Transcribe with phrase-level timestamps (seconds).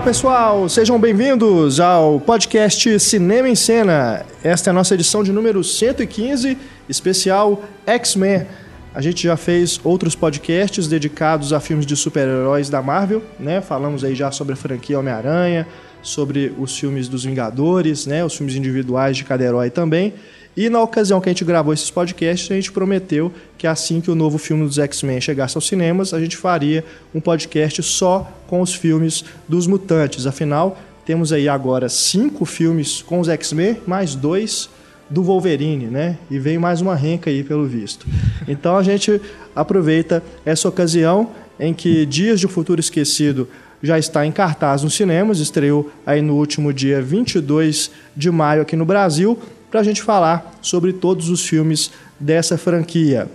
[0.00, 4.24] Olá pessoal, sejam bem-vindos ao podcast Cinema em Cena.
[4.42, 6.56] Esta é a nossa edição de número 115,
[6.88, 8.46] especial X-Men.
[8.94, 13.60] A gente já fez outros podcasts dedicados a filmes de super-heróis da Marvel, né?
[13.60, 15.68] Falamos aí já sobre a franquia Homem-Aranha,
[16.00, 18.24] sobre os filmes dos Vingadores, né?
[18.24, 20.14] Os filmes individuais de cada herói também.
[20.56, 24.10] E na ocasião que a gente gravou esses podcasts, a gente prometeu que assim que
[24.10, 28.60] o novo filme dos X-Men chegasse aos cinemas, a gente faria um podcast só com
[28.60, 30.26] os filmes dos mutantes.
[30.26, 30.76] Afinal,
[31.06, 34.68] temos aí agora cinco filmes com os X-Men, mais dois
[35.08, 36.18] do Wolverine, né?
[36.30, 38.06] E vem mais uma renca aí, pelo visto.
[38.46, 39.20] Então a gente
[39.54, 43.48] aproveita essa ocasião em que Dias de Futuro Esquecido
[43.82, 48.76] já está em cartaz nos cinemas, estreou aí no último dia 22 de maio aqui
[48.76, 49.38] no Brasil
[49.70, 53.28] para a gente falar sobre todos os filmes dessa franquia.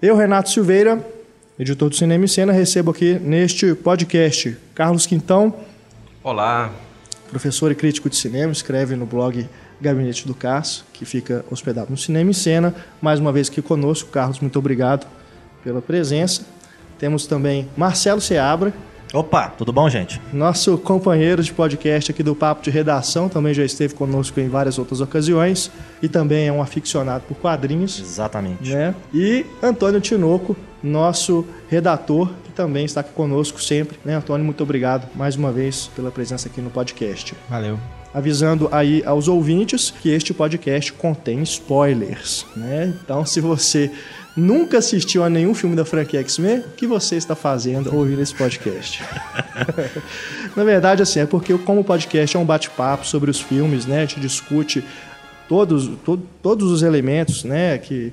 [0.00, 1.04] Eu, Renato Silveira,
[1.58, 5.54] editor do Cinema e Cena, recebo aqui neste podcast Carlos Quintão.
[6.22, 6.70] Olá.
[7.30, 9.48] Professor e crítico de cinema, escreve no blog
[9.80, 12.74] Gabinete do Cássio, que fica hospedado no Cinema e Cena.
[13.00, 15.06] Mais uma vez aqui conosco, Carlos, muito obrigado
[15.64, 16.42] pela presença.
[16.98, 18.72] Temos também Marcelo Seabra,
[19.14, 20.20] Opa, tudo bom, gente?
[20.32, 24.76] Nosso companheiro de podcast aqui do Papo de Redação, também já esteve conosco em várias
[24.76, 25.70] outras ocasiões
[26.02, 28.00] e também é um aficionado por quadrinhos.
[28.00, 28.72] Exatamente.
[28.72, 28.92] Né?
[29.14, 33.96] E Antônio Tinoco, nosso redator, que também está aqui conosco sempre.
[34.04, 37.36] Né, Antônio, muito obrigado mais uma vez pela presença aqui no podcast.
[37.48, 37.78] Valeu
[38.12, 42.94] avisando aí aos ouvintes que este podcast contém spoilers, né?
[43.02, 43.90] Então, se você
[44.36, 48.34] nunca assistiu a nenhum filme da franquia X-Men, o que você está fazendo ouvindo esse
[48.34, 49.02] podcast?
[50.56, 53.98] Na verdade, assim, é porque como o podcast é um bate-papo sobre os filmes, né?
[53.98, 54.84] A gente discute
[55.48, 57.78] todos, to, todos os elementos, né?
[57.78, 58.12] Que,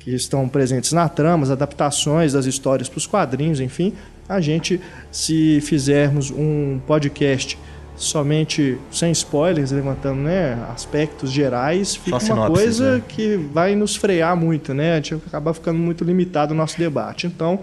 [0.00, 3.94] que estão presentes na trama, as adaptações das histórias para os quadrinhos, enfim.
[4.28, 4.80] A gente,
[5.10, 7.58] se fizermos um podcast
[7.96, 13.02] somente sem spoilers, levantando né, aspectos gerais, fica uma coisa né?
[13.08, 14.92] que vai nos frear muito, né?
[14.92, 17.26] A gente acaba ficando muito limitado no nosso debate.
[17.26, 17.60] Então,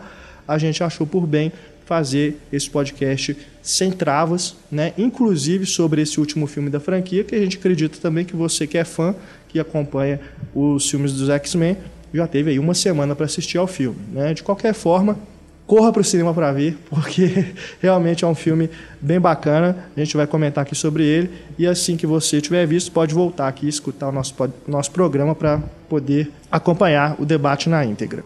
[0.48, 1.52] a gente achou por bem
[1.86, 4.94] fazer esse podcast sem travas, né?
[4.98, 8.78] Inclusive sobre esse último filme da franquia, que a gente acredita também que você que
[8.78, 9.14] é fã,
[9.50, 10.20] que acompanha
[10.56, 11.78] os filmes dos X-Men,
[12.14, 14.34] já teve aí uma semana para assistir ao filme, né?
[14.34, 15.18] De qualquer forma,
[15.68, 19.76] corra para o cinema para ver, porque realmente é um filme bem bacana.
[19.96, 23.48] A gente vai comentar aqui sobre ele e assim que você tiver visto, pode voltar
[23.48, 24.36] aqui e escutar o nosso,
[24.68, 28.24] nosso programa para poder acompanhar o debate na íntegra.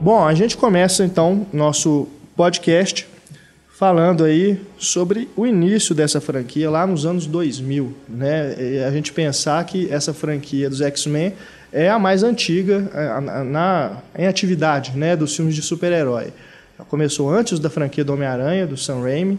[0.00, 3.04] Bom, a gente começa então nosso podcast
[3.76, 8.54] falando aí sobre o início dessa franquia lá nos anos 2000, né?
[8.60, 11.32] E a gente pensar que essa franquia dos X-Men
[11.72, 12.88] é a mais antiga
[13.44, 16.32] na, em atividade, né, dos filmes de super-herói.
[16.88, 19.36] Começou antes da franquia do Homem-Aranha, do Sam Raimi,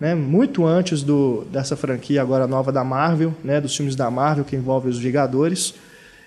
[0.00, 4.44] né, muito antes do, dessa franquia agora nova da Marvel, né, dos filmes da Marvel
[4.44, 5.72] que envolvem os Vingadores.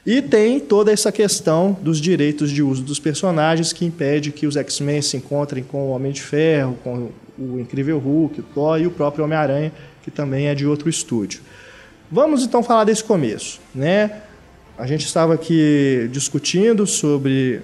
[0.05, 4.57] E tem toda essa questão dos direitos de uso dos personagens que impede que os
[4.57, 7.09] X-Men se encontrem com o Homem de Ferro, com
[7.39, 9.71] o Incrível Hulk, o Thor e o próprio Homem-Aranha,
[10.03, 11.41] que também é de outro estúdio.
[12.11, 14.23] Vamos então falar desse começo, né?
[14.77, 17.61] A gente estava aqui discutindo sobre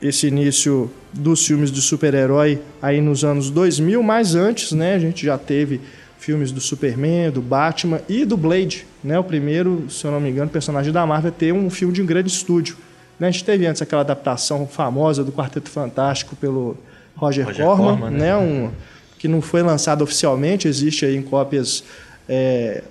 [0.00, 5.26] esse início dos filmes de super-herói aí nos anos 2000, mas antes, né, a gente
[5.26, 5.80] já teve
[6.20, 9.18] filmes do Superman, do Batman e do Blade, né?
[9.18, 12.02] O primeiro, se eu não me engano, personagem da Marvel a ter um filme de
[12.02, 12.76] um grande estúdio.
[13.18, 13.28] Né?
[13.28, 16.76] A gente teve antes aquela adaptação famosa do Quarteto Fantástico pelo
[17.16, 18.18] Roger, Roger Corman, Corman, né?
[18.18, 18.36] né?
[18.36, 18.70] Um,
[19.18, 21.84] que não foi lançado oficialmente, existe aí em cópias
[22.28, 22.82] é,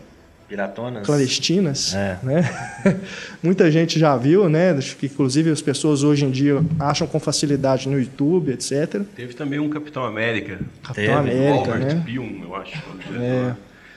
[0.49, 1.05] Piratonas.
[1.05, 2.17] clandestinas, é.
[2.23, 2.49] né?
[3.41, 4.77] Muita gente já viu, né?
[4.99, 9.01] Que inclusive as pessoas hoje em dia acham com facilidade no YouTube, etc.
[9.15, 10.59] Teve também um Capitão América.
[10.81, 11.13] Capitão Teve.
[11.13, 12.03] América, Albert né?
[12.03, 12.77] Pilm, eu acho.
[13.15, 13.53] É.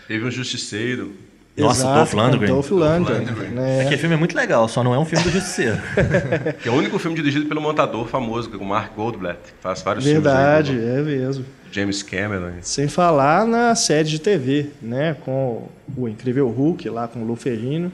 [0.07, 1.13] Teve um Justiceiro.
[1.57, 2.49] Nossa, Exato, Dolph Lundgren.
[2.49, 3.51] Dolph Lundgren.
[3.51, 3.83] Né?
[3.83, 5.79] Aquele filme é muito legal, só não é um filme do Justiceiro.
[6.63, 10.73] que é o único filme dirigido pelo montador famoso, o Mark Goldblatt, faz vários Verdade,
[10.73, 10.87] filmes.
[10.87, 11.45] Verdade, é mesmo.
[11.73, 12.53] James Cameron.
[12.61, 15.17] Sem falar na série de TV, né?
[15.25, 17.91] Com o Incrível Hulk lá com o Lou Ferrino.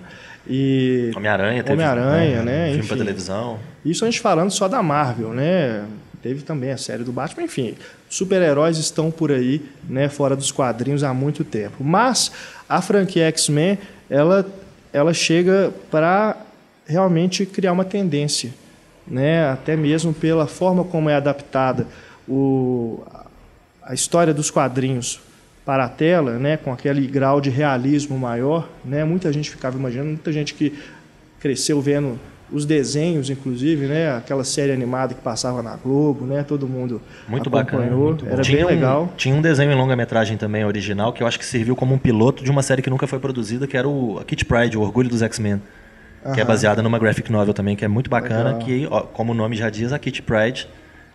[0.46, 2.68] E Homem-Aranha, Homem-Aranha, né?
[2.68, 2.72] né?
[2.72, 3.58] Filme para televisão.
[3.84, 5.84] Isso a gente falando só da Marvel, né?
[6.22, 7.76] Teve também a série do Batman, enfim.
[8.08, 11.84] Super-heróis estão por aí, né, fora dos quadrinhos há muito tempo.
[11.84, 12.32] Mas
[12.68, 13.78] a franquia X-Men,
[14.10, 14.44] ela
[14.92, 16.36] ela chega para
[16.86, 18.50] realmente criar uma tendência,
[19.06, 19.50] né?
[19.50, 21.86] Até mesmo pela forma como é adaptada
[22.26, 23.02] o,
[23.88, 25.18] a história dos quadrinhos
[25.64, 29.02] para a tela, né, com aquele grau de realismo maior, né?
[29.02, 30.78] Muita gente ficava imaginando, muita gente que
[31.40, 32.18] cresceu vendo
[32.50, 34.16] os desenhos, inclusive, né?
[34.16, 36.42] Aquela série animada que passava na Globo, né?
[36.42, 37.64] Todo mundo Muito acompanhou.
[37.82, 37.96] bacana.
[37.96, 38.26] muito.
[38.26, 39.12] Era tinha bem um, legal.
[39.16, 42.44] Tinha um desenho em longa-metragem também original que eu acho que serviu como um piloto
[42.44, 45.08] de uma série que nunca foi produzida, que era o a Kit Pride, o Orgulho
[45.08, 45.60] dos X-Men.
[46.34, 48.58] Que é baseada numa graphic novel também, que é muito bacana, Legal.
[48.58, 50.68] que, ó, como o nome já diz, a Kit Pride,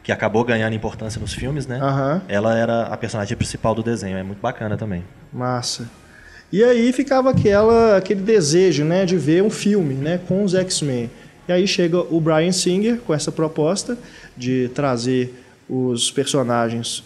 [0.03, 1.79] que acabou ganhando importância nos filmes, né?
[1.81, 2.21] Aham.
[2.27, 5.03] Ela era a personagem principal do desenho, é muito bacana também.
[5.31, 5.89] Massa.
[6.51, 11.09] E aí ficava aquela, aquele desejo, né, de ver um filme, né, com os X-Men.
[11.47, 13.97] E aí chega o Brian Singer com essa proposta
[14.37, 15.33] de trazer
[15.69, 17.03] os personagens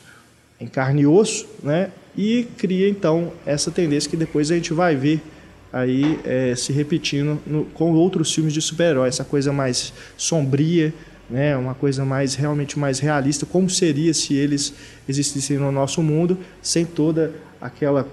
[0.60, 4.96] em carne e osso, né, e cria então essa tendência que depois a gente vai
[4.96, 5.22] ver
[5.72, 10.94] aí eh, se repetindo no- com outros filmes de super-herói, essa coisa mais sombria,
[11.30, 14.74] né, uma coisa mais realmente mais realista, como seria se eles
[15.08, 18.08] existissem no nosso mundo sem toda aquela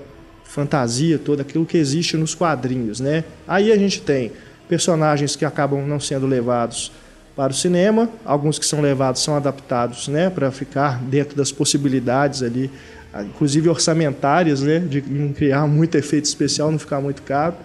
[0.44, 3.24] fantasia, todo aquilo que existe nos quadrinhos, né?
[3.46, 4.32] Aí a gente tem
[4.68, 6.92] personagens que acabam não sendo levados
[7.36, 12.42] para o cinema, alguns que são levados são adaptados, né, para ficar dentro das possibilidades
[12.42, 12.70] ali,
[13.12, 17.56] ah, inclusive orçamentárias, né, de não criar muito efeito especial, não ficar muito caro.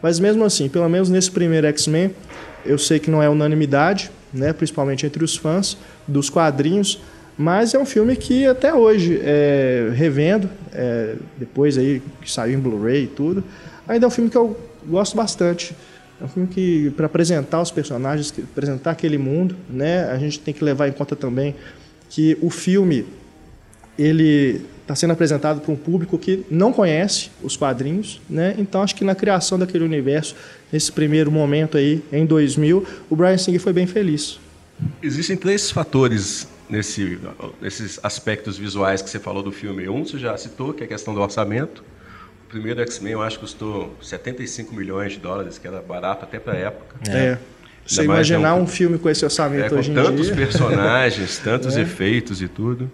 [0.00, 2.12] Mas mesmo assim, pelo menos nesse primeiro X-Men,
[2.64, 5.76] eu sei que não é unanimidade, né, principalmente entre os fãs
[6.06, 7.00] dos quadrinhos,
[7.38, 12.60] mas é um filme que até hoje, é, revendo, é, depois aí que saiu em
[12.60, 13.44] Blu-ray e tudo,
[13.86, 15.76] ainda é um filme que eu gosto bastante.
[16.20, 20.54] É um filme que, para apresentar os personagens, apresentar aquele mundo, né, a gente tem
[20.54, 21.54] que levar em conta também
[22.08, 23.04] que o filme
[23.98, 28.54] ele está sendo apresentado para um público que não conhece os quadrinhos, né?
[28.56, 30.36] Então acho que na criação daquele universo,
[30.72, 34.38] nesse primeiro momento aí, em 2000, o Brian Singer foi bem feliz.
[35.02, 37.18] Existem três fatores nesse,
[37.60, 39.88] nesses aspectos visuais que você falou do filme.
[39.88, 41.82] Um você já citou, que é a questão do orçamento.
[42.46, 46.38] O primeiro X-Men, eu acho que custou 75 milhões de dólares, que era barato até
[46.38, 46.96] para a época.
[47.10, 47.38] É.
[47.84, 49.94] Você Ainda mais imaginar é um- um filme com esse É, orçamento com hoje em
[49.94, 50.36] tantos dia.
[50.36, 51.82] personagens, tantos É.
[51.82, 52.90] efeitos e tudo.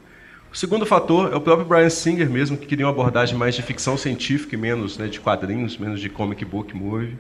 [0.53, 3.63] O segundo fator é o próprio Brian Singer mesmo, que queria uma abordagem mais de
[3.63, 7.17] ficção científica e menos né, de quadrinhos, menos de comic book movie.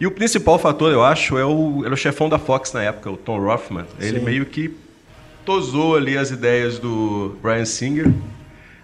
[0.00, 3.08] E o principal fator, eu acho, é o, era o chefão da Fox na época,
[3.08, 3.86] o Tom Rothman.
[4.00, 4.24] Ele Sim.
[4.24, 4.74] meio que
[5.44, 8.10] tosou ali as ideias do Brian Singer,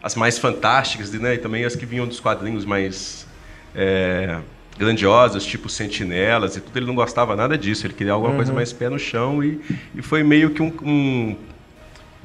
[0.00, 3.26] as mais fantásticas né, e também as que vinham dos quadrinhos mais
[3.74, 4.38] é,
[4.78, 6.76] grandiosas, tipo Sentinelas e tudo.
[6.76, 9.60] Ele não gostava nada disso, ele queria alguma coisa mais pé no chão e,
[9.92, 11.36] e foi meio que um, um,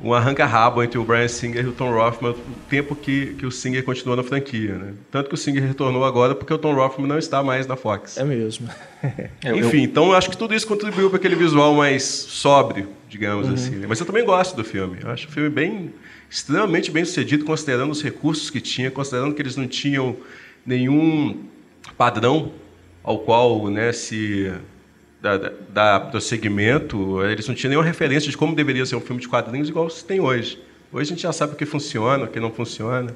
[0.03, 2.35] um arranca-rabo entre o Brian Singer e o Tom Rothman o
[2.69, 4.73] tempo que, que o Singer continuou na franquia.
[4.75, 4.93] Né?
[5.11, 8.17] Tanto que o Singer retornou agora porque o Tom Rothman não está mais na Fox.
[8.17, 8.67] É mesmo.
[9.43, 12.89] Eu- eu- Enfim, então eu acho que tudo isso contribuiu para aquele visual mais sóbrio,
[13.09, 13.53] digamos Uhum.
[13.53, 13.75] assim.
[13.75, 13.85] né?
[13.87, 14.97] Mas eu também gosto do filme.
[15.03, 15.93] Eu acho o filme bem,
[16.29, 20.15] extremamente bem sucedido, considerando os recursos que tinha, considerando que eles não tinham
[20.65, 21.43] nenhum
[21.97, 22.51] padrão
[23.03, 24.51] ao qual né, se
[25.21, 27.23] dá, dá- dá prosseguimento.
[27.23, 30.03] Eles não tinham nenhuma referência de como deveria ser um filme de quadrinhos igual se
[30.03, 30.59] tem hoje.
[30.91, 33.13] Hoje a gente já sabe o que funciona, o que não funciona.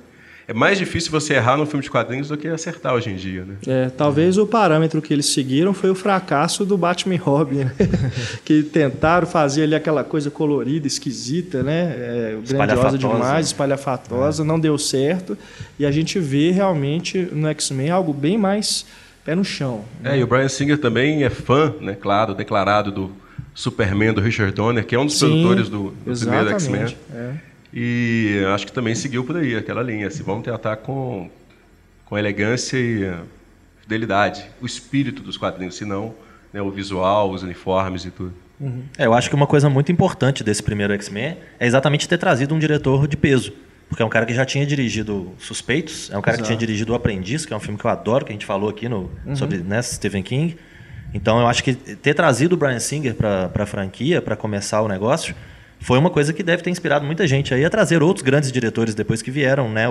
[0.47, 3.43] É mais difícil você errar num filme de quadrinhos do que acertar hoje em dia,
[3.43, 3.55] né?
[3.65, 7.73] É, talvez o parâmetro que eles seguiram foi o fracasso do Batman e Robin, né?
[8.45, 11.95] que tentaram fazer ali aquela coisa colorida, esquisita, né?
[11.97, 12.97] É, grandiosa Espalhafatosa.
[12.99, 15.35] demais, espalhafatosa, não deu certo.
[15.79, 18.85] E a gente vê realmente no X-Men algo bem mais
[19.25, 19.83] pé no chão.
[20.03, 23.11] É, e o Brian Singer também é fã, né, claro, declarado do
[23.55, 26.95] Superman do Richard Donner, que é um dos Sim, produtores do, do primeiro X-Men.
[27.13, 27.33] É.
[27.73, 30.07] E acho que também seguiu por aí aquela linha.
[30.07, 31.29] Assim, vamos tratar com,
[32.05, 33.17] com elegância e eh,
[33.81, 36.13] fidelidade, o espírito dos quadrinhos, se não
[36.53, 38.33] né, o visual, os uniformes e tudo.
[38.97, 42.55] É, eu acho que uma coisa muito importante desse primeiro X-Men é exatamente ter trazido
[42.55, 43.51] um diretor de peso.
[43.87, 46.91] Porque é um cara que já tinha dirigido Suspeitos, é um cara que tinha dirigido
[46.91, 49.11] O Aprendiz, que é um filme que eu adoro, que a gente falou aqui no,
[49.35, 50.57] sobre né, Stephen King.
[51.13, 54.87] Então eu acho que ter trazido o Brian Singer para a franquia, para começar o
[54.87, 55.35] negócio,
[55.79, 58.95] foi uma coisa que deve ter inspirado muita gente aí a trazer outros grandes diretores
[58.95, 59.85] depois que vieram né,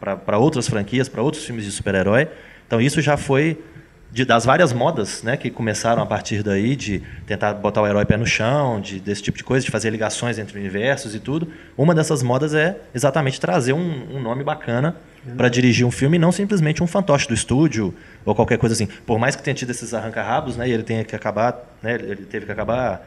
[0.00, 2.28] para outras franquias, para outros filmes de super-herói.
[2.66, 3.56] Então isso já foi
[4.10, 8.04] de, das várias modas né, que começaram a partir daí, de tentar botar o herói
[8.04, 11.48] pé no chão, de, desse tipo de coisa, de fazer ligações entre universos e tudo.
[11.76, 14.96] Uma dessas modas é exatamente trazer um, um nome bacana
[15.36, 18.86] para dirigir um filme e não simplesmente um fantoche do estúdio ou qualquer coisa assim.
[18.86, 22.24] Por mais que tenha tido esses arranca-rabos, né, e ele tenha que acabar, né, ele
[22.24, 23.06] teve que acabar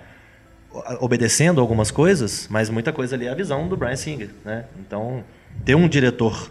[0.99, 4.63] obedecendo algumas coisas, mas muita coisa ali é a visão do Brian Singer, né?
[4.79, 5.21] Então,
[5.65, 6.49] ter um diretor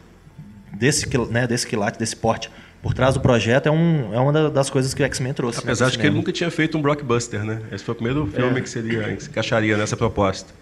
[0.73, 2.51] desse, né, desse quilate, desse porte,
[2.83, 5.59] por trás do projeto é, um, é uma da- das coisas que o X-Men trouxe.
[5.59, 7.61] né, Apesar pro de que ele nunca tinha feito um blockbuster, né?
[7.73, 10.53] Esse foi o primeiro filme que, seria, que se encaixaria nessa proposta.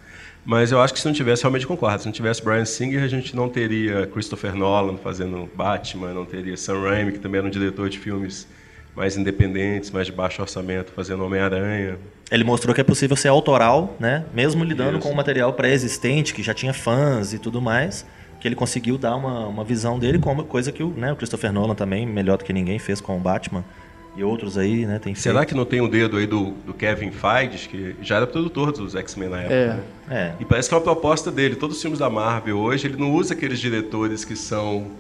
[0.45, 2.01] Mas eu acho que se não tivesse, realmente concordo.
[2.01, 6.57] Se não tivesse Brian Singer, a gente não teria Christopher Nolan fazendo Batman, não teria
[6.57, 8.47] Sam Raimi, que também era um diretor de filmes
[8.97, 11.99] mais independentes, mais de baixo orçamento, fazendo Homem-Aranha.
[12.31, 14.25] Ele mostrou que é possível ser autoral, né?
[14.35, 15.07] Mesmo lidando Isso.
[15.07, 18.05] com um material pré-existente, que já tinha fãs e tudo mais,
[18.41, 21.53] que ele conseguiu dar uma, uma visão dele, como coisa que o, né, o Christopher
[21.53, 23.65] Nolan também, melhor do que ninguém, fez com o Batman
[24.17, 24.99] e outros aí, né?
[24.99, 25.51] Tem Será feito.
[25.51, 28.97] que não tem um dedo aí do, do Kevin Feige, que já era produtor dos
[28.97, 29.55] X-Men na época?
[29.55, 29.67] É.
[29.69, 29.83] né?
[30.11, 30.33] É.
[30.41, 31.55] E parece que é uma proposta dele.
[31.55, 34.91] Todos os filmes da Marvel hoje, ele não usa aqueles diretores que são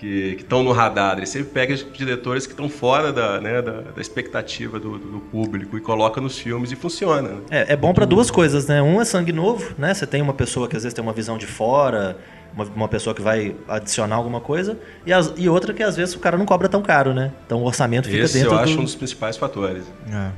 [0.00, 1.18] que estão no radar.
[1.18, 5.20] Ele sempre pega os diretores que estão fora da, né, da, da expectativa do, do
[5.20, 7.28] público e coloca nos filmes e funciona.
[7.28, 7.40] né?
[7.50, 8.80] É, é bom para duas coisas, né?
[8.80, 9.92] Um é sangue novo, né?
[9.92, 12.16] Você tem uma pessoa que às vezes tem uma visão de fora,
[12.54, 16.14] uma, uma pessoa que vai adicionar alguma coisa, e, as- e outra que às vezes
[16.14, 17.32] o cara não cobra tão caro, né?
[17.46, 18.80] Então o orçamento fica Esse dentro eu acho do...
[18.80, 19.84] um dos principais fatores.
[20.12, 20.30] É.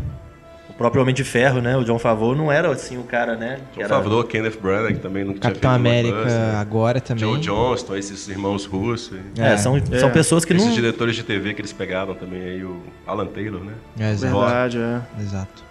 [0.70, 1.76] O próprio Homem de Ferro, né?
[1.76, 3.60] O John Favreau não era assim o cara, né?
[3.72, 6.56] que John era- Favreau, Kenneth Branagh, que também não tinha Capitão feito América blockbuster.
[6.56, 7.24] agora também.
[7.24, 9.16] Joe Johnston, esses irmãos russos.
[9.38, 9.56] É, É.
[9.58, 9.98] são, É.
[9.98, 10.74] são pessoas que esses não...
[10.74, 13.74] diretores de TV que eles pegaram também aí, o Alan Taylor, né?
[14.00, 14.34] É, exato.
[14.40, 15.00] Verdade, é.
[15.20, 15.62] exato.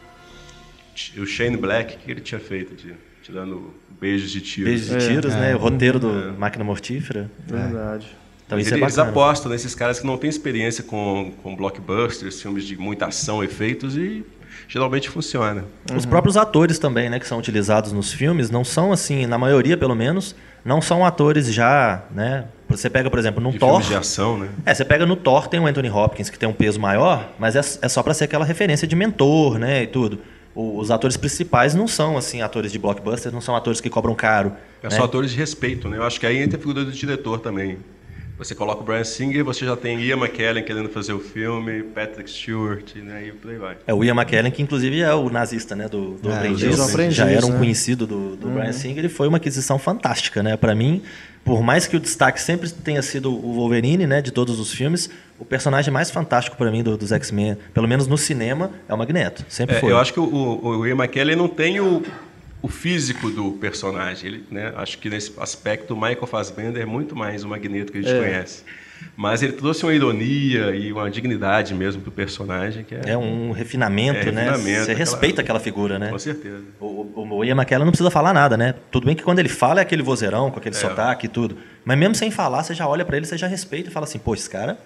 [1.18, 2.76] O Shane Black, o que ele tinha feito?
[2.76, 2.94] De,
[3.24, 4.65] tirando beijos de tiro.
[4.67, 4.98] Beijos de É.
[4.98, 5.51] tiros, né?
[5.51, 5.55] É.
[5.55, 7.29] O roteiro do Máquina Mortífera.
[7.48, 8.08] Verdade.
[8.48, 9.12] Então Mas isso é eles bacana.
[9.12, 13.96] apostam nesses caras que não têm experiência com, com blockbusters, filmes de muita ação, efeitos,
[13.96, 14.25] e
[14.67, 15.63] geralmente funciona.
[15.96, 19.77] Os próprios atores também, né, que são utilizados nos filmes, não são assim, na maioria
[19.77, 22.46] pelo menos, não são atores já, né?
[22.67, 23.81] Você pega, por exemplo, no De Thor.
[23.81, 24.50] de ação, né?
[24.65, 27.55] É, você pega no Thor, tem o Anthony Hopkins, que tem um peso maior, mas
[27.55, 30.20] é, é só pra ser aquela referência de mentor, né, e tudo.
[30.53, 34.53] Os atores principais não são, assim, atores de blockbuster, não são atores que cobram caro.
[34.84, 34.96] É né?
[34.96, 35.98] só atores de respeito, né?
[35.98, 37.77] Eu acho que aí entra a figura do diretor também.
[38.38, 42.27] Você coloca o Brian Singer, você já tem Ian McKellen querendo fazer o filme, Patrick
[42.27, 43.27] Stewart, né?
[43.27, 43.77] E por aí vai.
[43.86, 46.79] É o Ian McKellen, que inclusive é o nazista, né, do, do É, aprendiz.
[46.79, 47.60] Aprendiz, Já era um né?
[47.60, 50.58] conhecido do, do Brian Singer e foi uma aquisição fantástica, né?
[50.58, 51.03] Para mim,
[51.46, 55.08] por mais que o destaque sempre tenha sido o Wolverine, né, de todos os filmes,
[55.42, 58.98] o personagem mais fantástico para mim do- dos X-Men, pelo menos no cinema, é o
[58.98, 59.44] Magneto.
[59.50, 59.92] Sempre É, foi.
[59.92, 62.04] eu acho que o, o, o Ian McKellen não tem o,
[62.62, 64.28] o físico do personagem.
[64.30, 67.98] Ele, né, acho que nesse aspecto o Michael Fassbender é muito mais o Magneto que
[67.98, 68.20] a gente É.
[68.20, 68.64] conhece.
[69.18, 73.52] Mas ele trouxe uma ironia e uma dignidade mesmo pro personagem que é, É um
[73.52, 74.44] refinamento, É, né?
[74.44, 76.10] refinamento, Você aquela- respeita aquela figura, né?
[76.12, 76.62] com certeza.
[76.80, 78.76] O, o, o Ian McKellen não precisa falar nada, né?
[78.92, 80.78] Tudo bem que quando ele fala é aquele vozeirão, com aquele É.
[80.80, 81.58] sotaque e tudo.
[81.84, 84.20] Mas mesmo sem falar, você já olha pra ele, você já respeita e fala assim,
[84.20, 84.78] pô, esse cara,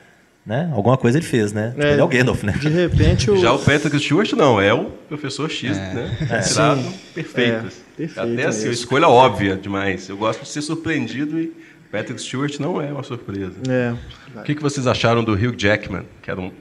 [0.46, 0.70] né?
[0.74, 1.70] Alguma coisa ele fez, né?
[1.72, 1.92] Tipo, É.
[1.94, 2.52] ele é o Gandalf, né?
[2.54, 3.38] De repente o.
[3.38, 6.16] Já o Patrick Stewart não, é o professor X, né?
[6.48, 6.94] Tirado Sim.
[7.14, 7.52] perfeito.
[7.52, 7.62] É,
[7.98, 8.72] perfeito Até assim, mesmo.
[8.72, 10.08] escolha óbvia demais.
[10.10, 11.52] Eu gosto de ser surpreendido e
[11.92, 13.56] Patrick Stewart não é uma surpresa.
[13.70, 13.94] É.
[14.40, 16.52] O que, que vocês acharam do Hugh Jackman, que era um,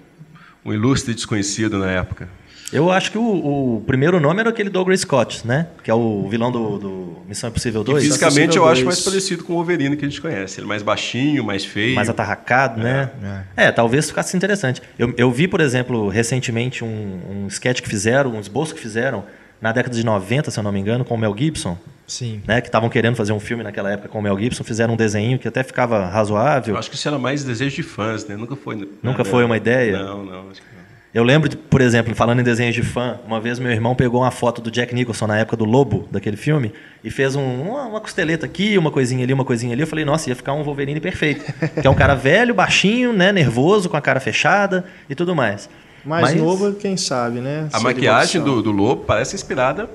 [0.65, 2.29] um ilustre desconhecido na época?
[2.75, 5.69] Eu acho que o, o primeiro nome era aquele Douglas Scott, né?
[5.85, 8.05] Que é o vilão do, do Missão Impossível Que 2.
[8.05, 10.59] fisicamente eu Assassino acho mais parecido com o Wolverine que a gente conhece.
[10.59, 11.95] Ele é mais baixinho, mais feio.
[11.95, 13.11] mais atarracado, né?
[13.57, 13.71] É.
[13.71, 14.83] talvez ficasse interessante.
[14.99, 19.25] Eu, eu vi, por exemplo, recentemente um, um sketch que fizeram, um esboço que fizeram
[19.61, 21.79] na década de 90, se eu não me engano, com o Mel Gibson,
[22.09, 22.43] Sim.
[22.47, 22.61] né?
[22.61, 25.39] Que estavam querendo fazer um filme naquela época com o Mel Gibson, fizeram um desenho
[25.39, 26.75] que até ficava razoável.
[26.75, 28.37] Eu acho que isso era mais desejo de fãs, né?
[28.37, 28.89] Nunca foi.
[29.03, 29.97] Nunca foi uma ideia?
[29.97, 30.84] Não, não, acho que não.
[31.15, 34.23] Eu lembro, de, por exemplo, falando em desenhos de fã, uma vez meu irmão pegou
[34.23, 36.73] uma foto do Jack Nicholson na época do Lobo, daquele filme,
[37.05, 39.83] e fez um- uma, uma costeleta aqui, uma coisinha ali, uma coisinha ali.
[39.83, 41.45] Eu falei, nossa, ia ficar um Wolverine perfeito.
[41.81, 45.71] que é um cara velho, baixinho, né, nervoso, com a cara fechada e tudo mais.
[46.05, 47.69] Mais Mas novo, quem sabe, né?
[47.73, 49.89] A maquiagem do, do lobo parece inspirada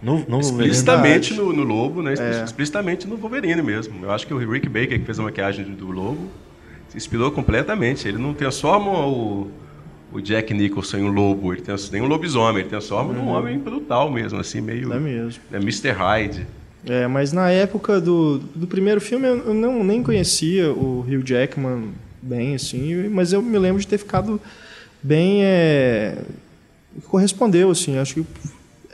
[0.00, 2.14] No, no explicitamente no, no lobo, né?
[2.16, 2.44] É.
[2.44, 4.04] Explicitamente no Wolverine mesmo.
[4.04, 6.28] Eu acho que o Rick Baker, que fez a maquiagem do lobo,
[6.88, 8.06] se inspirou completamente.
[8.08, 9.50] Ele não transforma o,
[10.14, 13.58] o Jack Nicholson em um lobo, ele trans- nem um lobisomem, ele transforma num homem
[13.58, 14.92] brutal mesmo, assim, meio.
[14.92, 15.42] É mesmo.
[15.52, 15.90] É Mr.
[15.90, 16.46] Hyde.
[16.86, 21.22] É, mas na época do, do primeiro filme eu eu não, nem conhecia o Hugh
[21.26, 21.88] Jackman
[22.22, 24.40] bem, assim, mas eu me lembro de ter ficado
[25.02, 25.42] bem.
[25.44, 26.18] É,
[27.08, 28.24] correspondeu, assim, acho que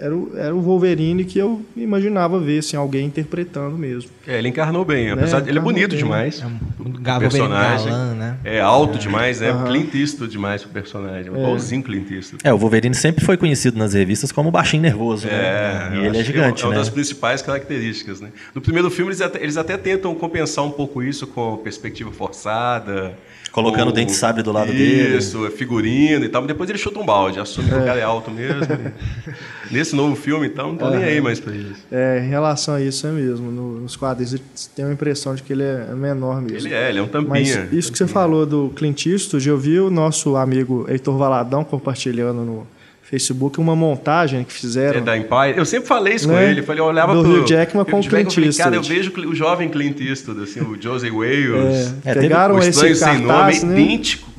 [0.01, 4.11] era o, era o Wolverine que eu imaginava ver, assim, alguém interpretando mesmo.
[4.27, 5.99] É, ele encarnou bem, apesar de ele é bonito bem.
[5.99, 6.41] demais.
[6.43, 7.87] É um o Gabo personagem.
[7.89, 8.37] galã, né?
[8.45, 9.51] É alto demais, né?
[9.51, 9.65] Aham.
[9.67, 11.31] Clint Eastwood demais pro personagem.
[11.33, 12.43] Igualzinho Clint Eastwood.
[12.47, 15.33] É, o Wolverine sempre foi conhecido nas revistas como baixinho nervoso, né?
[15.35, 16.79] É, E ele é que gigante, é uma né?
[16.79, 18.31] das principais características, né?
[18.55, 23.13] No primeiro filme eles até, eles até tentam compensar um pouco isso com perspectiva forçada,
[23.53, 25.17] Colocando o dente sabre do lado isso, dele.
[25.19, 27.99] Isso, é figurino e tal, mas depois ele chuta um balde, assume que o cara
[27.99, 28.61] é alto mesmo.
[29.73, 31.85] Nesse novo filme, então, não tô nem aí mais pra isso.
[31.91, 33.51] É, em relação a isso é mesmo.
[33.51, 36.69] no- nos quadrinhos você tem a impressão de que ele é menor mesmo.
[36.69, 37.69] Ele é, ele é um Mas tampinha.
[37.73, 42.43] isso que você falou do Clint Eastwood, eu vi o nosso amigo Heitor Valadão compartilhando
[42.45, 42.67] no
[43.11, 44.99] Facebook uma montagem que fizeram.
[44.99, 45.55] É da Empire.
[45.57, 46.51] Eu sempre falei isso com Né?
[46.51, 46.61] ele.
[46.61, 48.81] Eu falei, eu olhava Do pro Hugh Jackman com o Hugh Clint falei, Cara, eu
[48.81, 48.89] Eastwood.
[49.21, 51.95] vejo o jovem Clint Eastwood, assim, o Josie Wales.
[52.05, 53.81] É, É, pegaram o esse Estranho Sem Nome, cartaz, é né?
[53.81, 54.31] idêntico.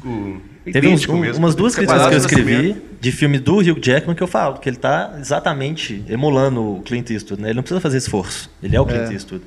[0.71, 4.21] Teve uns- um- umas duas críticas que eu escrevi de filme do Hugh Jackman que
[4.21, 7.49] eu falo, que ele tá exatamente emulando o Clint Eastwood, né?
[7.49, 8.49] Ele não precisa fazer esforço.
[8.61, 9.43] Ele é o Clint Eastwood.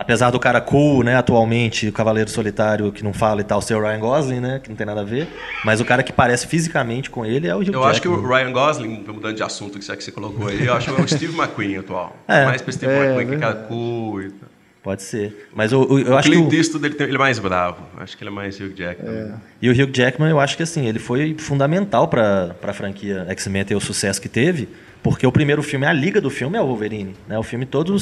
[0.00, 3.74] Apesar do cara cool, né, atualmente, o Cavaleiro Solitário que não fala e tal, ser
[3.74, 5.28] o Ryan Gosling, né, que não tem nada a ver,
[5.64, 7.90] mas o cara que parece fisicamente com ele é o Hugh Eu Jackman.
[7.90, 10.72] acho que o Ryan Gosling, mudando de assunto, que já que você colocou aí, eu
[10.72, 12.16] acho que é o Steve McQueen atual.
[12.26, 12.46] É.
[12.46, 14.48] Mais pra Steve É, McQueen, que é cara cool e tal.
[14.82, 15.48] Pode ser.
[15.54, 17.38] Mas eu, eu, eu O acho que Clint o, Eastwood, ele, tem- ele é mais
[17.38, 17.82] bravo.
[17.98, 19.34] Acho que ele é mais Hugh Jackman.
[19.60, 23.66] E o Hugh Jackman, eu acho que assim, ele foi fundamental para a franquia X-Men
[23.66, 24.70] ter o sucesso que teve,
[25.02, 27.38] porque o primeiro filme, a liga do filme é o Wolverine, né?
[27.38, 27.96] O filme todo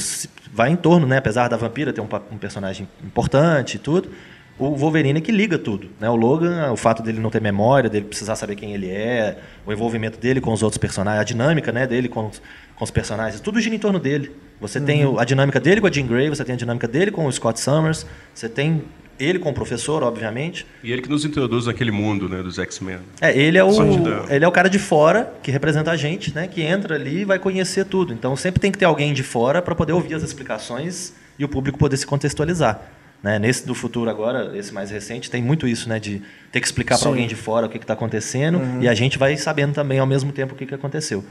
[0.52, 1.18] vai em torno, né?
[1.18, 4.10] Apesar da vampira ter um, um personagem importante e tudo,
[4.58, 6.10] o Wolverine é que liga tudo, né?
[6.10, 9.72] O Logan, o fato dele não ter memória, dele precisar saber quem ele é, o
[9.72, 12.42] envolvimento dele com os outros personagens, a dinâmica, né, dele com, os-
[12.74, 14.32] com os personagens, tudo gira em torno dele.
[14.60, 17.12] Você tem o- a dinâmica dele com a Jean Grey, você tem a dinâmica dele
[17.12, 18.82] com o Scott Summers, você tem
[19.18, 22.98] ele com o professor, obviamente, E ele que nos introduz naquele mundo né, dos X-Men.
[23.20, 23.70] é, ele é o
[24.30, 26.46] ele é o cara de fora que representa a gente, né?
[26.46, 28.12] Que entra ali e vai conhecer tudo.
[28.12, 31.48] Então sempre tem que ter alguém de fora para poder ouvir as explicações e o
[31.48, 32.80] público poder se contextualizar.
[33.20, 33.36] Né?
[33.36, 35.98] Nesse do futuro agora, esse mais recente, tem muito isso, né?
[35.98, 36.22] De
[36.52, 39.36] ter que explicar para alguém de fora o que está acontecendo e a gente vai
[39.36, 41.24] sabendo também ao mesmo tempo o que, que aconteceu.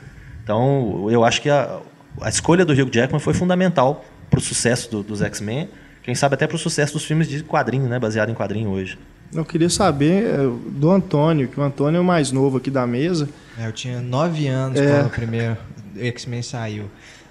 [0.44, 1.80] Então eu acho que a,
[2.22, 5.70] a escolha do Hugh Jackman foi fundamental para o sucesso do- dos X-Men.
[6.08, 8.00] Quem sabe até para o sucesso dos filmes de quadrinho, né?
[8.00, 8.98] Baseado em quadrinho hoje.
[9.34, 10.38] Eu queria saber é,
[10.70, 13.28] do Antônio, que o Antônio é o mais novo aqui da mesa.
[13.60, 14.88] É, eu tinha nove anos É.
[14.90, 15.58] quando o primeiro
[15.98, 16.86] X-Men saiu.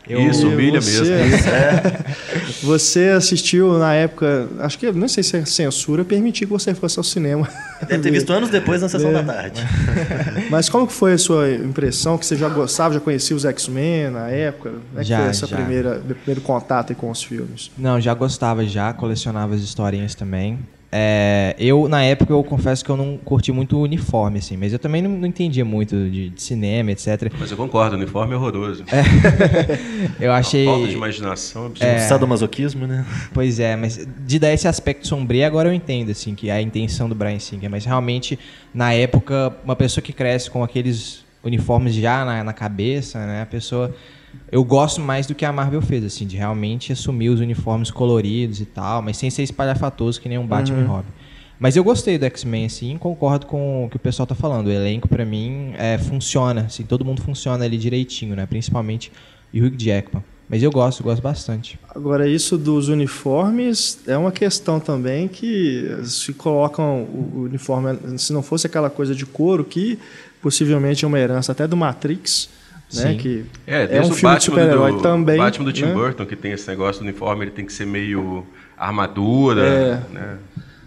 [0.09, 1.37] Eu, Isso, humilha você, mesmo.
[2.63, 6.99] Você assistiu na época, acho que não sei se é censura, permitir que você fosse
[6.99, 7.49] ao cinema.
[7.89, 9.15] Deve ter visto anos depois na sessão É.
[9.15, 9.61] da tarde.
[10.51, 12.17] Mas como que foi a sua impressão?
[12.17, 14.71] Que você já gostava, já conhecia os X-Men na época?
[14.71, 15.57] Como é que Já, foi essa já.
[15.57, 17.71] primeira, primeiro contato com os filmes?
[17.77, 20.59] Não, já gostava já, colecionava as historinhas também.
[20.91, 24.73] É, eu, na época, eu confesso que eu não curti muito o uniforme, assim, mas
[24.73, 27.33] eu também não, não entendia muito de, de cinema, etc.
[27.39, 28.85] Mas eu concordo, o uniforme é horroroso.
[30.21, 30.65] Eu achei.
[30.65, 31.93] Falta de imaginação absurda.
[31.93, 31.99] É.
[31.99, 33.05] Sadomasoquismo, né?
[33.33, 36.63] Pois é, mas de dar esse aspecto sombrio, agora eu entendo, assim, que é a
[36.63, 37.71] intenção do Brian Singer.
[37.71, 38.39] Mas realmente,
[38.73, 43.43] na época, uma pessoa que cresce com aqueles uniformes já na, na cabeça, né?
[43.43, 43.95] A pessoa.
[44.51, 48.61] Eu gosto mais do que a Marvel fez, assim, de realmente assumir os uniformes coloridos
[48.61, 51.09] e tal, mas sem ser espalhafatoso que nem um Batman e Robin.
[51.59, 54.67] Mas eu gostei do X-Men, assim, concordo com o que o pessoal tá falando.
[54.67, 58.45] O elenco, pra mim, é, funciona, assim, todo mundo funciona ali direitinho, né?
[58.45, 59.11] Principalmente
[59.55, 60.23] o Hugh Jackman.
[60.49, 61.79] Mas eu gosto, gosto bastante.
[61.93, 68.43] Agora, isso dos uniformes é uma questão também que se colocam o uniforme, se não
[68.43, 69.99] fosse aquela coisa de couro, que
[70.41, 72.49] possivelmente é uma herança até do Matrix,
[72.95, 73.11] né?
[73.13, 73.17] Sim.
[73.19, 75.37] Que É, é um o filme de Batman super-herói do, também.
[75.39, 75.93] Batman do Tim né?
[75.95, 78.47] Burton, que tem esse negócio do uniforme, ele tem que ser meio
[78.77, 80.01] armadura, É.
[80.13, 80.37] né?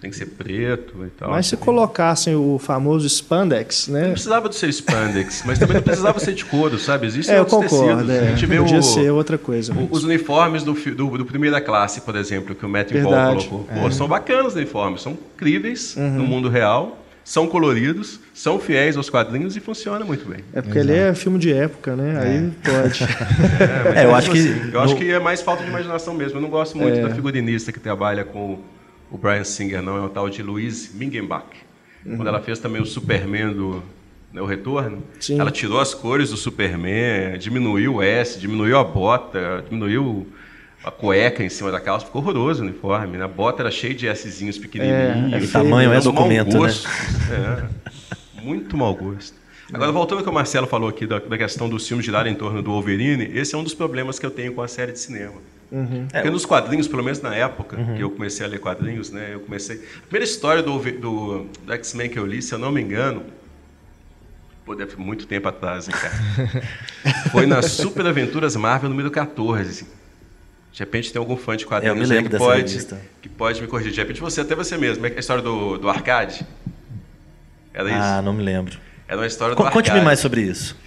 [0.01, 1.29] Tem que ser preto e tal.
[1.29, 4.03] Mas se colocassem o famoso spandex, né?
[4.03, 7.05] Não precisava de ser spandex, mas também não precisava ser de couro, sabe?
[7.05, 8.05] Existem É, eu outros concordo.
[8.05, 8.09] tecidos.
[8.15, 8.19] É.
[8.19, 9.73] A gente vê Podia o, ser outra coisa.
[9.73, 13.47] o- os uniformes do, do, do Primeira Classe, por exemplo, que o Matthew Paul Verdade.
[13.49, 13.67] colocou.
[13.81, 16.09] Pô, São bacanas os uniformes, são incríveis Uhum.
[16.11, 16.97] no mundo real,
[17.29, 20.39] são coloridos, são fiéis aos quadrinhos e funciona muito bem.
[20.51, 22.19] É porque ele é filme de época, né?
[22.19, 23.03] Aí pode.
[23.95, 26.15] É, É, eu acho que assim, eu acho no- que é mais falta de imaginação
[26.15, 26.39] mesmo.
[26.39, 27.01] Eu não gosto muito É.
[27.03, 28.57] da figurinista que trabalha com
[29.11, 29.95] o Brian Singer, não.
[29.95, 31.45] É o tal de Louise Mingenbach.
[32.03, 32.15] Uhum.
[32.17, 33.83] Quando ela fez também o Superman do
[34.33, 35.39] né, o Retorno, Sim.
[35.39, 40.25] ela tirou as cores do Superman, diminuiu o S, diminuiu a bota, diminuiu
[40.83, 42.05] a cueca em cima da calça.
[42.05, 43.17] Ficou horroroso o uniforme.
[43.17, 43.25] Né?
[43.25, 45.33] A bota era cheia de Szinhos pequenininhos.
[45.33, 46.59] É, é O tamanho é Uns mau documento, né?
[46.59, 46.87] gosto.
[47.31, 49.37] É, muito mau gosto.
[49.71, 52.35] Agora, voltando ao que o Marcelo falou aqui da, da questão dos filmes girarem em
[52.35, 54.99] torno do Wolverine, esse é um dos problemas que eu tenho com a série de
[54.99, 55.35] cinema.
[56.11, 59.41] Porque nos quadrinhos, pelo menos na época que eu comecei a ler quadrinhos, né, eu
[59.41, 59.77] comecei.
[59.77, 63.23] A primeira história do, do, do X-Men que eu li, se eu não me engano,
[64.65, 66.63] pô, deve muito tempo atrás, hein, cara.
[67.31, 69.98] Foi na Super Aventuras Marvel número 14.
[70.71, 72.61] De repente tem algum fã de quadrinhos É, eu me aí lembro que dessa pode,
[72.61, 73.01] revista.
[73.21, 73.91] que pode me corrigir.
[73.93, 75.05] De repente você, até você mesmo.
[75.05, 76.45] É a história do, do arcade?
[77.73, 77.97] Era isso?
[77.99, 78.77] Ah, não me lembro.
[79.07, 79.63] Era uma história do.
[79.71, 80.77] Conte-me mais sobre isso.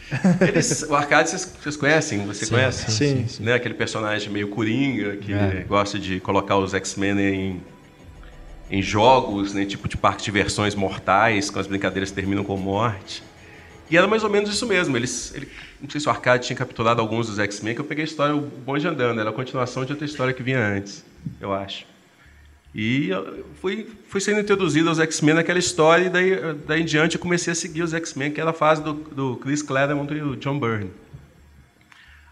[0.40, 2.24] Eles, o arcade vocês, vocês conhecem?
[2.26, 2.90] Você conhece?
[2.92, 3.26] Sim.
[3.42, 3.54] Né?
[3.54, 5.64] Aquele personagem meio coringa que É.
[5.68, 7.62] gosta de colocar os X-Men em,
[8.70, 9.64] em jogos, né?
[9.64, 13.22] tipo de parque de diversões mortais, com as brincadeiras que terminam com morte.
[13.92, 14.96] E era mais ou menos isso mesmo.
[14.96, 15.46] Eles, ele,
[15.78, 18.34] não sei se o arcade tinha capturado alguns dos X-Men, que eu peguei a história
[18.34, 19.20] O Bonde Andando.
[19.20, 21.04] Era a continuação de outra história que vinha antes,
[21.38, 21.84] eu acho.
[22.74, 27.16] E eu fui, fui sendo introduzido aos X-Men naquela história, e daí, daí em diante
[27.16, 30.22] eu comecei a seguir os X-Men, que era a fase do, do Chris Claremont e
[30.22, 30.90] o John Byrne.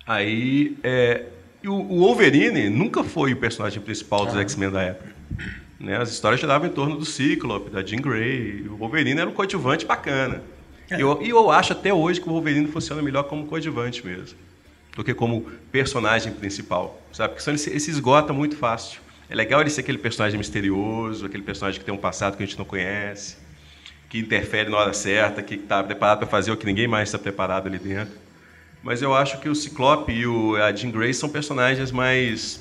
[0.07, 1.27] Aí, é,
[1.63, 5.15] o, o Wolverine nunca foi o personagem principal dos X-Men da época.
[5.79, 5.99] Né?
[5.99, 8.67] As histórias giravam em torno do Cíclope, da Jean Grey.
[8.67, 10.43] O Wolverine era um coadjuvante bacana.
[10.91, 14.37] E eu, eu acho até hoje que o Wolverine funciona melhor como coadjuvante mesmo,
[14.97, 17.31] do que como personagem principal, sabe?
[17.31, 19.01] Porque senão ele se, ele se esgota muito fácil.
[19.29, 22.47] É legal ele ser aquele personagem misterioso, aquele personagem que tem um passado que a
[22.47, 23.37] gente não conhece,
[24.09, 27.19] que interfere na hora certa, que está preparado para fazer o que ninguém mais está
[27.19, 28.19] preparado ali dentro.
[28.83, 32.61] Mas eu acho que o Ciclope e o, a Jean Grey são personagens mais.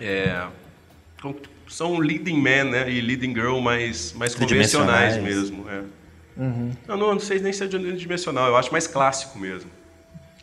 [0.00, 0.46] É,
[1.68, 5.68] são leading man né, e leading girl mais, mais convencionais mesmo.
[5.68, 5.82] É.
[6.36, 6.72] Uhum.
[6.86, 9.70] Eu não, não sei nem se é dimensional, eu acho mais clássico mesmo.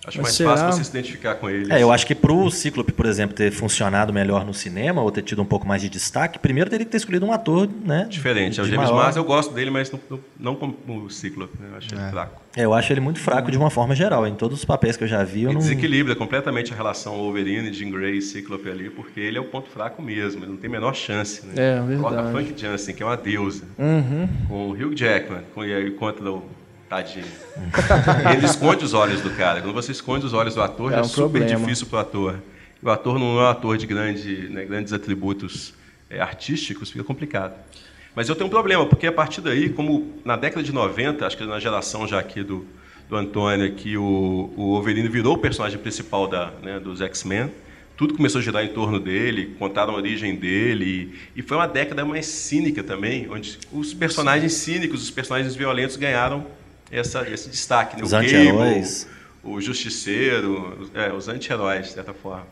[0.05, 0.49] Acho Mas mais será?
[0.51, 1.71] fácil você se identificar com ele.
[1.71, 5.09] É, eu acho que para o Cíclope, por exemplo, ter funcionado melhor no cinema ou
[5.09, 8.05] ter tido um pouco mais de destaque, primeiro teria que ter escolhido um ator, né?
[8.09, 8.59] Diferente.
[8.59, 11.53] É o James Mars eu gosto dele, mas não, não como o Cíclope.
[11.59, 11.69] Né?
[11.71, 11.97] Eu acho é.
[11.97, 12.41] ele fraco.
[12.55, 14.27] É, eu acho ele muito fraco de uma forma geral.
[14.27, 15.61] Em todos os papéis que eu já vi, eu ele não...
[15.61, 19.69] desequilibra completamente a relação Wolverine, Jean Grey e Cíclope ali, porque ele é o ponto
[19.69, 20.43] fraco mesmo.
[20.43, 21.45] Ele não tem a menor chance.
[21.45, 21.53] Né?
[21.55, 22.01] É, verdade.
[22.01, 24.27] Coloca Frank Jansen, que é uma deusa, uhum.
[24.47, 25.61] com o Hugh Jackman, com,
[25.97, 26.43] contra o
[26.93, 27.25] Tadinho.
[28.37, 29.61] Ele esconde os olhos do cara.
[29.61, 31.59] Quando você esconde os olhos do ator, é, um super problema.
[31.59, 32.39] difícil para o ator.
[32.83, 35.73] O ator não é um ator de grande, né, grandes atributos
[36.07, 37.55] é, artísticos, fica complicado.
[38.15, 41.35] Mas eu tenho um problema, porque a partir daí, como na década de 90, acho
[41.35, 42.63] que na geração já aqui do,
[43.09, 47.49] do Antônio, aqui, o, o Wolverine virou o personagem principal da, né, dos X-Men,
[47.97, 52.05] tudo começou a girar em torno dele, contaram a origem dele, e, foi uma década
[52.05, 56.45] mais cínica também, onde os personagens cínicos, os personagens violentos ganharam
[56.93, 57.97] essa, esse destaque.
[57.97, 58.03] Né?
[58.03, 59.07] Os anti-heróis.
[59.43, 62.47] O, Justiceiro, é, os anti-heróis, de certa forma.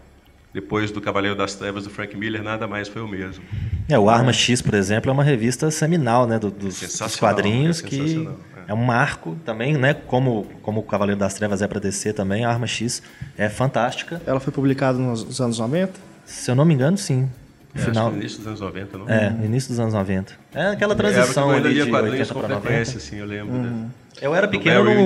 [0.53, 3.41] Depois do Cavaleiro das Trevas do Frank Miller, nada mais foi o mesmo.
[3.87, 7.81] É, o Arma X, por exemplo, é uma revista seminal né, do, dos, dos, quadrinhos,
[7.81, 8.29] é que
[8.67, 8.71] é.
[8.71, 8.73] é.
[8.73, 12.49] um marco também, né, como, como o Cavaleiro das Trevas é para descer também, a
[12.49, 13.01] Arma X
[13.37, 14.21] é fantástica.
[14.25, 15.93] Ela foi publicada nos anos 90?
[16.25, 17.29] Se eu não me engano, sim.
[17.73, 18.13] No é, final...
[18.13, 19.09] início dos anos 90, não?
[19.09, 20.33] É, início dos anos 90.
[20.53, 22.81] É aquela transição é, ali de 80 para 90.
[22.81, 23.55] Assim, eu lembro.
[23.55, 23.61] Uhum.
[23.61, 23.89] Né?
[24.19, 25.05] Eu era pequeno, eu não,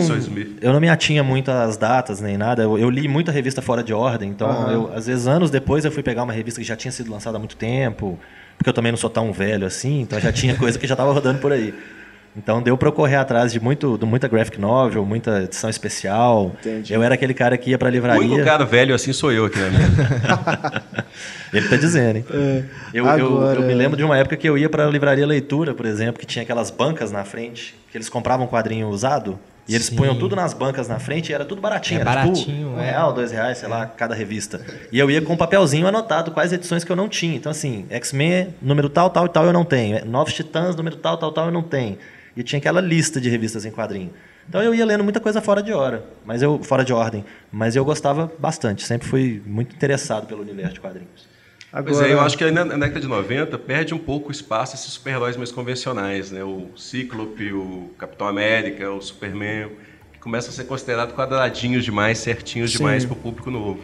[0.61, 2.63] eu não me atinha muito às datas nem nada.
[2.63, 4.71] Eu, eu li muita revista fora de ordem, então uhum.
[4.71, 7.37] eu, às vezes anos depois eu fui pegar uma revista que já tinha sido lançada
[7.37, 8.17] há muito tempo,
[8.57, 11.11] porque eu também não sou tão velho assim, então já tinha coisa que já estava
[11.13, 11.73] rodando por aí.
[12.37, 16.51] Então deu para eu correr atrás de muito, de muita graphic novel, muita edição especial.
[16.59, 16.93] Entendi.
[16.93, 18.21] Eu era aquele cara que ia para a livraria.
[18.21, 20.83] O único cara velho assim sou eu aqui na mesa.
[21.53, 22.25] Ele tá dizendo, hein?
[22.29, 23.55] É, eu, agora...
[23.55, 25.85] eu, eu, me lembro de uma época que eu ia para a livraria leitura, por
[25.85, 29.39] exemplo, que tinha aquelas bancas na frente, que eles compravam um quadrinho usado.
[29.67, 29.95] E eles Sim.
[29.95, 31.99] punham tudo nas bancas na frente e era tudo baratinho.
[31.99, 32.91] É era baratinho, tipo, um é.
[32.91, 34.61] real, dois reais, sei lá, cada revista.
[34.91, 37.35] E eu ia com um papelzinho anotado quais edições que eu não tinha.
[37.35, 40.05] Então, assim, X-Men, número tal, tal e tal eu não tenho.
[40.05, 41.97] Novos Titãs, número tal, tal, tal eu não tenho.
[42.35, 44.11] E tinha aquela lista de revistas em quadrinho.
[44.47, 47.75] Então eu ia lendo muita coisa fora de hora, mas eu fora de ordem, mas
[47.75, 51.35] eu gostava bastante, sempre fui muito interessado pelo universo de quadrinhos.
[51.75, 51.93] Agora...
[51.93, 54.75] Pois é, eu acho que na, na década de 90 perde um pouco o espaço
[54.75, 56.41] esses super-heróis mais convencionais, né?
[56.41, 59.69] O Cíclope, o Capitão América, o Superman,
[60.13, 62.77] que começam a ser considerados quadradinhos demais, certinhos Sim.
[62.77, 63.81] demais para o público novo.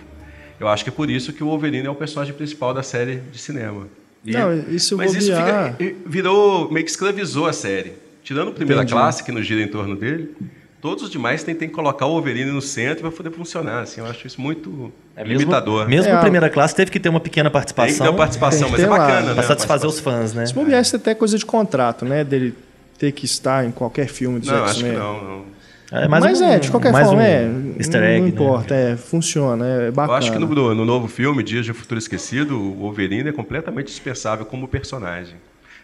[0.57, 3.17] Eu acho que é por isso que o Wolverine é o personagem principal da série
[3.17, 3.87] de cinema.
[4.23, 7.93] E, não, isso mas isso fica, virou, meio que escravizou a série.
[8.23, 8.93] Tirando a primeira Entendi.
[8.93, 10.35] classe, que não gira em torno dele,
[10.81, 13.81] todos os demais tem, tem que colocar o Wolverine no centro para poder funcionar.
[13.81, 15.87] Assim, eu acho isso muito é limitador.
[15.87, 17.87] Mesmo, mesmo é, a primeira classe teve que ter uma pequena participação.
[17.87, 19.33] Tem que ter uma participação, mas é bacana, né?
[19.33, 20.45] Para satisfazer os fãs, né?
[20.45, 22.23] Se bobear, isso é até coisa de contrato, né?
[22.23, 22.55] Dele
[22.97, 25.45] ter que estar em qualquer filme do Não, acho que não, não.
[25.91, 28.29] É, mas um, é, de qualquer forma, um é, easter egg, não né?
[28.29, 28.91] importa, né?
[28.91, 30.13] é, funciona, é bacana.
[30.13, 33.31] Eu acho que no, no novo filme, Dias de um Futuro Esquecido, o Wolverine é
[33.33, 35.35] completamente dispensável como personagem.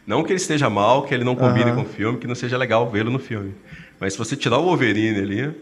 [0.08, 1.76] Não que ele esteja mal, que ele não combine uhum.
[1.76, 3.54] com o filme, que não seja legal vê-lo no filme.
[4.00, 5.54] Mas se você tirar o Wolverine ali,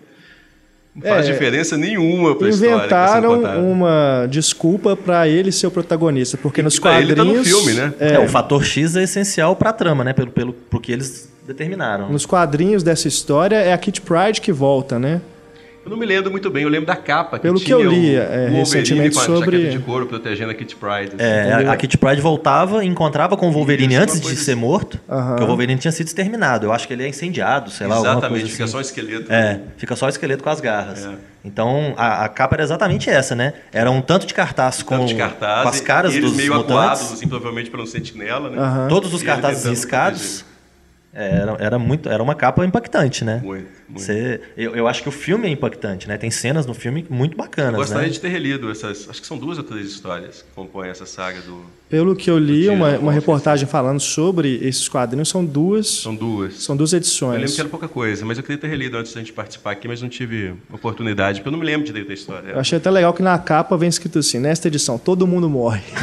[0.95, 2.49] não faz é, diferença nenhuma para.
[2.49, 7.10] Inventaram uma desculpa para ele ser o protagonista, porque nos quadrinhos...
[7.10, 7.93] Ele tá no filme, né?
[7.99, 10.13] É, é o fator X é essencial para a trama, né?
[10.13, 12.12] Pelo, pelo, porque eles determinaram.
[12.12, 15.21] Nos quadrinhos dessa história é a Kit Pride que volta, né?
[15.85, 17.37] Eu não me lembro muito bem, eu lembro da capa.
[17.37, 19.69] Que Pelo que eu li é, recentemente com a sobre.
[19.69, 21.11] de couro protegendo a Kit Pride.
[21.13, 21.17] Assim.
[21.19, 24.99] É, a, a Kit Pride voltava, encontrava com o Wolverine Isso, antes de ser morto,
[25.07, 26.65] porque o Wolverine tinha sido exterminado.
[26.65, 27.99] Eu acho que ele é incendiado, sei lá.
[27.99, 28.71] Exatamente, fica assim.
[28.71, 29.31] só o esqueleto.
[29.31, 31.05] É, fica só o esqueleto com as garras.
[31.05, 31.13] É.
[31.45, 33.53] Então a, a, capa era exatamente essa, né?
[33.71, 36.35] Era um tanto de cartaz, um com, de cartaz, com as caras e, e dos
[36.35, 36.75] meio mutantes.
[36.75, 38.87] acuados, assim, provavelmente pelo sentinela, né?
[38.89, 40.43] Todos os cartazes riscados.
[41.17, 43.39] Era, era, muito, era uma capa impactante, né?
[43.41, 44.01] Muito, muito.
[44.01, 46.17] Você, eu, eu acho que o filme é impactante, né?
[46.17, 48.13] Tem cenas no filme muito bacanas, Gostaria né?
[48.13, 49.08] de ter relido essas.
[49.10, 51.63] Acho que são duas ou três histórias que compõem essa saga do.
[51.88, 56.13] Pelo que eu li, uma, eu uma reportagem falando sobre esses quadrinhos são duas, São
[56.13, 56.56] duas.
[56.62, 57.56] são duas Eu lembro edições.
[57.56, 60.01] que era pouca coisa, mas eu queria ter relido antes da gente participar aqui, mas
[60.01, 62.49] não tive oportunidade, porque eu não me lembro direito da história.
[62.49, 65.84] Eu achei até legal que na capa vem escrito assim, nesta edição, todo mundo morre.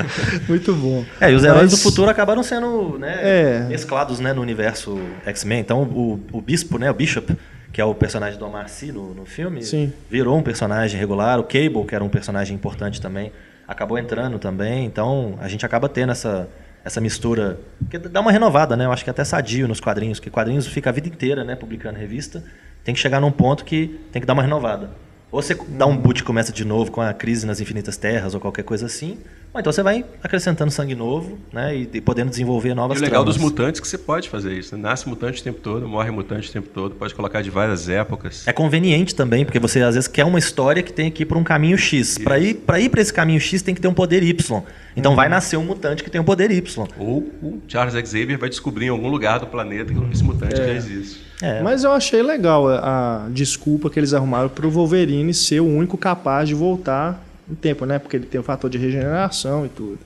[0.48, 1.04] Muito bom.
[1.20, 3.60] É, e os heróis Mas- do futuro acabaram sendo né, É.
[3.68, 5.60] mesclados né, no universo X-Men.
[5.60, 7.34] Então, o, o Bispo, né, o Bishop,
[7.72, 9.92] que é o personagem do Omar Sy no, no filme, Sim.
[10.10, 11.38] virou um personagem regular.
[11.38, 13.32] O Cable, que era um personagem importante também,
[13.66, 14.84] acabou entrando também.
[14.86, 16.48] Então, a gente acaba tendo essa,
[16.84, 17.58] essa mistura,
[17.90, 18.86] que dá uma renovada, né?
[18.86, 21.54] Eu acho que é até sadio nos quadrinhos, que quadrinhos fica a vida inteira né,
[21.56, 22.42] publicando revista.
[22.84, 24.90] Tem que chegar num ponto que tem que dar uma renovada.
[25.32, 28.32] Ou você dá um boot e começa de novo com a crise nas infinitas terras
[28.32, 29.18] ou qualquer coisa assim,
[29.56, 33.00] ou então você vai acrescentando sangue novo, né, e, e podendo desenvolver E novas o
[33.00, 33.36] legal tramas.
[33.36, 34.76] dos mutantes é que você pode fazer isso.
[34.76, 34.82] Né?
[34.82, 38.46] Nasce mutante o tempo todo, morre mutante o tempo todo, pode colocar de várias épocas.
[38.46, 41.38] É conveniente também, porque você às vezes quer uma história que tem que ir para
[41.38, 42.18] um caminho X.
[42.18, 44.62] Para ir para ir para esse caminho X tem que ter um poder Y.
[44.94, 45.16] Então Uhum.
[45.16, 46.86] vai nascer um mutante que tem um poder Y.
[46.98, 50.68] Ou o Charles Xavier vai descobrir em algum lugar do planeta que esse mutante já
[50.72, 51.24] existe.
[51.42, 51.62] É.
[51.62, 55.66] Mas eu achei legal a, a desculpa que eles arrumaram para o Wolverine ser o
[55.66, 57.98] único capaz de voltar em tempo, né?
[57.98, 59.98] Porque ele tem o fator de regeneração e tudo.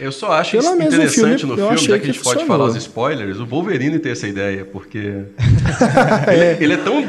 [0.00, 2.64] Eu só acho Pelo interessante filme, no filme, já que que a gente pode falar
[2.64, 4.98] os spoilers, o Wolverine ter essa ideia, porque
[6.32, 7.04] ele, ele é tão,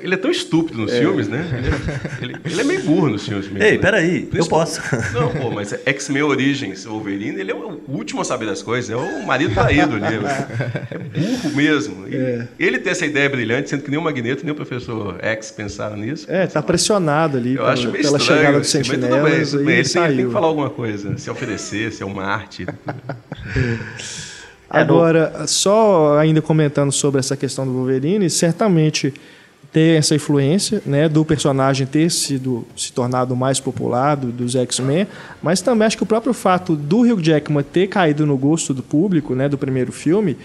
[0.00, 1.44] ele é tão estúpido nos filmes, né?
[1.52, 3.62] Ele é, ele- ele é meio burro nos filmes mesmo.
[3.62, 3.78] Ei, né?
[3.78, 4.80] peraí, eu posso.
[5.12, 8.62] Não, pô, mas é X-Men Origins, o Wolverine, ele é o último a saber das
[8.62, 10.16] coisas, é o marido traído ali.
[10.90, 12.06] É burro mesmo.
[12.08, 15.50] E Ele ter essa ideia brilhante, sendo que nem o Magneto, nem o Professor X
[15.50, 16.26] pensaram nisso.
[16.28, 19.00] É, tá pressionado ali Eu pela, acho meio pela estranho, chegada dos assim, mas tudo
[19.00, 20.16] bem, sentinelas tudo e bem, ele tem, saiu.
[20.16, 22.64] tem que falar alguma coisa, se oferecer, se é um Marte.
[22.66, 22.74] No-
[24.70, 29.12] Agora, só ainda comentando sobre essa questão do Wolverine, certamente
[29.70, 35.06] tem essa influência né, do personagem ter sido se tornado mais popular do- dos X-Men,
[35.42, 38.82] mas também acho que o próprio fato do Hugh Jackman ter caído no gosto do
[38.82, 40.36] público, né, do primeiro filme,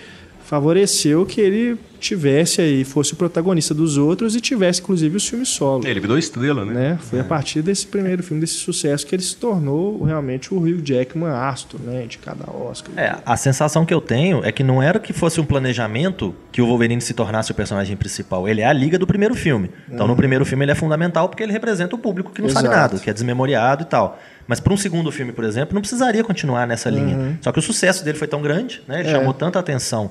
[0.46, 5.50] favoreceu que ele tivesse aí, fosse o protagonista dos outros e tivesse inclusive os filmes
[5.50, 5.86] solo.
[5.88, 6.74] Ele virou estrela, né?
[6.74, 7.00] Né?
[7.02, 10.82] Foi a partir desse primeiro filme, desse sucesso, que ele se tornou realmente o Hugh
[10.84, 12.06] Jackman astro, né?
[12.08, 12.92] De cada Oscar.
[12.98, 16.62] É, a sensação que eu tenho é que não era que fosse um planejamento que
[16.62, 18.48] o Wolverine se tornasse o personagem principal.
[18.48, 19.70] Ele é a liga do primeiro filme.
[19.92, 22.68] Então, no primeiro filme, ele é fundamental porque ele representa o público que não sabe
[22.68, 22.78] Exato.
[22.94, 24.20] nada, que é desmemoriado e tal.
[24.48, 27.38] Mas para um segundo filme, por exemplo, não precisaria continuar nessa linha.
[27.42, 29.02] Só que o sucesso dele foi tão grande, né?
[29.02, 29.12] Ele É.
[29.12, 30.10] chamou tanta atenção,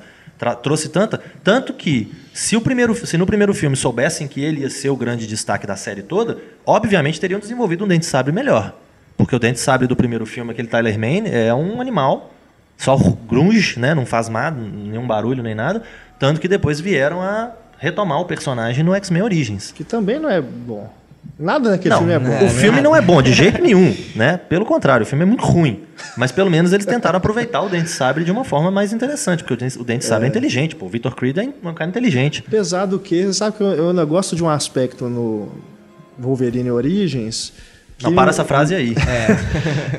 [0.63, 1.21] trouxe tanta.
[1.43, 4.97] Tanto que, se, o primeiro, se no primeiro filme soubessem que ele ia ser o
[4.97, 8.75] grande destaque da série toda, obviamente teriam desenvolvido um dente de sabre melhor.
[9.17, 12.33] Porque o dente de sabre do primeiro filme, aquele Tyler Mane, é um animal
[12.77, 12.97] só
[13.29, 13.95] grunge, né?
[13.95, 15.83] Não faz nada, nenhum barulho nem nada.
[16.19, 19.73] Tanto que depois vieram a retomar o personagem no X-Men Origins.
[19.73, 20.93] Que também não é bom.
[21.39, 22.45] Nada naquele não, filme é bom.
[22.45, 24.37] o filme não é bom de jeito nenhum, né?
[24.37, 25.83] Pelo contrário, o filme é muito ruim.
[26.17, 29.55] Mas pelo menos eles tentaram aproveitar o Dente Sabre de uma forma mais interessante, porque
[29.55, 30.87] o Dente, Dente Sabre é inteligente, pô.
[30.87, 32.45] O Victor Creed é um cara inteligente.
[32.47, 35.49] Apesar do que, você sabe que eu, eu ainda gosto de um aspecto no
[36.19, 37.53] Wolverine Origins.
[38.03, 38.95] Não, para essa frase aí.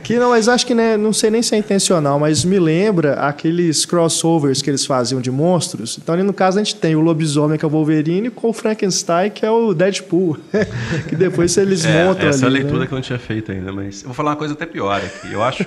[0.03, 3.13] que não, mas acho que né, não sei nem se é intencional, mas me lembra
[3.15, 5.97] aqueles crossovers que eles faziam de monstros.
[6.01, 8.53] Então, ali no caso, a gente tem o lobisomem, que é o Wolverine, com o
[8.53, 10.38] Frankenstein, que é o Deadpool.
[11.10, 12.60] que depois eles É, montam essa é a ali.
[12.60, 12.86] leitura né?
[12.88, 15.33] que eu não tinha feito ainda, mas eu vou falar uma coisa até pior aqui.
[15.33, 15.65] Eu acho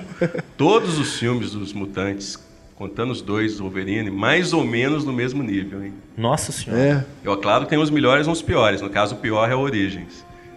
[0.57, 2.39] todos os filmes dos mutantes,
[2.75, 5.83] contando os dois do Wolverine, mais ou menos no mesmo nível.
[5.83, 5.93] Hein?
[6.17, 6.81] Nossa senhora.
[6.81, 8.81] É, Eu, claro, que tem os melhores e os piores.
[8.81, 9.59] No caso, o pior é o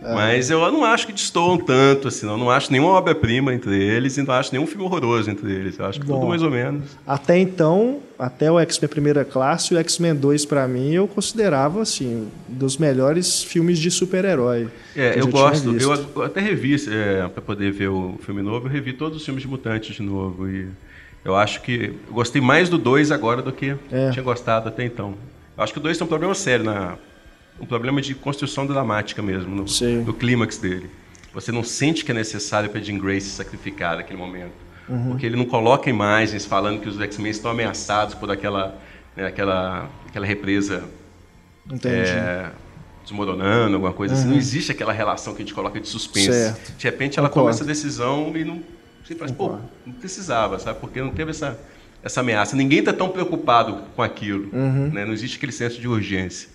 [0.03, 0.15] Origins.
[0.17, 2.33] Mas eu não acho que destoam tanto, assim, não.
[2.35, 5.79] Eu não acho nenhuma obra-prima entre eles e não acho nenhum filme horroroso entre eles.
[5.79, 6.15] Eu acho que Bom.
[6.17, 6.85] tudo mais ou menos.
[7.07, 11.81] Até então, até o X-Men Primeira Classe e o X-Men 2, pra mim, eu considerava,
[11.81, 14.69] assim, dos melhores filmes de super-herói.
[14.95, 15.75] É, eu tinha gosto.
[15.77, 19.25] Eu, eu até revi, é, para poder ver o filme novo, eu revi todos os
[19.25, 20.49] filmes de mutantes de novo.
[20.49, 20.69] E
[21.25, 24.11] eu acho que eu gostei mais do 2 agora do que É.
[24.11, 25.15] tinha gostado até então.
[25.57, 26.97] Eu acho que o 2 tem um problema sério, na,
[27.61, 30.03] um problema de construção dramática mesmo, no, Sim.
[30.03, 30.91] no clímax dele.
[31.33, 34.53] Você não sente que é necessário para Jean Grey se sacrificar naquele momento.
[34.89, 35.11] Uhum.
[35.11, 38.79] Porque ele não coloca imagens falando que os X-Men estão ameaçados por aquela,
[39.17, 40.85] né, aquela, aquela represa
[41.85, 42.51] é,
[43.03, 44.29] desmoronando, alguma coisa assim.
[44.29, 46.29] Não existe aquela relação que a gente coloca de suspense.
[46.29, 46.35] Uhum.
[46.35, 46.77] Certo.
[46.77, 47.49] De repente ela Concordo.
[47.49, 48.63] toma essa decisão e não.
[49.05, 49.69] Você faz, pô, Concordo.
[49.87, 50.79] não precisava, sabe?
[50.81, 51.59] Porque não teve essa,
[52.03, 52.55] essa ameaça.
[52.55, 54.51] Ninguém está tão preocupado com aquilo.
[54.53, 54.91] Uhum.
[54.93, 55.05] Né?
[55.05, 56.54] Não existe aquele senso de urgência.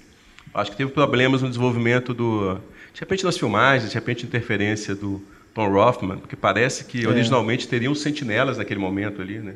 [0.53, 2.55] Acho que teve problemas no desenvolvimento do.
[2.93, 5.21] De repente nas filmagens, de repente interferência do
[5.53, 7.07] Tom Rothman, porque parece que É.
[7.07, 9.53] originalmente teriam sentinelas naquele momento ali, né?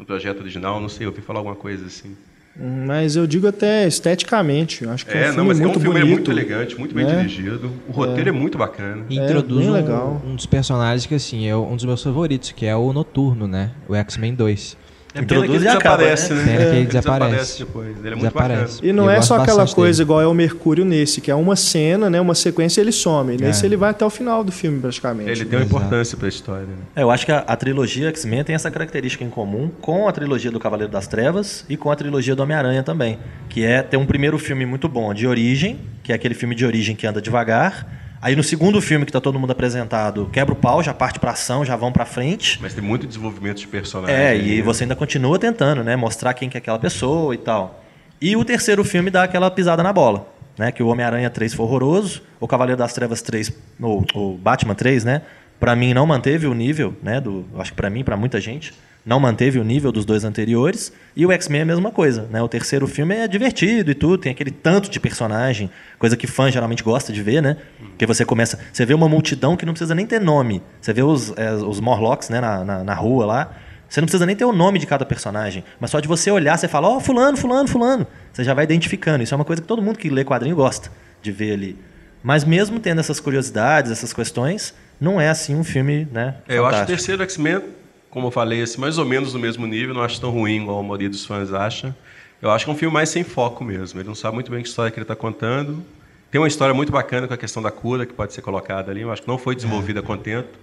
[0.00, 2.16] no projeto original, não sei, eu ouvi falar alguma coisa assim.
[2.56, 4.84] Mas eu digo até esteticamente.
[4.86, 6.94] Acho que é, é um não, mas muito é um filme bonito, muito elegante, muito
[6.94, 7.16] bem né?
[7.16, 7.70] dirigido.
[7.86, 9.04] O roteiro é, muito bacana.
[9.08, 10.22] E introduz bem um, legal.
[10.26, 13.70] um dos personagens que, assim, é um dos meus favoritos, que é o Noturno, né?
[13.88, 14.76] O X-Men 2.
[15.12, 16.44] É pena que ele Introduz e acaba, desaparece, né?
[16.44, 17.58] Pena que ele Ele desaparece.
[17.58, 17.88] depois.
[17.88, 18.74] Ele é muito Desaparece.
[18.74, 18.88] bacana.
[18.88, 20.02] E não Eu é só aquela coisa dele.
[20.06, 23.36] igual é o Mercúrio nesse, que é uma cena, né, uma sequência e ele some.
[23.36, 23.66] Nesse É.
[23.66, 25.28] ele vai até o final do filme, praticamente.
[25.30, 26.66] Ele tem uma importância para a história.
[26.66, 26.74] né?
[26.94, 30.12] É, eu acho que a, a trilogia X-Men tem essa característica em comum com a
[30.12, 33.18] trilogia do Cavaleiro das Trevas e com a trilogia do Homem-Aranha também,
[33.48, 36.64] que é ter um primeiro filme muito bom de origem, que é aquele filme de
[36.64, 37.99] origem que anda devagar.
[38.22, 41.30] Aí no segundo filme que tá todo mundo apresentado, quebra o pau, já parte pra
[41.30, 42.58] ação, já vão pra frente.
[42.60, 44.14] Mas tem muito desenvolvimento de personagem.
[44.14, 44.62] É, e né?
[44.62, 45.96] você ainda continua tentando, né?
[45.96, 47.82] Mostrar quem que é aquela pessoa e tal.
[48.20, 50.28] E o terceiro filme dá aquela pisada na bola,
[50.58, 50.70] né?
[50.70, 55.02] Que o Homem-Aranha 3 foi horroroso, o Cavaleiro das Trevas 3, ou o Batman 3,
[55.02, 55.22] né?
[55.58, 57.22] Pra mim não manteve o nível, né?
[57.22, 58.74] Do, acho que pra mim, pra muita gente,
[59.04, 60.92] não manteve o nível dos dois anteriores.
[61.16, 62.42] E o X-Men é a mesma coisa, né?
[62.42, 66.50] O terceiro filme é divertido e tudo, tem aquele tanto de personagem, coisa que fã
[66.50, 67.56] geralmente gosta de ver, né?
[67.78, 70.62] Porque você começa, você vê uma multidão que não precisa nem ter nome.
[70.80, 72.40] Você vê os, é, os Morlocks, né?
[72.40, 73.56] Na, na, na rua lá.
[73.88, 76.56] Você não precisa nem ter o nome de cada personagem, mas só de você olhar,
[76.56, 78.06] você fala, ó, fulano, fulano, fulano.
[78.32, 79.24] Você já vai identificando.
[79.24, 81.76] Isso é uma coisa que todo mundo que lê quadrinho gosta de ver ali.
[82.22, 86.36] Mas mesmo tendo essas curiosidades, essas questões, não é assim um filme, né?
[86.48, 86.86] É, eu acho o fantástico.
[86.86, 87.62] terceiro X-Men,
[88.10, 90.80] como eu falei, assim, mais ou menos no mesmo nível, não acho tão ruim igual
[90.80, 91.96] a maioria dos fãs acha.
[92.42, 94.00] Eu acho que é um filme mais sem foco mesmo.
[94.00, 95.84] Ele não sabe muito bem que história que ele está contando.
[96.30, 99.02] Tem uma história muito bacana com a questão da cura que pode ser colocada ali.
[99.02, 100.58] Eu acho que não foi desenvolvida a contento.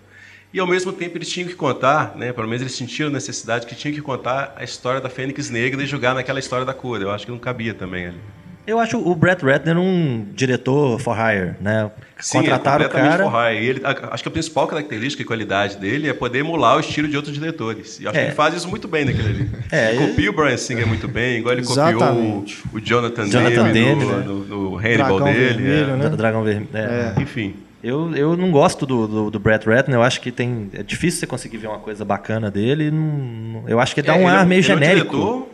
[0.54, 3.68] E ao mesmo tempo eles tinham que contar, né, pelo menos eles sentiram a necessidade
[3.68, 7.04] que tinham que contar a história da Fênix Negra e jogar naquela história da cura.
[7.04, 8.20] Eu acho que não cabia também ali.
[8.66, 11.92] Eu acho o Brett Ratner um diretor for hire, né?
[12.32, 13.54] Contrataram é o cara.
[13.54, 17.08] ele, a- acho que a principal característica e qualidade dele é poder emular o estilo
[17.08, 18.00] de outros diretores.
[18.00, 18.22] E acho É.
[18.22, 19.50] que ele faz isso muito bem naquele ali.
[19.72, 22.58] É, ele ele- copia o Brian Singer muito bem, igual ele Exatamente.
[22.58, 24.24] copiou o, o Jonathan, Jonathan Demme Demme, no, né?
[24.26, 25.46] no, no Hannibal Dragão dele.
[25.64, 25.96] Vermelho, é.
[25.98, 26.06] né?
[26.08, 26.70] Dra- Dragão Vermelho.
[26.74, 27.14] É.
[27.22, 27.56] Enfim.
[27.84, 30.70] Eu, eu não gosto do, do, do Brett Ratner, eu acho que tem.
[30.74, 32.90] É difícil você conseguir ver uma coisa bacana dele.
[32.90, 35.16] não- eu acho que dá É, um ele é ar meio ele é um genérico.
[35.16, 35.48] diretor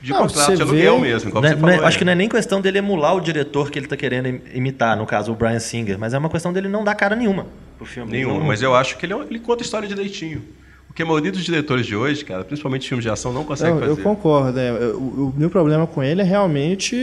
[0.00, 1.86] de Não, contrato você de aluguel vê- mesmo, como Não é- você não é- falou.
[1.88, 4.40] acho que não é nem questão dele emular o diretor que ele está querendo im-
[4.54, 7.46] imitar, no caso, o Brian Singer, mas é uma questão dele não dar cara nenhuma
[7.76, 8.10] pro filme.
[8.10, 10.42] Nenhum, Não- mas eu acho que ele, é ele conta a história direitinho.
[10.88, 13.70] O que a maioria dos diretores de hoje, cara, principalmente filmes de ação, não consegue
[13.72, 14.02] Não, eu fazer.
[14.02, 14.58] concordo.
[14.58, 14.96] é, o,
[15.28, 16.96] o meu problema com ele é realmente.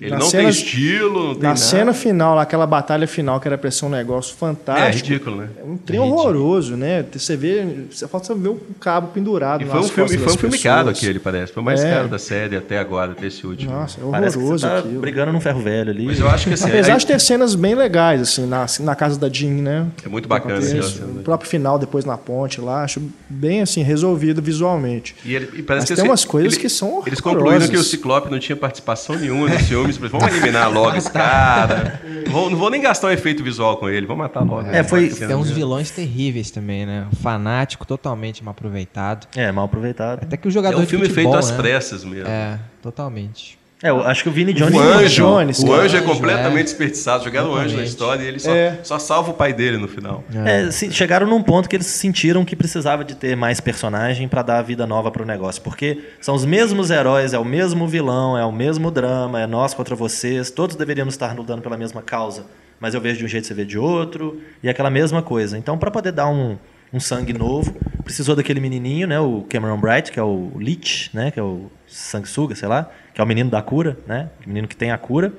[0.00, 1.60] Ele nas não cenas- tem estilo, não tem Na nada.
[1.60, 5.08] cena final, lá, aquela batalha final, que era pra ser um negócio É fantástico.
[5.08, 5.48] ridículo, né?
[5.58, 7.04] É um trem horroroso, né?
[7.12, 10.36] Você vê, você falta ver um cabo pendurado E foi um filme, e foi um
[10.36, 10.62] filme pessoas.
[10.62, 11.52] caro aquele, parece.
[11.52, 11.94] Foi o mais É.
[11.94, 13.72] caro da série até agora, até esse último.
[13.72, 15.00] Nossa, é Parece que você horroroso tá aquilo.
[15.00, 16.04] brigando num ferro velho ali.
[16.06, 18.94] Mas eu acho que assim, Apesar aí- de ter cenas bem legais, assim, na, na
[18.94, 19.86] casa da Jean, né?
[20.04, 20.76] É muito bacana Acontece.
[20.76, 21.20] aquela cena.
[21.20, 25.14] O próprio final, depois na ponte lá, acho bem, assim, resolvido visualmente.
[25.24, 27.66] E, ele, e parece Mas que tem assim, umas coisas ele- que são Eles concluíram
[27.66, 29.62] que o Ciclope não tinha participação nenhuma nos
[29.94, 30.10] filmes.
[30.12, 32.00] Vamos eliminar logo esse cara.
[32.28, 34.68] Vou- não vou nem gastar um efeito visual com ele, vou matar logo.
[34.68, 37.06] É, foi- Tem uns vilões terríveis também, né?
[37.12, 39.26] O fanático totalmente mal aproveitado.
[39.36, 40.22] É, mal aproveitado.
[40.22, 41.56] Até que o É jogador um de filme futebol, feito às né?
[41.56, 42.28] pressas mesmo.
[42.28, 43.58] É, totalmente.
[43.82, 44.74] É, eu acho que o Vini Jones.
[44.74, 46.62] O anjo, Jones, o anjo é completamente é.
[46.62, 47.24] desperdiçado.
[47.24, 48.78] Jogaram o anjo na história e ele só, É.
[48.82, 50.24] só salva o pai dele no final.
[50.46, 54.40] É, se- chegaram num ponto que eles sentiram que precisava de ter mais personagem para
[54.40, 58.44] dar vida nova pro negócio, porque são os mesmos heróis, é o mesmo vilão, é
[58.46, 62.46] o mesmo drama, é nós contra vocês, todos deveríamos estar lutando pela mesma causa,
[62.80, 65.58] mas eu vejo de um jeito, você vê de outro, e é aquela mesma coisa.
[65.58, 66.56] Então, para poder dar um,
[66.92, 71.30] um sangue novo, precisou daquele menininho, né, o Cameron Bright, que é o Leech, né,
[71.30, 74.68] que é o sanguessuga, sei lá, que é o menino da cura, né, o menino
[74.68, 75.32] que tem a cura.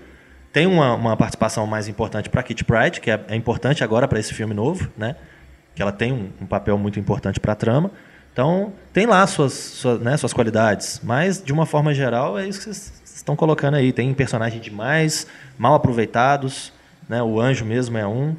[0.51, 4.19] Tem uma, uma participação mais importante para Kitty Pryde, que é, é importante agora para
[4.19, 5.15] esse filme novo, né?
[5.75, 7.91] Que ela tem um, um papel muito importante para a trama.
[8.33, 12.59] Então, tem lá suas, suas, né, suas qualidades, mas de uma forma geral é isso
[12.59, 13.91] que vocês estão colocando aí.
[13.91, 15.27] Tem personagem demais,
[15.59, 16.73] mal aproveitados,
[17.07, 17.21] né?
[17.21, 18.35] O anjo mesmo é um.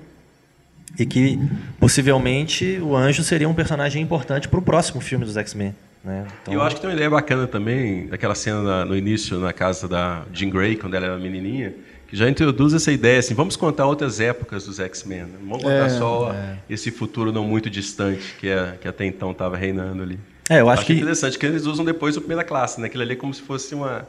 [0.98, 1.38] E que
[1.78, 5.74] possivelmente o anjo seria um personagem importante para o próximo filme dos X-Men.
[6.08, 6.26] Né?
[6.42, 9.38] Então, E eu acho que tem uma ideia bacana também, daquela cena na- no início,
[9.38, 11.74] na casa da Jean Grey, quando ela era menininha,
[12.08, 15.24] que já introduz essa ideia assim, vamos contar outras épocas dos X-Men.
[15.24, 15.38] né?
[15.38, 16.34] Vamos contar É, só
[16.70, 20.18] esse futuro não muito distante que, é, que até então estava reinando ali.
[20.48, 22.86] É, eu acho Achei que interessante que eles usam depois o primeira classe, né?
[22.86, 24.08] Aquilo ali é como se fosse uma,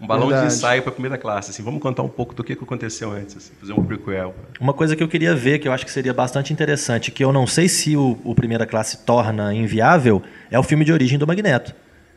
[0.00, 0.48] um balão Verdade.
[0.48, 1.50] de ensaio para a primeira classe.
[1.50, 4.34] Assim, vamos contar um pouco do que, que aconteceu antes, assim, fazer um prequel.
[4.60, 7.32] Uma coisa que eu queria ver, que eu acho que seria bastante interessante, que eu
[7.32, 11.26] não sei se o, o Primeira Classe torna inviável, é o filme de origem do
[11.26, 11.74] Magneto.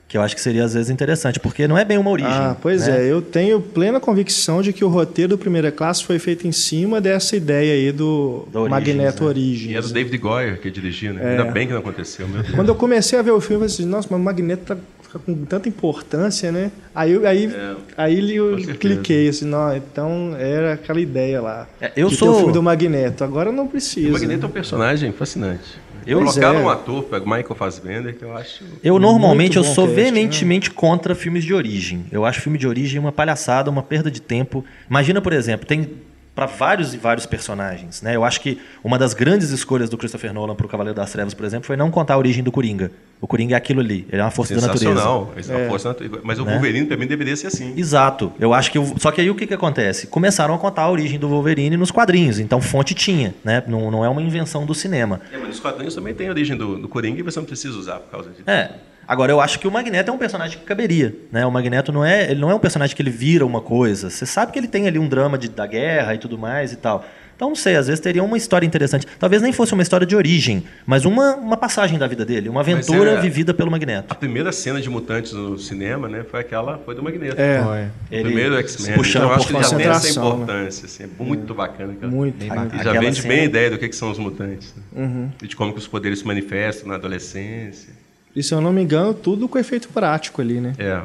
[0.07, 2.31] que eu acho que seria às vezes interessante, porque não é bem uma origem.
[2.31, 3.01] Ah, pois né?
[3.07, 6.51] é, eu tenho plena convicção de que o roteiro do Primeira Classe foi feito em
[6.51, 9.29] cima dessa ideia aí do Origins, Magneto né?
[9.29, 9.71] Origins.
[9.71, 11.31] E é do David Goyer que dirigiu, né?
[11.31, 12.53] Ainda bem que não aconteceu, meu Deus.
[12.55, 14.77] Quando eu comecei a ver o filme, eu falei assim, nossa, mas o Magneto tá,
[15.19, 16.71] com tanta importância, né?
[16.93, 21.67] Aí, eu- aí, É, aí eu cliquei assim, não, então era aquela ideia lá.
[21.81, 23.23] É, eu de sou- ter o filme do Magneto.
[23.23, 24.09] Agora não precisa.
[24.09, 25.81] O Magneto é um personagem fascinante.
[26.05, 26.65] Eu- Colocaram Pois é.
[26.65, 28.65] um ator, Michael Fassbender, que eu acho...
[28.83, 30.03] Eu normalmente eu sou cast, né?
[30.03, 32.05] veementemente contra filmes de origem.
[32.11, 34.65] Eu acho filme de origem uma palhaçada, uma perda de tempo.
[34.89, 35.89] Imagina, por exemplo, tem
[36.35, 38.15] para vários e vários personagens, né?
[38.15, 41.33] Eu acho que uma das grandes escolhas do Christopher Nolan para o Cavaleiro das Trevas,
[41.33, 42.91] por exemplo, foi não contar a origem do Coringa.
[43.21, 44.85] O Coringa é aquilo ali, ele é uma força da natureza.
[44.89, 45.33] Sensacional.
[45.37, 45.67] Essa é.
[45.69, 46.19] força da natureza.
[46.23, 46.53] Mas o Né?
[46.53, 47.73] Wolverine também deveria ser assim.
[47.77, 48.33] Exato.
[48.39, 48.79] Eu acho que.
[48.79, 50.07] o- Só que aí o que, que acontece?
[50.07, 52.39] Começaram a contar a origem do Wolverine nos quadrinhos.
[52.39, 53.63] Então, fonte tinha, né?
[53.67, 55.21] Não, não é uma invenção do cinema.
[55.31, 57.77] É, mas nos quadrinhos também tem a origem do, do Coringa e você não precisa
[57.77, 58.43] usar por causa disso.
[58.47, 58.71] É.
[59.07, 61.13] Agora, eu acho que o Magneto é um personagem que caberia.
[61.31, 61.45] Né?
[61.45, 64.09] O Magneto não é, ele não é um personagem que ele vira uma coisa.
[64.09, 66.77] Você sabe que ele tem ali um drama de- da guerra e tudo mais e
[66.77, 67.05] tal.
[67.35, 69.07] Então, não sei, às vezes teria uma história interessante.
[69.19, 72.61] Talvez nem fosse uma história de origem, mas uma, uma passagem da vida dele, uma
[72.61, 74.15] aventura é- vivida pelo A Magneto.
[74.15, 77.41] primeira cena de mutantes no cinema, né, foi aquela, foi do Magneto.
[77.41, 77.81] É, Foi.
[77.81, 78.93] O Ele primeiro X-Men.
[78.95, 80.27] puxando Então, eu acho que ele já a tem essa né?
[80.27, 81.93] importância, assim, é muito bacana.
[81.93, 82.11] Aquela.
[82.11, 82.35] muito.
[82.45, 84.73] E já vende cena- bem a ideia do que, que são os mutantes.
[84.77, 85.03] né?
[85.03, 85.29] Uhum.
[85.41, 87.91] E de como que os poderes se manifestam na adolescência.
[88.35, 90.73] E se eu não me engano, tudo com efeito prático ali, né?
[90.77, 91.01] É.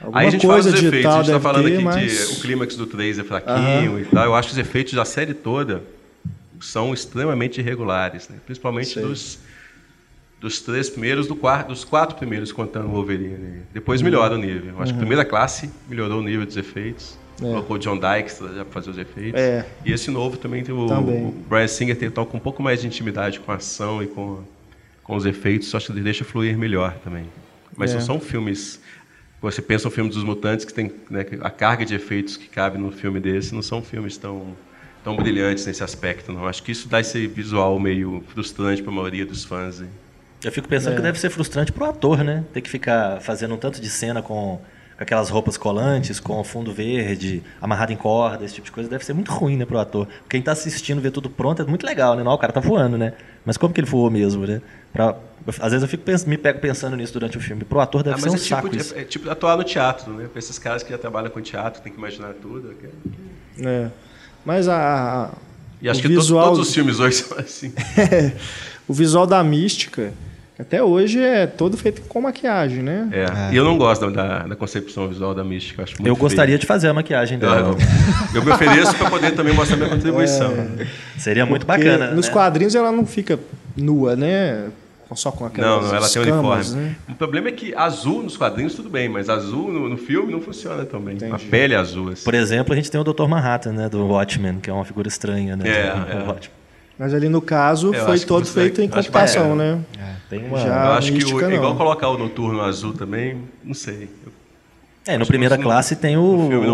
[0.00, 1.84] Alguma Aí a gente coisa fala dos efeitos, a gente deve tá falando ter, aqui
[1.84, 2.28] mas...
[2.28, 4.24] de o clímax do 3 é fraquinho e tal.
[4.24, 5.82] Eu acho que os efeitos da série toda
[6.60, 8.36] são extremamente irregulares, né?
[8.44, 9.02] principalmente Sei.
[9.02, 9.38] dos,
[10.40, 13.62] dos três primeiros, do quarto, dos quatro primeiros contando o Wolverine.
[13.72, 14.74] Depois melhora o nível.
[14.74, 17.18] Eu acho que a primeira classe melhorou o nível dos efeitos.
[17.40, 17.48] Uhum.
[17.48, 17.50] É.
[17.52, 19.40] Colocou o John Dykstra já para fazer os efeitos.
[19.40, 19.66] É.
[19.84, 21.26] E esse novo também tem o, Também.
[21.26, 24.42] o Brian Singer tem toca um pouco mais de intimidade com a ação e com,
[25.06, 27.26] com os efeitos, só que ele deixa fluir melhor também.
[27.76, 27.94] Mas É.
[27.94, 28.80] não são filmes.
[29.40, 32.76] Você pensa um filme dos mutantes que tem né, a carga de efeitos que cabe
[32.78, 34.56] num filme desse, não são filmes tão
[35.04, 36.48] tão brilhantes nesse aspecto, não.
[36.48, 39.80] Acho que isso dá esse visual meio frustrante para a maioria dos fãs.
[39.80, 39.88] hein?
[40.42, 40.96] Eu fico pensando É.
[40.96, 42.44] que deve ser frustrante pro ator, né?
[42.52, 44.60] Ter que ficar fazendo um tanto de cena com,
[44.96, 49.04] com aquelas roupas colantes, com fundo verde, amarrado em corda, esse tipo de coisa, deve
[49.04, 50.08] ser muito ruim, né, pro ator.
[50.28, 52.22] Quem tá assistindo ver tudo pronto é muito legal, né?
[52.22, 53.12] Não, o cara tá voando, né?
[53.44, 54.62] Mas como que ele voou mesmo, né?
[54.92, 55.14] Pra,
[55.60, 57.62] às vezes eu fico pens- me pego pensando nisso durante o filme.
[57.64, 58.98] Pro ator deve Ah, ser um é saco tipo, de- isso.
[58.98, 60.26] é tipo atuar no teatro, né?
[60.32, 62.74] Para esses caras que já trabalham com teatro, tem que imaginar tudo.
[63.60, 63.90] É.
[64.44, 65.30] Mas a,
[65.82, 67.72] E acho o que visual, todos os filmes hoje são assim.
[68.88, 70.12] o visual da mística,
[70.58, 73.08] até hoje é todo feito com maquiagem, né?
[73.12, 73.52] É.
[73.52, 75.82] E eu não gosto da, da, concepção visual da mística.
[75.82, 76.22] Acho muito Eu feio.
[76.22, 77.76] gostaria de fazer a maquiagem Eu, dela.
[78.34, 80.52] eu me ofereço para poder também mostrar minha contribuição.
[81.18, 82.10] Seria muito Porque bacana.
[82.12, 82.32] Nos né?
[82.32, 83.38] quadrinhos ela não fica
[83.76, 84.68] nua, né?
[85.14, 86.88] Só com aquelas Não, não, ela tem escamas, uniforme.
[86.88, 86.96] né?
[87.10, 90.40] O problema é que azul nos quadrinhos tudo bem, mas azul no, no filme não
[90.40, 91.16] funciona tão bem.
[91.22, 91.44] A Entendi.
[91.44, 92.08] pele é azul.
[92.08, 92.24] Assim.
[92.24, 93.26] Por exemplo, a gente tem o Dr.
[93.28, 95.68] Manhattan, né, do Watchmen, que é uma figura estranha, né?
[95.68, 96.36] É, do é.
[96.98, 99.84] Mas ali no caso Eu foi todo feito em computação, bacana.
[99.98, 100.16] né?
[100.30, 100.58] Tem uma...
[100.58, 104.08] Já- eu acho que o, é igual colocar o noturno azul também, não sei.
[104.24, 104.32] Eu-
[105.06, 106.22] É, no primeira classe tem o,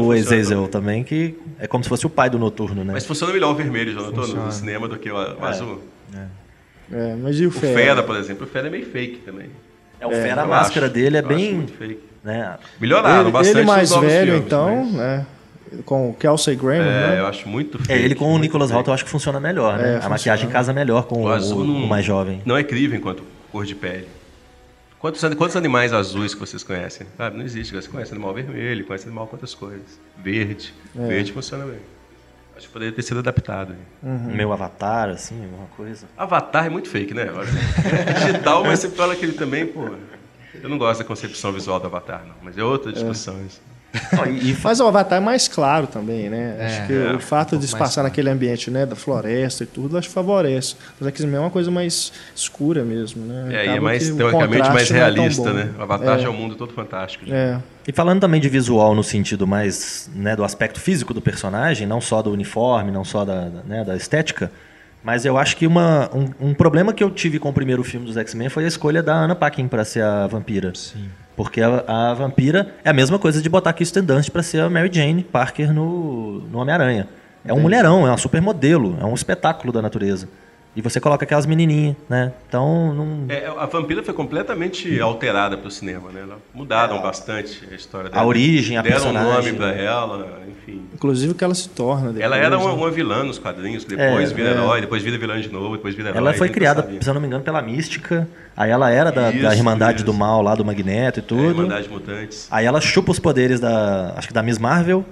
[0.06, 1.02] o Azazel também.
[1.02, 2.92] também, que é como se fosse o pai do noturno, né?
[2.94, 5.80] Mas funciona melhor o vermelho, já notou, no, cinema do que o, o azul.
[6.92, 7.74] É, mas e o O Fera?
[7.74, 9.46] Fera, por exemplo, o Fera é meio fake também.
[9.98, 10.94] É, o Fera, a máscara acho.
[10.94, 11.54] dele é bem...
[11.54, 12.00] muito fake.
[12.22, 12.56] Né?
[12.80, 15.26] Melhoraram Ele, bastante ele mais velho, filmes, então, mas- né?
[15.84, 17.20] Com o Kelsey Grammer, É, né?
[17.20, 18.70] eu acho muito É, ele com o Nicholas.
[18.70, 19.84] Hoult eu acho que funciona melhor, né?
[19.84, 20.08] É, a funciona.
[20.10, 22.42] maquiagem casa melhor com o, O azul o- não, o mais jovem.
[22.44, 24.08] Não é incrível enquanto cor de pele.
[24.98, 27.06] Quantos, quantos animais azuis que vocês conhecem?
[27.18, 27.74] Ah, não existe.
[27.74, 30.00] Você conhece animal vermelho, conhece animal com outras cores.
[30.16, 30.72] Verde.
[30.96, 31.06] É.
[31.08, 31.78] Verde funciona bem.
[32.56, 33.74] Acho que poderia ter sido adaptado.
[34.02, 34.32] Uhum.
[34.32, 36.06] Meu avatar, assim, alguma coisa.
[36.16, 37.26] Avatar é muito fake, né?
[38.08, 39.88] É digital, mas você fala que ele também, pô.
[40.62, 42.34] Eu não gosto da concepção visual do Avatar, não.
[42.42, 43.60] Mas é outra discussão isso.
[44.12, 46.56] Não, e, Mas o Avatar é mais claro também, né?
[46.58, 48.08] É, acho que é, o fato um de se passar claro.
[48.08, 50.76] naquele ambiente, né, da floresta e tudo, acho que favorece.
[50.98, 53.54] Mas X-Men é uma coisa mais escura mesmo, né?
[53.54, 55.52] É, e é mais, teoricamente, mais é realista, bom.
[55.52, 55.70] né?
[55.78, 56.22] O Avatar É.
[56.22, 57.24] é um mundo todo fantástico.
[57.28, 61.86] É, E falando também de visual no sentido mais né, do aspecto físico do personagem,
[61.86, 64.50] não só do uniforme, não só da, da, né, da estética,
[65.04, 68.06] mas eu acho que uma, um, um problema que eu tive com o primeiro filme
[68.06, 70.72] dos X-Men foi a escolha da Anna Paquin para ser a vampira.
[70.74, 71.08] Sim.
[71.36, 74.70] Porque a, a vampira é a mesma coisa de botar Kirsten Dunst para ser a
[74.70, 77.08] Mary Jane Parker no, no Homem-Aranha.
[77.44, 80.28] É um mulherão, é uma supermodelo, é um espetáculo da natureza.
[80.74, 82.32] E você coloca aquelas menininhas, né?
[82.48, 83.24] Então, não...
[83.28, 86.22] É, a Vampira foi completamente alterada para o cinema, né?
[86.22, 88.22] Ela mudaram bastante a história dela.
[88.22, 89.28] A origem, a Deram personagem.
[89.30, 90.82] um nome para ela, enfim.
[90.94, 92.06] Inclusive o que ela se torna.
[92.06, 92.74] Depois, Ela era uma, né?
[92.74, 94.52] uma vilã nos quadrinhos, depois É, vira é.
[94.52, 96.18] herói, depois vira vilã de novo, depois vira herói.
[96.18, 98.26] Ela foi nunca criada, se eu não me engano, pela Mística.
[98.56, 100.18] Aí ela era da, da Isso, Irmandade do isso.
[100.18, 101.42] Mal lá, do Magneto e É, tudo.
[101.50, 102.48] Irmandade Mutantes.
[102.50, 104.14] Aí ela chupa os poderes da.
[104.16, 105.04] Acho que da Miss Marvel.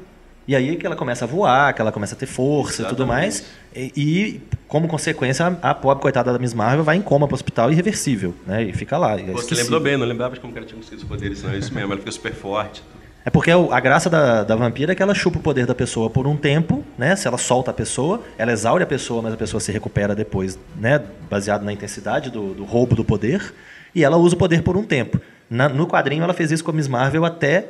[0.51, 3.07] E aí que ela começa a voar, que ela começa a ter força e tudo
[3.07, 3.45] mais.
[3.73, 7.71] E, e, como consequência, a, pobre coitada da Miss Marvel vai em coma pro hospital
[7.71, 8.65] irreversível, né?
[8.65, 9.13] E fica lá.
[9.13, 9.63] é Você esquecível.
[9.63, 11.51] lembrou bem, não lembrava de como ela tinha conseguido os poderes, não.
[11.53, 12.83] É isso mesmo, ela fica super forte.
[13.25, 15.75] É porque o- a graça da, da vampira é que ela chupa o poder da
[15.75, 17.15] pessoa por um tempo, né?
[17.15, 20.59] Se ela solta a pessoa, ela exaure a pessoa, mas a pessoa se recupera depois,
[20.77, 21.01] né?
[21.31, 23.55] Baseado na intensidade do, do roubo do poder.
[23.95, 25.21] E ela usa o poder por um tempo.
[25.49, 27.67] Na- no quadrinho, ela fez isso com a Miss Marvel até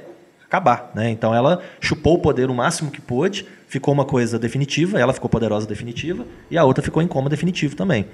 [0.51, 1.09] acabar, né?
[1.11, 5.30] Então ela chupou o poder o máximo que pôde, ficou uma coisa definitiva, ela ficou
[5.30, 8.07] poderosa definitiva, e a outra ficou em coma definitivo também.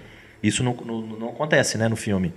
[0.43, 2.34] Isso não, não, não acontece, né, no filme.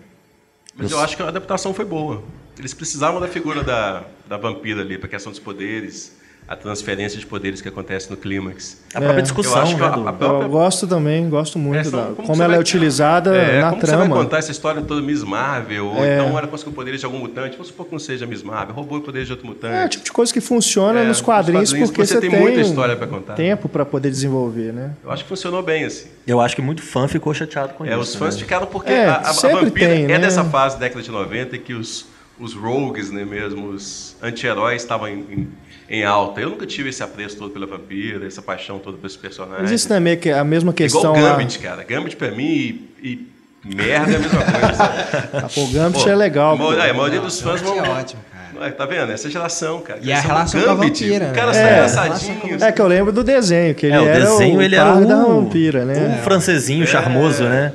[0.74, 2.24] Mas eu acho que a adaptação foi boa.
[2.58, 6.18] Eles precisavam da figura da, da vampira ali, para a questão dos poderes,
[6.50, 8.82] a transferência de poderes que acontece no clímax.
[8.96, 9.22] A própria É.
[9.22, 9.88] discussão, Eu acho que né?
[9.88, 12.60] a- a própria- Eu gosto também, gosto muito É, da, como como, ela é vai-
[12.60, 14.16] utilizada É, na como você vai trama.
[14.16, 15.86] contar essa história toda Miss Marvel?
[15.86, 16.16] Ou É.
[16.16, 17.52] então ela conseguiu poderes de algum mutante?
[17.52, 19.76] Vamos supor que não seja Miss Marvel, roubou o poder de outro mutante.
[19.76, 22.20] É o tipo de coisa que funciona É, nos nos quadrinhos, quadrinhos porque você você
[22.22, 23.36] tem tem muita história pra contar.
[23.36, 24.94] tempo para poder desenvolver, né?
[25.04, 26.08] Eu acho que funcionou bem, assim.
[26.26, 28.00] Eu acho que muito fã ficou chateado com É, isso.
[28.00, 28.42] os fãs né?
[28.42, 30.18] ficaram porque É, a, a- vampira tem, é né?
[30.20, 32.08] dessa fase década de 90 em que os,
[32.40, 35.48] os rogues, né, mesmo, os anti-heróis estavam em,
[35.90, 36.40] em- alta.
[36.42, 39.62] Eu nunca tive esse apreço todo pela vampira, essa paixão toda por esse personagem.
[39.62, 41.32] Mas isso também é que- a mesma questão Igual lá.
[41.38, 41.84] Gambit, cara.
[41.84, 43.28] Gambit pra mim e, e
[43.76, 44.74] merda é a mesma coisa.
[44.74, 45.54] sabe?
[45.56, 46.54] Pô, o Gambit Pô, é legal.
[46.56, 46.74] a pô.
[46.74, 47.76] é, a maioria dos fãs vão...
[47.78, 48.40] é ótimo, cara.
[48.68, 49.10] É, Tá vendo?
[49.12, 50.00] Essa geração, cara.
[50.04, 51.88] E a relação com com a Gambit, vampira, O cara né?
[51.88, 52.68] sai É.
[52.68, 54.96] É que eu lembro do desenho, que ele É, o era desenho o ele era
[54.96, 56.18] o, da vampira, né?
[56.20, 57.72] o francesinho charmoso, né?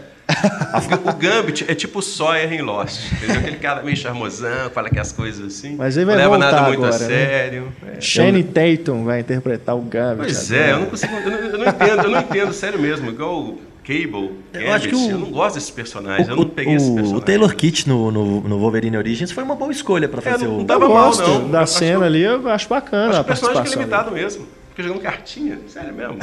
[1.04, 3.12] O Gambit é tipo o Sawyer em Lost.
[3.12, 3.36] Entendeu?
[3.38, 5.76] Aquele cara meio charmosão, fala aquelas coisas assim.
[5.76, 7.06] Mas ele vai não leva nada muito agora, a né?
[7.06, 7.72] sério.
[7.96, 8.00] É.
[8.00, 10.24] Shane Tatum vai interpretar o Gambit.
[10.24, 10.66] Pois agora.
[10.68, 11.14] é, eu não consigo.
[11.14, 13.08] Eu não, eu não entendo, eu não entendo, sério mesmo.
[13.10, 16.26] Igual o Cable, Gambit, acho que o- eu não gosto desses personagens.
[16.28, 17.16] eu O, não peguei esse o- personagem.
[17.18, 20.44] o Taylor Kitsch no, no, no Wolverine Origins foi uma boa escolha pra É, fazer
[20.46, 20.54] não- o.
[20.56, 21.42] não Eu tava mal, gosto não.
[21.42, 23.68] Eu da acho cena que- ali, eu acho bacana Acho a que o personagem que
[23.68, 24.46] é limitado mesmo.
[24.70, 26.16] Fica jogando cartinha, sério mesmo.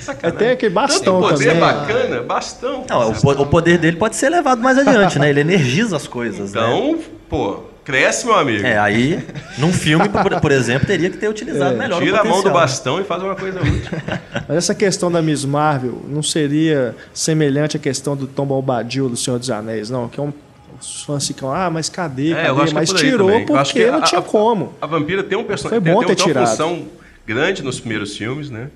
[0.00, 0.38] Sacanagem.
[0.38, 1.60] Tem aquele bastão Tanto poder também.
[1.60, 2.84] bacana, bastão.
[2.88, 5.30] Não, o, po- o poder dele pode ser levado mais adiante, né?
[5.30, 6.60] Ele energiza as coisas, né?
[6.60, 6.98] Então,
[7.28, 8.66] pô, cresce, meu amigo.
[8.66, 9.24] É, aí,
[9.56, 12.40] num filme, por, por exemplo, teria que ter utilizado melhor o É, Tira a mão
[12.42, 12.52] do né?
[12.54, 13.98] bastão e faz uma coisa útil.
[14.48, 19.16] Mas essa questão da Miss Marvel não seria semelhante à questão do Tom Bombadil do
[19.16, 20.08] Senhor dos Anéis, não?
[20.08, 20.32] Que é um,
[20.80, 22.32] os fãs ficam, ah, mas cadê?
[22.32, 22.70] É, eu cadê?
[22.70, 23.46] é mas por aí tirou também.
[23.48, 24.74] Eu acho porque que não a- tinha a- como.
[24.80, 26.48] A vampira tem um Foi personagem bom tem, ter tem uma tirado.
[26.48, 26.82] função
[27.26, 28.68] grande nos primeiros filmes, né?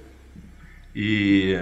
[0.95, 1.59] E,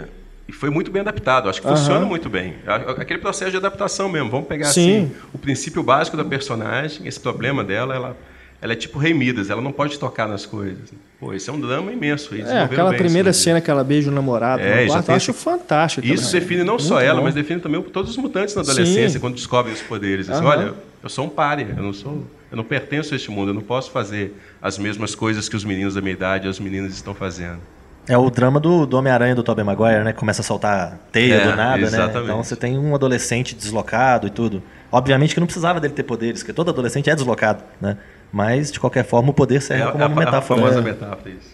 [0.48, 1.48] e foi muito bem adaptado.
[1.48, 1.76] Acho que Aham.
[1.76, 2.56] funciona muito bem.
[2.98, 4.30] Aquele processo de adaptação mesmo.
[4.30, 5.04] Vamos pegar Sim.
[5.04, 8.16] assim o princípio básico da personagem, esse problema dela, ela,
[8.60, 10.92] ela é tipo Rei Midas, ela não pode tocar nas coisas.
[11.18, 12.34] Pô, esse é um drama imenso.
[12.34, 15.30] É, aquela primeira isso, cena que ela beija o namorado É, no quarto, eu acho
[15.30, 16.06] esse- fantástico.
[16.06, 16.40] Isso também.
[16.40, 17.24] define não só Muito ela, bom.
[17.24, 19.20] mas define também todos os mutantes na adolescência, Sim.
[19.20, 20.30] quando descobrem os poderes.
[20.30, 20.72] Assim, olha,
[21.02, 23.60] eu sou um párea, eu não sou, eu não pertenço a este mundo, eu não
[23.62, 27.14] posso fazer as mesmas coisas que os meninos da minha idade e as meninas estão
[27.14, 27.60] fazendo.
[28.08, 30.12] É o drama do, do Homem-Aranha do Tobey Maguire, né?
[30.12, 31.86] Que começa a soltar teia É, do nada, né?
[31.86, 32.24] exatamente.
[32.24, 34.62] Então você tem um adolescente deslocado e tudo.
[34.90, 37.96] Obviamente que não precisava dele ter poderes, porque todo adolescente é deslocado, né?
[38.32, 40.60] Mas, de qualquer forma, o poder serve é como a, uma a metáfora.
[40.60, 40.82] famosa É.
[40.82, 41.50] metáfora isso.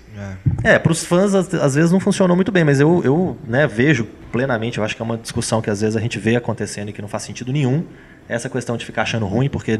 [0.63, 3.67] É, para os fãs às, às vezes não funcionou muito bem, mas eu, eu né,
[3.67, 6.91] vejo plenamente, eu acho que é uma discussão que às vezes a gente vê acontecendo
[6.91, 7.83] e que não faz sentido nenhum,
[8.29, 9.79] essa questão de ficar achando ruim, porque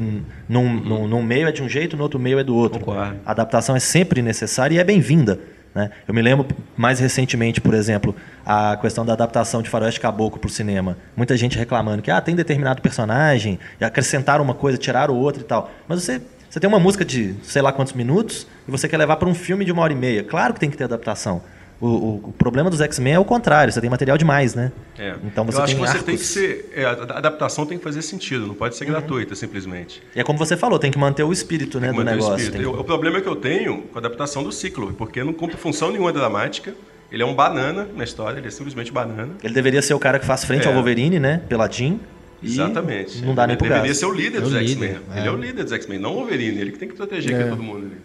[0.49, 2.79] num, num, num meio é de um jeito, no outro meio é do outro.
[2.81, 3.17] Concordo.
[3.27, 5.39] A adaptação é sempre necessária e é bem-vinda.
[5.77, 5.91] Né?
[6.09, 8.16] Eu me lembro mais recentemente, por exemplo,
[8.47, 10.97] a questão da adaptação de Faroeste Caboclo para o cinema.
[11.14, 15.45] Muita gente reclamando que ah, tem determinado personagem, e acrescentaram uma coisa, tiraram outra e
[15.45, 15.70] tal.
[15.87, 19.16] Mas você, você tem uma música de sei lá quantos minutos e você quer levar
[19.16, 20.24] para um filme de uma hora e meia.
[20.24, 21.43] Claro que tem que ter adaptação.
[21.79, 24.72] O, o- o problema dos X-Men é o contrário, você tem material demais, né?
[24.99, 25.14] É.
[25.24, 26.07] Então você eu acho tem que você arcos.
[26.07, 26.72] tem que ser.
[26.74, 30.03] é, a adaptação tem que fazer sentido, não pode ser gratuita, simplesmente.
[30.14, 32.51] E é como você falou, tem que manter o espírito né, do manter o negócio.
[32.51, 35.59] que- Eu- o problema que eu tenho com a adaptação do ciclo, porque não cumpre
[35.59, 36.72] função nenhuma dramática.
[37.12, 39.35] Ele é um banana na história, ele é simplesmente banana.
[39.45, 40.68] Ele deveria ser o cara que faz frente É.
[40.68, 41.43] ao Wolverine, né?
[41.49, 42.01] Peladinho.
[42.43, 43.22] Exatamente.
[43.24, 44.97] Não dá nem ele pro deveria ser o líder É o dos X-Men.
[45.14, 45.18] é.
[45.18, 46.59] Ele é o líder dos X-Men, não o Wolverine.
[46.61, 47.45] Ele que tem que proteger É.
[47.49, 47.87] todo mundo.
[47.87, 47.97] ali.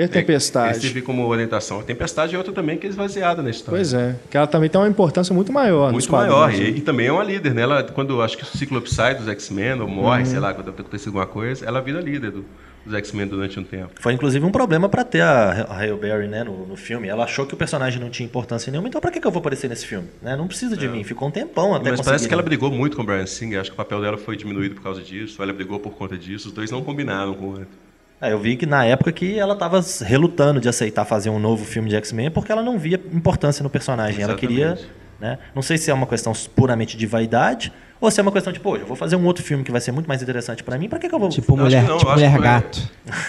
[0.00, 0.76] E a É, Tempestade?
[0.76, 1.80] Ele serve como orientação.
[1.80, 3.76] A Tempestade é outra também que é esvaziada na história.
[3.76, 6.48] Pois é, que ela também tem uma importância muito maior Muito maior.
[6.48, 6.78] quadrinhos, E, né?
[6.78, 7.60] e também é uma líder, né?
[7.60, 10.26] Ela, quando acho que o Ciclope sai dos X-Men, ou morre, Uhum.
[10.26, 12.46] sei lá, quando acontece alguma coisa, ela vira líder do,
[12.82, 13.90] dos X-Men durante um tempo.
[14.00, 17.06] Foi inclusive um problema para ter a Halle Berry né, no, no, filme.
[17.06, 19.40] Ela achou que o personagem não tinha importância nenhuma, então para que, que eu vou
[19.40, 20.08] aparecer nesse filme?
[20.22, 20.34] Né?
[20.34, 20.88] Não precisa de é.
[20.88, 21.04] mim.
[21.04, 23.60] Ficou um tempão até Mas parece que ela brigou muito com o Brian Singer.
[23.60, 25.42] Acho que o papel dela foi diminuído por causa disso.
[25.42, 26.48] Ela brigou por conta disso.
[26.48, 27.89] Os dois não combinaram com o outro.
[28.20, 31.64] É, eu vi que na época que ela estava relutando de aceitar fazer um novo
[31.64, 34.20] filme de X-Men porque ela não via importância no personagem.
[34.20, 34.44] Exatamente.
[34.44, 34.88] Ela queria.
[35.18, 35.38] Né?
[35.54, 38.58] Não sei se é uma questão puramente de vaidade ou se é uma questão de,
[38.58, 40.88] pô, eu vou fazer um outro filme que vai ser muito mais interessante para mim,
[40.88, 41.28] para que, que eu vou...
[41.28, 42.80] Tipo Mulher, não, tipo mulher Gato.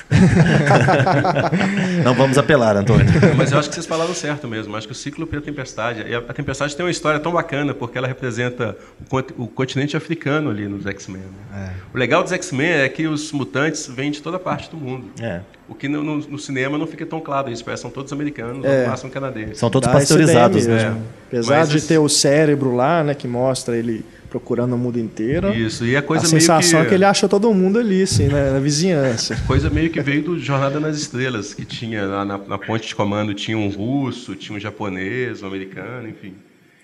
[2.05, 3.05] não vamos apelar, Antônio.
[3.35, 4.73] Mas eu acho que vocês falaram certo mesmo.
[4.77, 6.05] Acho que o ciclo e a Tempestade...
[6.07, 8.77] E a Tempestade tem uma história tão bacana, porque ela representa
[9.37, 11.21] o, continente africano ali nos X-Men.
[11.21, 11.69] Né?
[11.69, 11.71] É.
[11.93, 15.07] O legal dos X-Men é que os mutantes vêm de toda parte do mundo.
[15.19, 15.41] É.
[15.67, 17.49] O que no, no, no, cinema não fica tão claro.
[17.49, 18.89] Eles parecem são todos americanos, é.
[18.89, 19.57] ou no canadenses.
[19.57, 20.65] São todos Dá pasteurizados.
[20.65, 20.97] Né?
[21.27, 21.87] Apesar Mas de esse...
[21.87, 25.53] ter o cérebro lá, né, que mostra ele procurando o mundo inteiro.
[25.53, 26.85] Isso, e a coisa a meio sensação que...
[26.85, 29.35] é que ele acha todo mundo ali, assim, né, na vizinhança.
[29.45, 32.95] Coisa meio que veio do Jornada nas Estrelas, que tinha lá na, na ponte de
[32.95, 36.33] comando tinha um russo, tinha um japonês, um americano, enfim.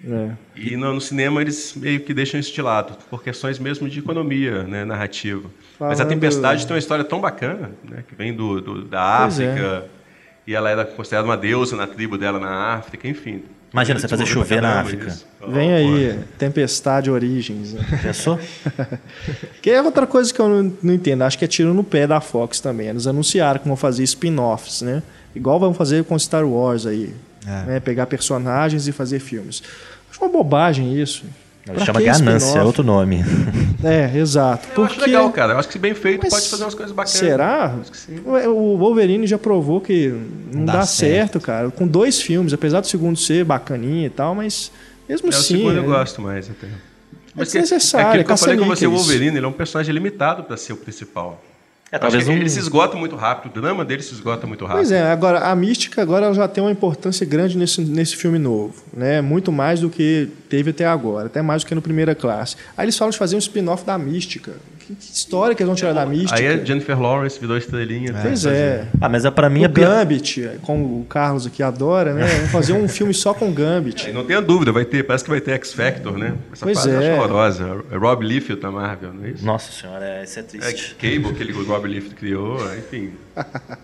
[0.05, 0.31] É.
[0.55, 3.99] E no, no, cinema eles meio que deixam isso de lado, por questões mesmo de
[3.99, 5.49] economia né, narrativa.
[5.79, 5.91] Falando...
[5.91, 9.25] Mas a Tempestade tem uma história tão bacana, né, que vem do, do da é.
[9.25, 9.89] África, é.
[10.45, 13.43] e ela era considerada uma deusa na tribo dela na África, enfim.
[13.71, 15.15] Imagina você fazer chover na África.
[15.47, 17.75] Vem aí, Tempestade Origens.
[18.01, 18.39] Pensou?
[19.61, 21.23] que é outra coisa que eu não, não, entendo.
[21.23, 22.87] Acho que é tiro no pé da Fox também.
[22.87, 25.03] Eles anunciaram que vão fazer spin-offs, né?
[25.35, 27.13] Igual vão fazer com Star Wars aí.
[27.45, 27.65] É.
[27.65, 27.79] Né?
[27.79, 29.61] Pegar personagens e fazer filmes.
[30.09, 31.25] Acho uma bobagem isso.
[31.85, 33.23] Chama ganância, é outro nome.
[33.83, 34.67] É, exato.
[34.69, 34.93] Eu Porque...
[34.93, 35.53] acho legal, cara.
[35.53, 37.17] Eu acho que se bem feito Mas pode fazer umas coisas bacanas.
[37.17, 37.75] Será?
[38.47, 40.13] O Wolverine já provou que
[40.51, 41.33] não, dá, dá certo.
[41.33, 41.39] certo.
[41.39, 41.69] cara.
[41.69, 44.71] Com dois filmes, apesar do segundo ser bacaninha e tal, mas
[45.07, 45.55] mesmo é, assim.
[45.55, 45.79] O segundo é...
[45.79, 46.67] eu gosto mais até.
[47.35, 48.07] Mas é desnecessário.
[48.07, 50.57] É aquilo que eu falei com você, o Wolverine ele é um personagem limitado para
[50.57, 51.41] ser o principal.
[51.91, 52.33] É, talvez um...
[52.33, 54.77] Ele se esgota muito rápido, o drama dele se esgota muito rápido.
[54.77, 58.73] Pois é, agora a mística agora já tem uma importância grande nesse, nesse filme novo,
[58.93, 59.21] né?
[59.21, 62.57] Muito mais do que teve até agora, até mais do que no Primeira Classe.
[62.75, 64.53] Aí eles falam de fazer um spin-off da mística.
[64.87, 66.39] Que, história que eles vão tirar da mística?
[66.39, 68.11] Aí é Jennifer Lawrence virou estrelinha.
[68.11, 68.87] É, pois é.
[69.01, 72.25] Ah, mas é para mim o é Gambit, como o Carlos aqui adora, né?
[72.25, 74.09] Vamos fazer um filme só com Gambit.
[74.09, 76.35] É, não tenha dúvida, vai ter, parece que vai ter X Factor, né?
[76.53, 77.09] Essa pois é.
[77.09, 77.83] é horrorosa.
[77.91, 79.45] É Rob Liefeld da Marvel, não é isso?
[79.45, 80.95] Nossa senhora, é, isso é triste.
[80.97, 83.11] É Cable que ele, o Rob Liefeld criou, enfim.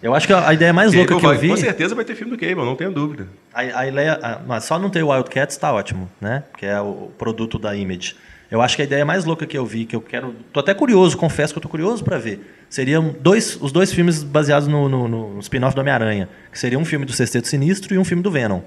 [0.01, 1.49] Eu acho que a ideia mais louca que eu vi...
[1.49, 3.27] Com certeza vai ter filme do Cable, não tenha dúvida.
[3.53, 6.43] A, a ideia, a, mas só não ter o Wildcats está ótimo, né?
[6.57, 8.15] Que é o produto da Image.
[8.53, 10.35] Eu acho que a ideia mais louca que eu vi, que eu quero.
[10.53, 12.39] Tô até curioso, confesso que eu tô curioso para ver.
[12.69, 16.29] Seriam dois, os dois filmes baseados no, no, no spin-off do Homem-Aranha.
[16.51, 18.61] Que seria um filme do Sexteto Sinistro e um filme do Venom.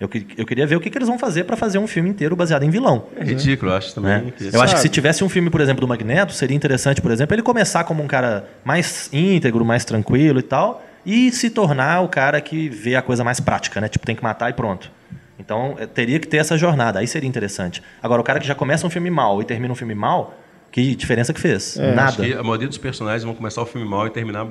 [0.00, 2.34] Eu, eu queria ver o que, que eles vão fazer para fazer um filme inteiro
[2.34, 3.06] baseado em vilão.
[3.14, 4.10] É ridículo, eu acho também.
[4.10, 4.32] Né?
[4.52, 7.32] Eu acho que se tivesse um filme, por exemplo, do Magneto, seria interessante, por exemplo,
[7.36, 12.08] ele começar como um cara mais íntegro, mais tranquilo e tal, e se tornar o
[12.08, 13.88] cara que vê a coisa mais prática, né?
[13.88, 14.97] Tipo, tem que matar e pronto.
[15.38, 17.82] Então, eh, teria que ter essa jornada, aí seria interessante.
[18.02, 20.34] Agora, o cara que já começa um filme mal e termina um filme mal,
[20.72, 21.78] que diferença que fez?
[21.78, 22.22] É, Nada.
[22.38, 24.48] a maioria dos personagens vão começar o filme mal e terminar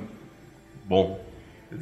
[0.85, 1.19] bom.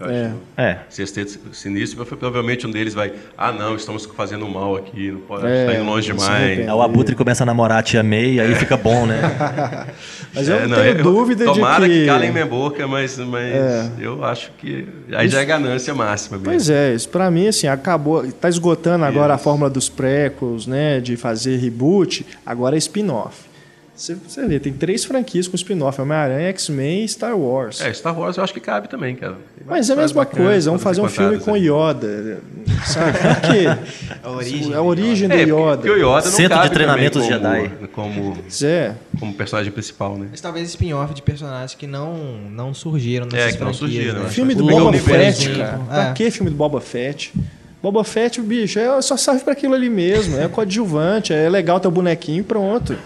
[0.01, 0.31] É.
[0.57, 0.77] é.
[0.89, 5.65] Sexteto Sinistro, provavelmente um deles vai, ah não, estamos fazendo mal aqui, não pode, é,
[5.67, 6.59] tá indo longe demais.
[6.59, 8.55] Aí o Abutre começa a namorar a tia May, aí é.
[8.55, 9.21] fica bom, né?
[10.33, 11.99] mas eu é, não tenho eu, dúvida tomara de que...
[11.99, 13.91] que calem minha boca, mas, mas é.
[13.99, 15.35] eu acho que aí isso...
[15.35, 16.51] já é ganância máxima mesmo.
[16.51, 20.99] Pois é, isso pra mim, assim, acabou, tá esgotando agora a fórmula dos prequels, né,
[20.99, 23.54] de fazer reboot, agora é spin-off.
[23.95, 27.79] Você, você vê, tem três franquias com spin-off: Homem-Aranha, X-Men e Star Wars.
[27.79, 29.37] É, Star Wars eu acho que cabe também, cara.
[29.65, 32.41] Mas é a mesma coisa, vamos fazer um filme com Yoda.
[32.85, 33.13] Sabe?
[33.17, 34.17] Por quê?
[34.21, 35.77] A origem, a origem do é, Yoda.
[35.77, 37.71] Porque o Yoda não Centro de treinamento como, Jedi.
[37.93, 38.95] Como, é.
[39.17, 40.27] como personagem principal, né?
[40.29, 42.15] Mas talvez spin-off de personagens que não,
[42.51, 43.81] não surgiram nessas é, que franquias.
[43.81, 44.29] Não surgiram, né?
[44.29, 45.81] Filme do Boba Fett, cara.
[45.89, 46.03] É.
[46.03, 47.33] Pra que filme do Boba Fett?
[47.81, 50.37] Boba Fett, bicho, é, só serve para aquilo ali mesmo.
[50.37, 52.97] É coadjuvante, é legal ter o bonequinho e pronto.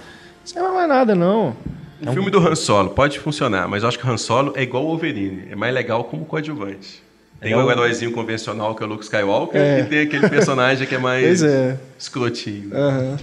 [0.50, 1.56] Isso não é mais nada, não.
[2.02, 4.64] O filme do Han Solo pode funcionar, mas eu acho que o Han Solo é
[4.64, 5.43] igual o Wolverine.
[5.52, 7.04] É mais legal como coadjuvante.
[7.39, 9.82] Tem é o heróizinho convencional que é o Luke Skywalker é.
[9.82, 11.78] e tem aquele personagem que é mais é.
[12.00, 12.72] escrotinho.
[12.74, 13.18] Uhum.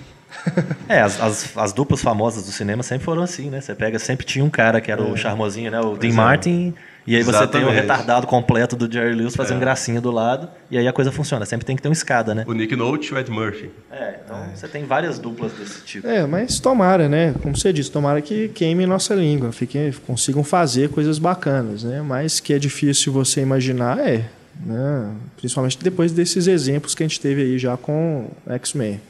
[0.89, 3.61] É, as, as, as, duplas famosas do cinema sempre foram assim, né?
[3.61, 5.17] Você pega, sempre tinha um cara que era o é.
[5.17, 5.81] charmosinho, né?
[5.81, 6.15] O Dean é.
[6.15, 6.75] Martin
[7.07, 7.53] e aí Exatamente.
[7.53, 9.61] você tem o retardado completo do Jerry Lewis fazendo é.
[9.61, 11.47] gracinha do lado, e aí a coisa funciona.
[11.47, 12.45] Sempre tem que ter uma escada, né?
[12.47, 13.71] O Nick Nolte e o Ed Murphy.
[13.93, 14.57] É, então é.
[14.57, 16.07] você tem várias duplas desse tipo.
[16.09, 17.33] É, mas tomara, né?
[17.41, 22.03] Como você disse, tomara que queime nossa língua, fiquem, consigam fazer coisas bacanas, né?
[22.03, 24.25] Mas que é difícil você imaginar, é.
[24.65, 25.11] Né?
[25.37, 29.01] Principalmente depois desses exemplos que a gente teve aí já com X-Men.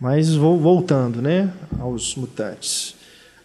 [0.00, 1.48] Mas vou, voltando, né?
[1.78, 2.96] Aos mutantes.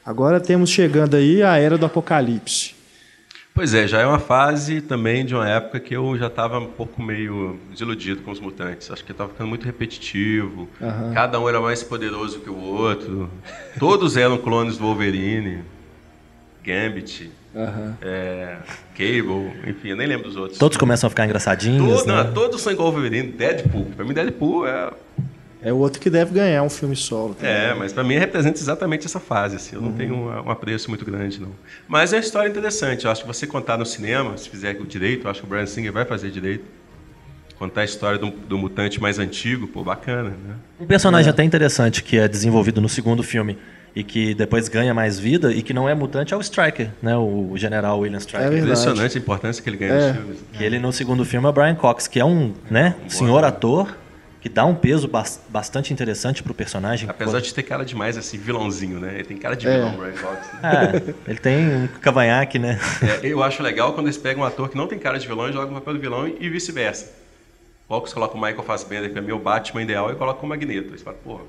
[0.03, 2.73] Agora temos chegando aí a Era do Apocalipse
[3.55, 6.65] Pois é, já é uma fase também de uma época que eu já estava um
[6.67, 8.91] pouco meio desiludido com os mutantes.
[8.91, 10.67] Acho que estava ficando muito repetitivo.
[10.81, 11.13] Aham.
[11.13, 13.29] Cada um era mais poderoso que o outro.
[13.79, 15.63] Todos eram clones do Wolverine.
[16.65, 17.95] Gambit, Aham.
[18.01, 18.57] é,
[18.93, 20.57] Cable, enfim, eu nem lembro dos outros.
[20.59, 22.23] Todos começam a ficar engraçadinhos, Todo- né?
[22.23, 23.31] não, todos são igual ao Wolverine.
[23.31, 23.85] Deadpool.
[23.95, 24.91] Pra mim, Deadpool é.
[25.65, 27.33] É o outro que deve ganhar um filme solo.
[27.33, 27.51] também.
[27.51, 29.55] É, mas pra mim representa exatamente essa fase.
[29.55, 29.87] Assim, eu Uhum.
[29.89, 31.49] não tenho um, um apreço muito grande, não.
[31.87, 33.05] Mas é uma história interessante.
[33.05, 35.65] Eu acho que você contar no cinema, se fizer direito, eu acho que o Brian
[35.65, 36.63] Singer vai fazer direito.
[37.57, 40.55] Contar a história do, do mutante mais antigo, pô, bacana, né?
[40.79, 43.57] Um personagem até interessante que é desenvolvido no segundo filme
[43.95, 47.15] e que depois ganha mais vida e que não é mutante é o Striker, né?
[47.15, 48.49] O general William É Striker.
[48.49, 48.71] verdade.
[48.71, 50.07] Impressionante a importância que ele ganha É.
[50.07, 50.37] nos filmes.
[50.51, 53.95] que ele no segundo filme é o Brian Cox, que é um, né, senhor ator
[54.45, 57.09] que dá um peso bas- bastante interessante pro personagem.
[57.09, 59.15] Apesar de ter cara demais, assim, vilãozinho, né?
[59.15, 59.71] Ele tem cara de É.
[59.75, 60.47] vilão, o Brian Cox.
[60.53, 60.59] né?
[61.25, 62.79] É, ele tem um cavanhaque, né?
[63.23, 65.49] É, eu acho legal quando eles pegam um ator que não tem cara de vilão
[65.49, 67.11] e jogam o papel do vilão e vice-versa.
[67.87, 70.91] Poucos colocam o Michael Fassbender, que é meu Batman ideal, e colocam o Magneto.
[70.93, 71.41] Aí você fala, porra,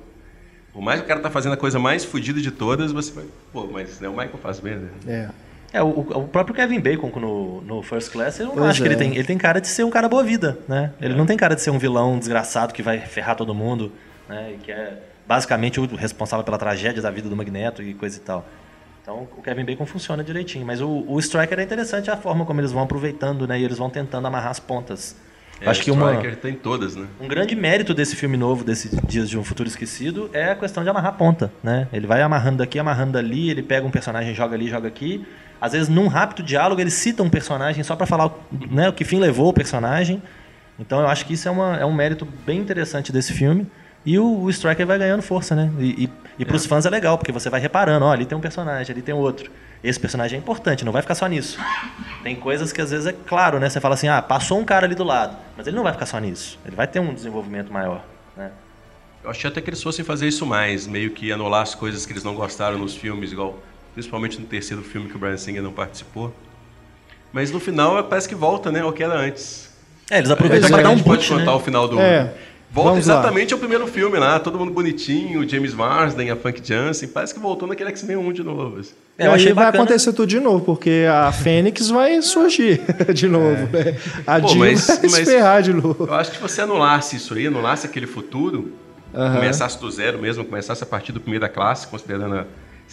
[0.73, 3.25] por mais que o cara tá fazendo a coisa mais fodida de todas, você vai,
[3.53, 4.89] pô, mas é o Michael Fassbender.
[5.07, 5.29] É.
[5.77, 8.89] É, o, o próprio Kevin Bacon no, no First Class, eu não Pois acho que
[8.89, 8.93] é.
[8.93, 9.13] ele tem.
[9.13, 10.93] Ele tem cara de ser um cara boa vida, né?
[10.99, 13.93] Ele não tem cara de ser um vilão desgraçado que vai ferrar todo mundo,
[14.27, 14.53] né?
[14.55, 14.99] E que é
[15.29, 18.47] basicamente o responsável pela tragédia da vida do Magneto e coisa e tal.
[19.03, 20.65] Então o Kevin Bacon funciona direitinho.
[20.65, 23.61] Mas o, o Striker é interessante a forma como eles vão aproveitando, né?
[23.61, 25.15] E eles vão tentando amarrar as pontas.
[25.61, 27.07] É, acho que o uma, Striker tem todas, né?
[27.21, 30.83] um grande mérito desse filme novo, desses Dias de um Futuro Esquecido, é a questão
[30.83, 31.89] de amarrar a ponta, né?
[31.93, 35.25] Ele vai amarrando daqui, amarrando dali, ele pega um personagem, joga ali, joga aqui.
[35.61, 38.35] Às vezes, num rápido diálogo, ele cita um personagem só para falar o-
[38.71, 40.23] né, o que fim levou o personagem.
[40.79, 43.67] Então, eu acho que isso é, uma- é um mérito bem interessante desse filme.
[44.05, 45.69] E o, o Striker vai ganhando força, né?
[45.81, 48.41] E, e, e pros fãs é legal, porque você vai reparando, ó, ali tem um
[48.41, 49.51] personagem, ali tem outro.
[49.83, 51.59] Esse personagem é importante, não vai ficar só nisso.
[52.23, 53.69] Tem coisas que às vezes é claro, né?
[53.69, 55.37] Você fala assim, ah, passou um cara ali do lado.
[55.57, 56.57] Mas ele não vai ficar só nisso.
[56.65, 58.05] Ele vai ter um desenvolvimento maior,
[58.37, 58.51] né?
[59.25, 62.13] Eu achei até que eles fossem fazer isso mais, meio que anular as coisas que
[62.13, 63.59] eles não gostaram nos filmes, igual
[63.97, 66.31] principalmente no terceiro filme que o Brian Singer não participou.
[67.33, 69.71] Mas no final parece que volta, né, ao que era antes.
[70.11, 71.39] É, eles aproveitam é, dar um gente pode boot, né?
[71.41, 71.99] contar o final do.
[71.99, 72.35] É,
[72.71, 73.15] Volta vamos lá.
[73.15, 77.33] exatamente ao primeiro filme lá, todo mundo bonitinho, o James Marsden, a Funk Jansen, parece
[77.33, 78.81] que voltou naquele X-Men 1 de novo.
[78.81, 78.93] assim.
[79.17, 79.85] É, eu aí achei vai bacana.
[79.85, 82.81] acontecer tudo de novo, porque a Fênix vai surgir
[83.15, 83.67] de novo.
[83.73, 83.97] né?
[84.27, 86.05] A Pô, Jill mas- vai mas- se ferrar de novo.
[86.07, 88.73] Eu acho que se você anulasse isso aí, anulasse aquele futuro,
[89.15, 89.35] Aham.
[89.37, 92.45] começasse do zero mesmo, começasse a partir do primeira classe, considerando a...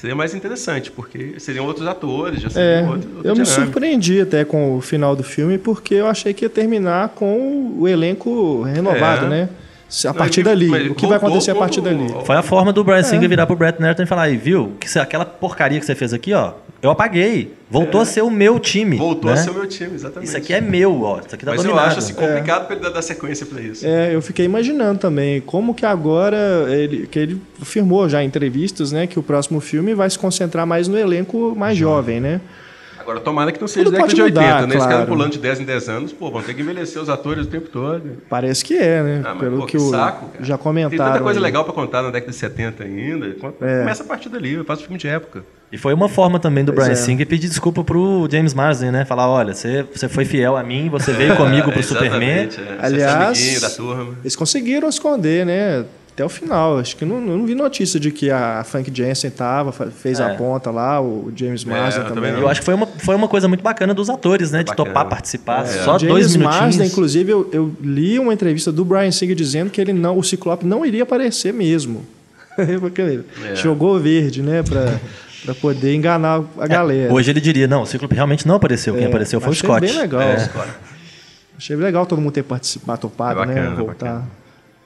[0.03, 4.19] Seria mais interessante, porque seriam outros atores, já É, seria outro, outra eu me surpreendi
[4.19, 8.63] até com o final do filme, porque eu achei que ia terminar com o elenco
[8.63, 9.29] renovado, É.
[9.29, 9.49] né?
[9.93, 10.67] Se- A partir ele- dali.
[10.69, 12.07] mas O que vai acontecer a partir dali?
[12.25, 12.83] Foi a forma do É.
[12.83, 14.73] Brian Singer virar pro Brett Nerton e falar, aí, viu?
[14.79, 17.53] Que se- aquela porcaria que você fez aqui, ó, eu apaguei.
[17.69, 18.97] Voltou a ser o meu time.
[18.97, 19.37] Voltou né?
[19.37, 20.27] a ser o meu time, exatamente.
[20.29, 21.19] Isso aqui é meu, ó.
[21.19, 21.89] Isso aqui tá Mas eu dominado.
[21.89, 23.85] acho assim, complicado pra ele dar, dar sequência pra isso.
[23.85, 26.37] É, eu fiquei imaginando também como que agora
[26.69, 30.65] ele que ele afirmou já em entrevistas, né, que o próximo filme vai se concentrar
[30.65, 32.41] mais no elenco mais jovem, né?
[33.03, 34.75] Agora, tomara que não seja Tudo década pode de 80, mudar, né?
[34.75, 34.91] Claro.
[34.91, 37.49] ficam pulando de 10 em 10 anos, pô, vão ter que envelhecer os atores o
[37.49, 38.03] tempo todo.
[38.29, 39.21] Parece que é, né?
[39.25, 40.43] Ah, mas, Pelo pô, que, que o, saco, cara.
[40.43, 41.11] já Tem comentaram.
[41.11, 41.43] tanta coisa aí.
[41.43, 43.27] legal pra contar na década de 70 ainda.
[43.61, 43.79] É.
[43.81, 45.43] Começa a partir dali, eu faço filme de época.
[45.71, 46.95] E foi uma forma também do Pois Brian é.
[46.95, 49.05] Singer pedir desculpa pro James Marsden, né?
[49.05, 52.47] Falar, olha, você, você foi fiel a mim, você veio comigo pro Superman.
[52.47, 52.49] é.
[52.79, 54.01] Aliás- é.
[54.21, 55.83] Eles conseguiram esconder, né?
[56.13, 56.77] Até o final.
[56.77, 60.23] Acho que não, não vi notícia de que a Frank Jensen tava, fez É.
[60.23, 62.31] a ponta lá, o James Marsden eu também.
[62.31, 64.63] Eu acho que foi uma, foi uma coisa muito bacana dos atores, né?
[64.63, 65.63] De topar participar.
[65.63, 65.65] É.
[65.65, 66.61] Só O James dois minutinhos.
[66.61, 70.23] Marsden, inclusive, eu, eu li uma entrevista do Brian Singer dizendo que ele não, o
[70.23, 72.05] Ciclope não iria aparecer mesmo.
[72.79, 73.55] Porque ele É.
[73.55, 74.61] jogou verde, né?
[74.61, 74.99] Pra,
[75.45, 77.11] pra poder enganar a galera.
[77.11, 78.93] Hoje ele diria, não, o Cíclope realmente não apareceu.
[78.93, 79.81] Quem É, apareceu foi o achei Scott.
[79.87, 80.21] bem legal.
[80.21, 80.49] É.
[81.57, 83.75] Achei legal todo mundo ter participado, topado, É bacana, né?
[83.75, 84.05] Voltar.
[84.05, 84.42] bacana.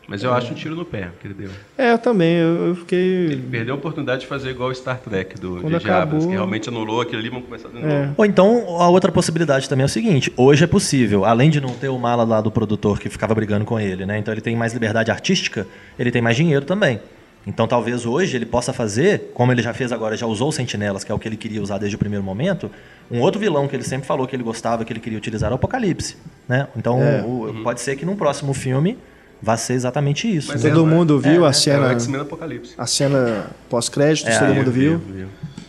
[0.08, 1.50] Mas eu acho um tiro no pé que ele deu.
[1.78, 2.36] É, eu também.
[2.38, 2.98] Eu, eu fiquei.
[3.26, 5.90] Ele perdeu a oportunidade de fazer igual o Star Trek do Quando J.J.
[5.92, 7.88] Abrams, acabou- que realmente anulou aquilo ali, vamos começar de novo.
[7.88, 8.10] É.
[8.16, 11.72] Ou então, a outra possibilidade também é o seguinte: hoje é possível, além de não
[11.74, 14.18] ter o mala lá do produtor que ficava brigando com ele, né?
[14.18, 15.68] Então ele tem mais liberdade artística,
[16.00, 17.02] ele tem mais dinheiro também.
[17.46, 21.12] Então talvez hoje ele possa fazer, como ele já fez agora, já usou sentinelas, que
[21.12, 22.70] é o que ele queria usar desde o primeiro momento,
[23.12, 25.54] um outro vilão que ele sempre falou que ele gostava, que ele queria utilizar, é
[25.54, 26.18] o Apocalipse.
[26.48, 26.68] Né?
[26.78, 27.22] Então É.
[27.26, 28.98] o- pode ser que num próximo filme
[29.42, 30.50] vá ser exatamente isso.
[30.52, 30.70] Mas né?
[30.72, 32.74] Todo é, mundo viu é, a É o cena, X-Men Apocalipse.
[32.78, 35.02] a cena pós-créditos, É, todo mundo viu.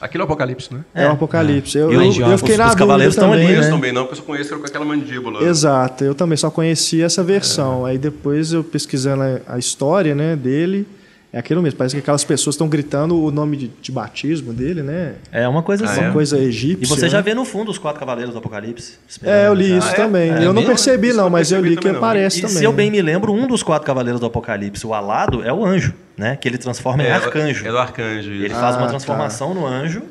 [0.01, 0.81] Aquilo é o Apocalipse, né?
[0.95, 1.77] É, o Apocalipse.
[1.77, 3.69] Eu, eu, os- eu fiquei os- na os dúvida cavaleiros estão também, ali, Eu né?
[3.69, 5.43] também não, porque eu só conheço com aquela mandíbula.
[5.43, 7.85] Exato, eu também só conhecia essa versão.
[7.85, 10.87] Aí depois eu pesquisando a, a história né, dele,
[11.31, 14.83] É aquilo mesmo, parece que aquelas pessoas estão gritando o nome de, de batismo dele,
[14.83, 15.17] né?
[15.31, 16.01] É uma coisa Ah, assim.
[16.01, 16.13] Uma é?
[16.13, 16.85] coisa egípcia.
[16.85, 17.23] E você já né?
[17.23, 18.95] vê no fundo os quatro cavaleiros do Apocalipse.
[19.23, 19.95] É, eu li isso Ah, é?
[19.95, 20.31] também.
[20.33, 20.69] É eu não mesmo?
[20.69, 21.99] percebi, não, eu mas eu percebi li que não.
[21.99, 22.57] aparece E também.
[22.57, 25.67] se eu bem me lembro, um dos quatro cavaleiros do Apocalipse, o alado, é o
[25.67, 26.35] anjo, né?
[26.37, 27.67] Que ele transforma em arcanjo.
[27.67, 28.31] É do arcanjo.
[28.31, 28.55] Ele isso.
[28.55, 28.91] faz Ah, uma tá.
[28.93, 30.03] transformação no anjo.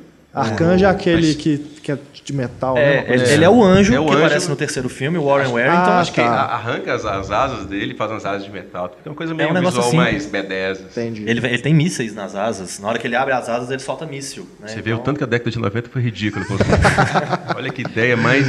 [0.41, 2.97] Arcanjo é aquele Mas- que, que é de metal, É, né?
[2.99, 5.23] Ele, coisa ele é o anjo É o que anjo- aparece no terceiro filme, o
[5.25, 5.77] Warren Warrington.
[5.91, 6.27] Ah, Acho que tá.
[6.27, 8.93] a- arranca as, as asas dele e faz umas asas de metal.
[8.97, 9.97] Fica uma coisa meio um negócio visual assim.
[9.97, 10.71] mais B10.
[10.71, 10.83] assim.
[10.91, 11.23] Entendi.
[11.25, 12.79] Ele, ele tem mísseis nas asas.
[12.79, 14.45] Na hora que ele abre as asas, ele solta míssil.
[14.59, 14.67] Né?
[14.67, 16.45] Você vê o Então, tanto que a década de 90 foi ridícula.
[17.55, 18.45] Olha que ideia mais...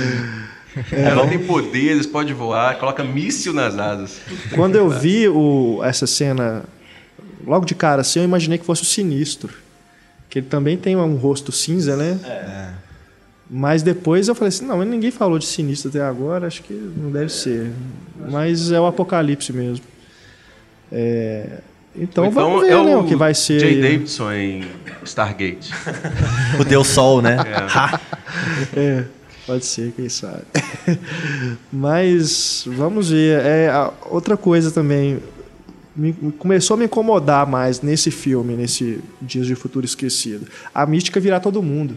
[0.93, 4.21] É, Ela tem poderes, pode voar, coloca míssil nas asas.
[4.55, 6.63] Quando eu vi o, essa cena,
[7.45, 9.53] logo de cara assim, eu imaginei que fosse o Sinistro.
[10.29, 12.19] Que ele também tem um rosto cinza, né?
[12.25, 12.69] É.
[13.51, 17.11] Mas depois eu falei assim, não, ninguém falou de Sinistro até agora, acho que não
[17.11, 17.71] deve ser.
[18.31, 19.85] Mas é o Apocalipse mesmo.
[20.93, 21.61] É,
[21.97, 23.59] Então, Ou vamos ver é né, o que vai ser.
[23.61, 23.81] Jay.
[23.81, 24.65] Davidson em
[25.05, 25.73] Stargate.
[26.61, 27.37] O Deus Sol, né?
[27.47, 28.19] É.
[28.79, 29.05] É,
[29.47, 30.43] pode ser, quem sabe.
[31.73, 33.41] Mas vamos ver.
[33.41, 33.71] É,
[34.11, 35.19] outra coisa também
[35.99, 40.47] me- começou a me incomodar mais nesse filme, nesse Dias de Futuro Esquecido.
[40.75, 41.95] A mística virar todo mundo.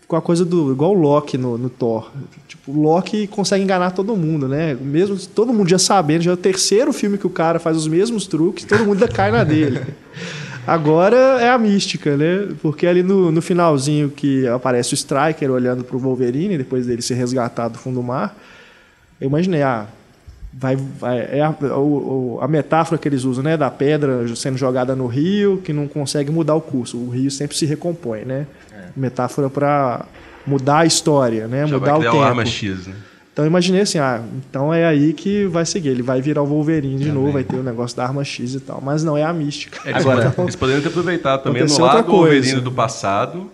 [0.00, 0.72] Ficou a coisa do.
[0.72, 2.10] igual o Loki no, no Thor.
[2.46, 4.74] Tipo, o Loki consegue enganar todo mundo, né?
[4.74, 7.86] Mesmo todo mundo já sabendo, já é o terceiro filme que o cara faz os
[7.88, 9.80] mesmos truques, todo mundo cai na dele.
[10.66, 12.48] Agora é a mística, né?
[12.60, 17.14] Porque ali no, no finalzinho que aparece o Striker olhando pro Wolverine, depois dele ser
[17.14, 18.36] resgatado do fundo do mar,
[19.20, 19.86] eu imaginei, ah,
[20.52, 23.56] vai, vai, é a, o- o- a metáfora que eles usam, né?
[23.56, 26.96] Da pedra sendo jogada no rio, que não consegue mudar o curso.
[26.98, 28.46] O rio sempre se recompõe, né?
[28.96, 30.04] Metáfora para
[30.46, 31.66] mudar a história, né?
[31.66, 32.20] Já mudar o tempo.
[32.20, 32.94] arma X, né?
[33.32, 35.88] Então imaginei assim, ah, então é aí que vai seguir.
[35.88, 38.60] Ele vai virar o Wolverine de novo, vai ter o negócio da arma X e
[38.60, 38.78] tal.
[38.82, 39.78] Mas não é a mística.
[39.86, 42.12] É, eles, Agora- poderiam, eles poderiam ter aproveitado também no lado do.
[42.12, 43.50] Wolverine do passado,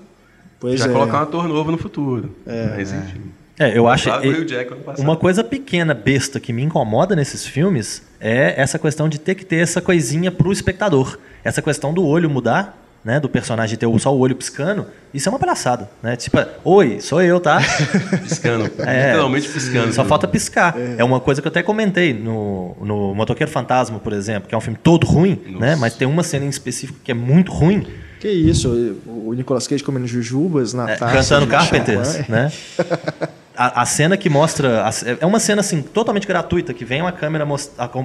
[0.58, 0.88] Pois já é.
[0.92, 2.34] colocar um ator novo no futuro.
[2.74, 3.20] Mas enfim.
[3.24, 4.08] É, eu acho.
[4.08, 4.44] E-
[4.84, 5.00] passado.
[5.04, 9.44] Uma coisa pequena, besta, que me incomoda nesses filmes é essa questão de ter que
[9.44, 11.18] ter essa coisinha pro espectador.
[11.42, 13.18] Essa questão do olho mudar, né?
[13.18, 14.86] Do personagem ter só o olho piscando.
[15.14, 16.14] Isso é uma palhaçada, né?
[16.16, 17.58] Tipo, oi, sou eu, tá?
[18.22, 18.70] Piscando.
[18.80, 19.06] É.
[19.08, 19.92] Literalmente piscando.
[19.92, 20.76] Só falta piscar.
[20.98, 21.02] É.
[21.02, 24.60] uma coisa que eu até comentei no, no Motoqueiro Fantasma, por exemplo, que é um
[24.60, 25.58] filme todo ruim, Nossa.
[25.64, 25.76] né?
[25.76, 27.86] Mas tem uma cena em específico que é muito ruim,
[28.20, 28.68] Que isso,
[29.06, 31.14] o Nicolas Cage comendo jujubas na é, taça.
[31.14, 32.52] cantando Carpenters, né?
[33.58, 34.84] A, a cena que mostra.
[34.86, 34.90] a-
[35.20, 37.44] é uma cena assim, totalmente gratuita, que vem uma câmera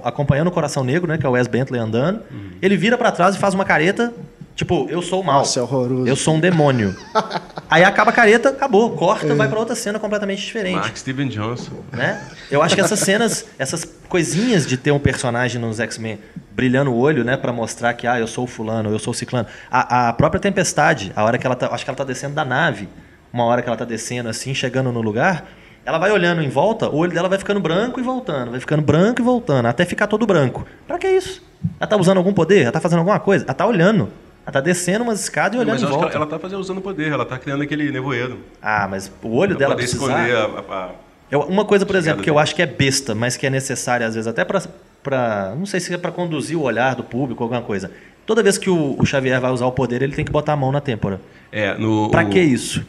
[0.04, 1.18] acompanhando o Coração Negro, né?
[1.18, 2.22] Que é o Wes Bentley andando.
[2.62, 4.12] Ele vira pra trás e faz uma careta.
[4.56, 5.40] Tipo, eu sou o mal.
[5.40, 6.08] Nossa, é horroroso.
[6.08, 6.96] Eu sou um demônio.
[7.68, 8.92] Aí acaba a careta, acabou.
[8.92, 11.72] Corta, vai pra outra cena completamente diferente Mark Steven Johnson.
[11.92, 12.22] né?
[12.52, 16.20] Eu acho que essas cenas, essas coisinhas de ter um personagem nos X-Men
[16.52, 19.16] brilhando o olho, né, para mostrar que ah, eu sou o fulano, eu sou o
[19.16, 19.48] ciclano.
[19.72, 22.46] A, a própria Tempestade, a hora que ela tá, acho que ela tá descendo da
[22.46, 22.88] nave,
[23.34, 25.46] uma hora que ela tá descendo assim, chegando no lugar,
[25.84, 28.82] ela vai olhando em volta, o olho dela vai ficando branco e voltando, vai ficando
[28.84, 30.66] branco e voltando, até ficar todo branco.
[30.88, 31.42] Pra que isso?
[31.80, 32.62] Ela tá usando algum poder?
[32.64, 33.44] Ela tá fazendo alguma coisa?
[33.46, 34.10] Ela tá olhando.
[34.46, 36.06] Ela tá descendo umas escadas e olhando Mas em volta.
[36.08, 38.40] ela, ela tá fazendo, usando poder, ela tá criando aquele nevoeiro.
[38.62, 40.28] Ah, mas o olho Pra dela poder precisar...
[40.30, 40.36] esconder
[40.70, 40.90] a, a- a-
[41.32, 44.06] Eu- uma coisa, por exemplo, que eu acho que é besta, mas que é necessária
[44.06, 44.62] às vezes até para
[45.02, 47.92] para não sei se é para conduzir o olhar do público alguma coisa.
[48.26, 50.56] Toda vez que o, o Xavier vai usar o poder, ele tem que botar a
[50.56, 51.20] mão na têmpora.
[51.52, 52.10] É, no.
[52.10, 52.84] Pra o- que isso?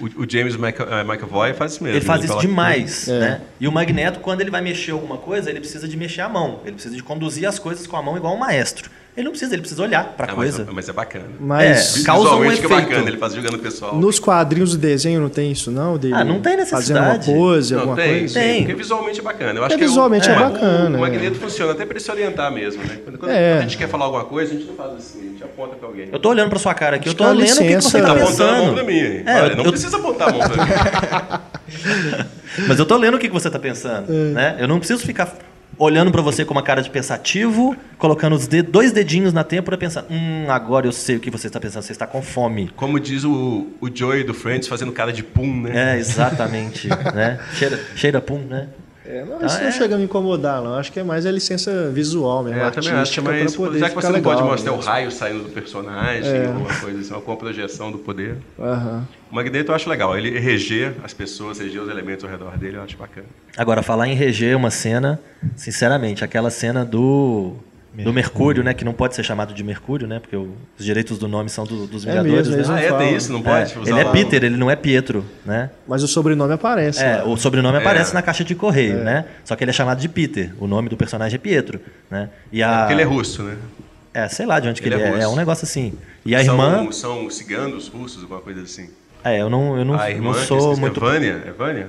[0.00, 1.98] O, o James eh, McAvoy faz isso mesmo.
[1.98, 3.18] Ele faz isso coloca- demais, É.
[3.20, 3.40] né?
[3.60, 6.60] E o Magneto, quando ele vai mexer alguma coisa, ele precisa de mexer a mão.
[6.64, 8.90] Ele precisa de conduzir as coisas com a mão igual um maestro.
[9.14, 10.64] Ele não precisa, ele precisa olhar para Ah, coisa.
[10.64, 11.26] mas, mas é bacana.
[11.38, 12.88] Mas É, causa um Visualmente que é efeito.
[12.88, 13.94] bacana, ele faz jogando o pessoal.
[13.94, 15.98] nos quadrinhos do desenho não tem isso, não?
[15.98, 17.26] Dele Ah, não tem Fazendo uma necessidade.
[17.38, 18.40] pose, Não, alguma tem, coisa?
[18.40, 18.58] Tem.
[18.62, 19.58] Porque visualmente é bacana.
[19.58, 21.10] Eu acho É, que visualmente o, é o- bacana, O, é.
[21.10, 22.98] magneto funciona até pra ele se orientar mesmo, né?
[23.04, 23.58] Quando, quando É.
[23.58, 25.88] a gente quer falar alguma coisa, a gente não faz assim, a gente aponta pra
[25.88, 26.08] alguém.
[26.10, 28.12] Eu tô olhando para sua cara aqui, eu tô lendo o que você tá tá
[28.12, 28.74] apontando a mão pensando.
[28.76, 28.98] pra mim.
[28.98, 29.22] hein?
[29.26, 31.42] É, Olha, eu- não eu- precisa apontar a mão pra mim.
[32.66, 34.14] Mas eu tô lendo o que que você tá pensando, É.
[34.32, 34.56] né?
[34.58, 35.26] Eu não preciso ficar
[35.78, 39.76] olhando pra você com uma cara de pensativo, colocando os ded- dois dedinhos na têmpora
[39.78, 42.70] pensando, hum, agora eu sei o que você está pensando, você está com fome.
[42.76, 45.94] Como diz o, o Joey do Friends fazendo cara de pum, né?
[45.94, 47.38] É, exatamente, né?
[47.54, 48.68] Cheira, cheira pum, né?
[49.04, 49.64] É, não, Ah, isso é.
[49.64, 50.74] não chega a me incomodar, não.
[50.74, 53.56] Acho que é mais a licença visual mesmo, É, acho artística, é mais.
[53.56, 54.90] pra poder Já que você não pode mostrar o mesmo.
[54.90, 56.48] raio saindo do personagem, É.
[56.48, 58.36] ou uma coisa assim, uma projeção do poder.
[58.58, 59.06] Aham.
[59.30, 60.16] O Magneto eu acho legal.
[60.16, 63.26] Ele reger as pessoas, reger os elementos ao redor dele, eu acho bacana.
[63.56, 65.18] Agora, falar em reger uma cena,
[65.56, 67.54] sinceramente, aquela cena do.
[67.94, 68.72] Do Mercúrio, né?
[68.72, 70.18] Que não pode ser chamado de Mercúrio, né?
[70.18, 72.80] Porque o- os direitos do nome são do- dos É Vingadores, mesmo, né?
[72.80, 72.92] Ah, é?
[72.98, 73.30] Tem isso?
[73.32, 75.68] Não É, pode usar ele é lá Peter, ele não é Pietro, né?
[75.86, 77.02] Mas o sobrenome aparece.
[77.04, 77.24] É, lá.
[77.26, 77.80] o sobrenome É.
[77.80, 79.26] aparece na caixa de correio, né?
[79.44, 80.52] Só que ele é chamado de Peter.
[80.58, 81.80] O nome do personagem é Pietro,
[82.10, 82.30] né?
[82.50, 82.78] E a...
[82.78, 83.56] Porque ele é russo, né?
[84.14, 85.22] É, sei lá de onde que Ele ele, é é.
[85.24, 85.92] É um negócio assim.
[86.24, 86.92] E a são, irmã.
[86.92, 88.88] São ciganos russos, alguma coisa assim.
[89.24, 90.98] É, eu não, eu não, a irmã, não que sou esqueci, muito.
[90.98, 91.42] É Vânia?
[91.46, 91.88] É Vânia?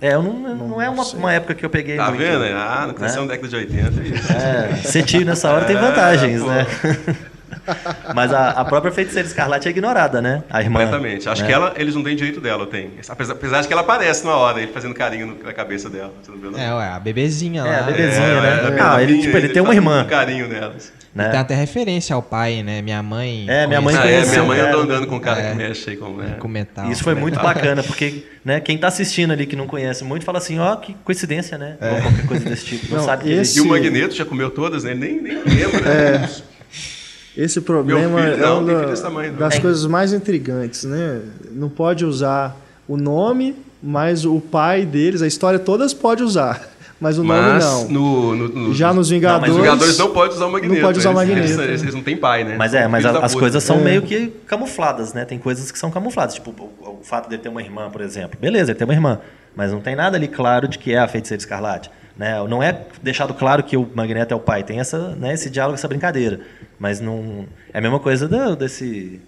[0.00, 1.96] É, eu não, eu não é uma, uma época que eu peguei.
[1.96, 2.44] Tá muito, vendo?
[2.56, 3.28] Ah, não cresceu né?
[3.28, 4.00] na década de 80.
[4.00, 4.32] é isso.
[4.32, 6.48] É, ser tio nessa hora tem É, vantagens, pô.
[6.48, 6.66] né?
[8.14, 10.42] Mas a, a própria feiticeira escarlate é ignorada, né?
[10.50, 10.80] A irmã.
[10.80, 11.28] Completamente.
[11.28, 11.46] Acho né?
[11.48, 12.90] que ela, eles não têm direito dela, tem.
[13.08, 16.12] Apesar, apesar de que ela aparece na hora, ele fazendo carinho no- na cabeça dela.
[16.22, 16.58] Você não viu, não?
[16.58, 17.78] É, ué, a bebezinha É, lá.
[17.78, 18.40] a bebezinha, É,
[18.70, 18.76] né?
[18.76, 20.02] é, Ah, ele, bebinha, tipo, ele tem uma faz irmã.
[20.02, 20.92] um carinho nelas.
[21.14, 21.28] Né?
[21.28, 22.82] Tem até referência ao pai, né?
[22.82, 23.46] Minha mãe.
[23.48, 24.68] É, minha mãe Ah, é, conheceu, minha mãe né?
[24.68, 25.50] andou andando com um cara É.
[25.52, 26.20] que mexe aí com.
[26.20, 26.30] É.
[26.40, 26.90] Com metal.
[26.90, 30.38] Isso foi muito bacana, porque né, quem tá assistindo ali que não conhece muito fala
[30.38, 31.76] assim, ó, que coincidência, né?
[31.80, 32.86] Ou qualquer coisa desse tipo.
[32.90, 33.66] Não, Não, sabe que esse- E o.
[33.66, 34.90] Magneto já comeu todas, né?
[34.90, 35.80] Ele nem, nem lembra.
[36.20, 36.30] né?
[37.36, 39.60] Esse problema filho- é não, uma tamanho, das É.
[39.60, 41.20] coisas mais intrigantes, né?
[41.50, 42.56] Não pode usar
[42.86, 46.68] o nome, mas o pai deles, a história todas pode usar,
[47.04, 47.88] mas o Mas nome não.
[47.90, 50.74] no, no, no- Já nos Os Vingadores, Vingadores não podem usar o Magneto.
[50.74, 52.56] Não pode usar o eles- Magneto, Eles, eles, eles não têm pai, né?
[52.58, 53.38] Mas é, mas a- as puta.
[53.38, 53.80] coisas são É.
[53.82, 55.24] meio que camufladas, né?
[55.24, 58.38] Tem coisas que são camufladas, tipo o, o fato dele ter uma irmã, por exemplo.
[58.40, 59.20] Beleza, ele tem uma irmã,
[59.54, 61.90] mas não tem nada ali claro de que é a feiticeira escarlate.
[62.16, 62.34] Né?
[62.48, 64.62] Não é deixado claro que o Magneto é o pai.
[64.62, 66.40] Tem essa, né, esse diálogo, essa brincadeira.
[66.78, 67.44] Mas não.
[67.72, 69.20] É a mesma coisa do- desse.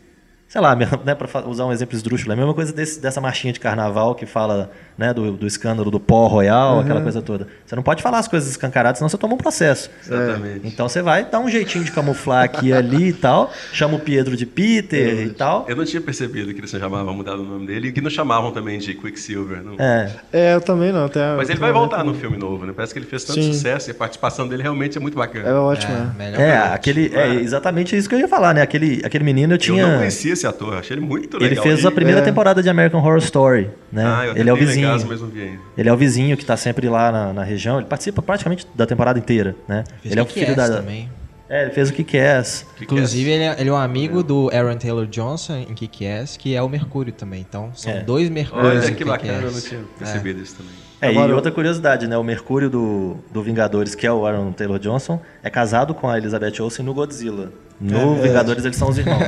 [0.49, 3.53] Sei lá, né, para usar um exemplo esdrúxulo, é a mesma coisa desse- dessa marchinha
[3.53, 7.49] de carnaval que fala né, do, do escândalo do pó royal, aquela coisa toda.
[7.67, 9.91] Você não pode falar as coisas escancaradas, senão você toma um processo.
[10.07, 10.61] Exatamente.
[10.67, 13.53] Então você vai dar um jeitinho de camuflar aqui e ali e tal.
[13.73, 15.67] Chama o Pietro de Peter e tal.
[15.69, 18.53] Eu não tinha percebido que eles chamavam, mudaram o nome dele e que não chamavam
[18.53, 19.63] também de Quicksilver.
[19.63, 19.75] Não.
[19.79, 20.11] É.
[20.33, 21.07] É, eu também não.
[21.07, 22.73] Até, Mas ele vai voltar no filme novo, né?
[22.75, 23.53] Parece que ele fez tanto Sim.
[23.53, 25.47] sucesso e a participação dele realmente é muito bacana.
[25.49, 28.63] É ótimo, É, melhor É, que- aquele, é exatamente isso que eu ia falar, né?
[28.63, 29.87] Aquele, aquele menino eu Eu tinha.
[29.87, 31.51] não conhecia esse ator, achei ele muito legal.
[31.53, 32.23] ele fez E- a primeira é.
[32.25, 34.05] temporada de American Horror Story, né?
[34.07, 34.89] Ah, eu ele é o vizinho.
[34.89, 35.61] casa, mas não vi ainda.
[35.77, 37.79] Ele é o vizinho que tá sempre lá na, na região.
[37.79, 39.85] Ele participa praticamente da temporada inteira, né?
[40.03, 40.69] Fez ele é o Kick-Ass filho da.
[40.77, 41.09] também.
[41.49, 42.43] É, ele fez o que quer.
[42.81, 46.61] Inclusive, ele é, ele é um amigo do Aaron Taylor Johnson em Kick-Ass, que é
[46.63, 47.41] o Mercúrio também.
[47.49, 48.01] Então, são É.
[48.01, 49.69] dois Mercúrios Olha que bacana, eu não Kick-Ass.
[49.69, 50.73] tinha percebido isso também.
[51.01, 52.17] É, Agora- e outra curiosidade, né?
[52.19, 56.19] O Mercúrio do, do Vingadores, que é o Aaron Taylor Johnson, é casado com a
[56.19, 57.53] Elizabeth Olsen no Godzilla.
[57.81, 59.19] No Vingadores eles são os irmãos.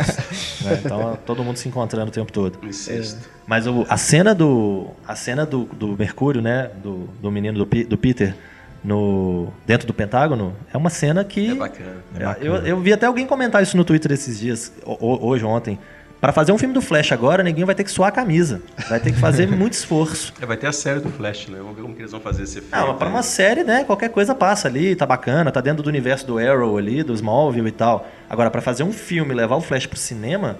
[0.62, 0.80] né?
[0.84, 2.58] Então todo mundo se encontrando o tempo todo.
[2.62, 3.28] Insisto.
[3.46, 7.84] Mas o- a cena do a cena do, do Mercúrio, né, do, do menino do,
[7.84, 8.34] do Peter
[8.82, 12.36] no dentro do Pentágono, é uma cena que É bacana.
[12.40, 15.78] eu, eu vi até alguém comentar isso no Twitter esses dias, ho- ho- hoje ontem.
[16.20, 18.60] Para fazer um filme do Flash agora, ninguém vai ter que suar a camisa.
[18.88, 20.32] Vai ter que fazer muito esforço.
[20.40, 21.58] É, vai ter a série do Flash, né?
[21.58, 22.74] Vamos ver como que eles vão fazer esse efeito.
[22.76, 23.84] Não, para uma série, né?
[23.84, 27.68] Qualquer coisa passa ali, tá bacana, tá dentro do universo do Arrow ali, do Smallville
[27.68, 28.08] e tal.
[28.28, 30.58] Agora, para fazer um filme, levar o Flash pro cinema,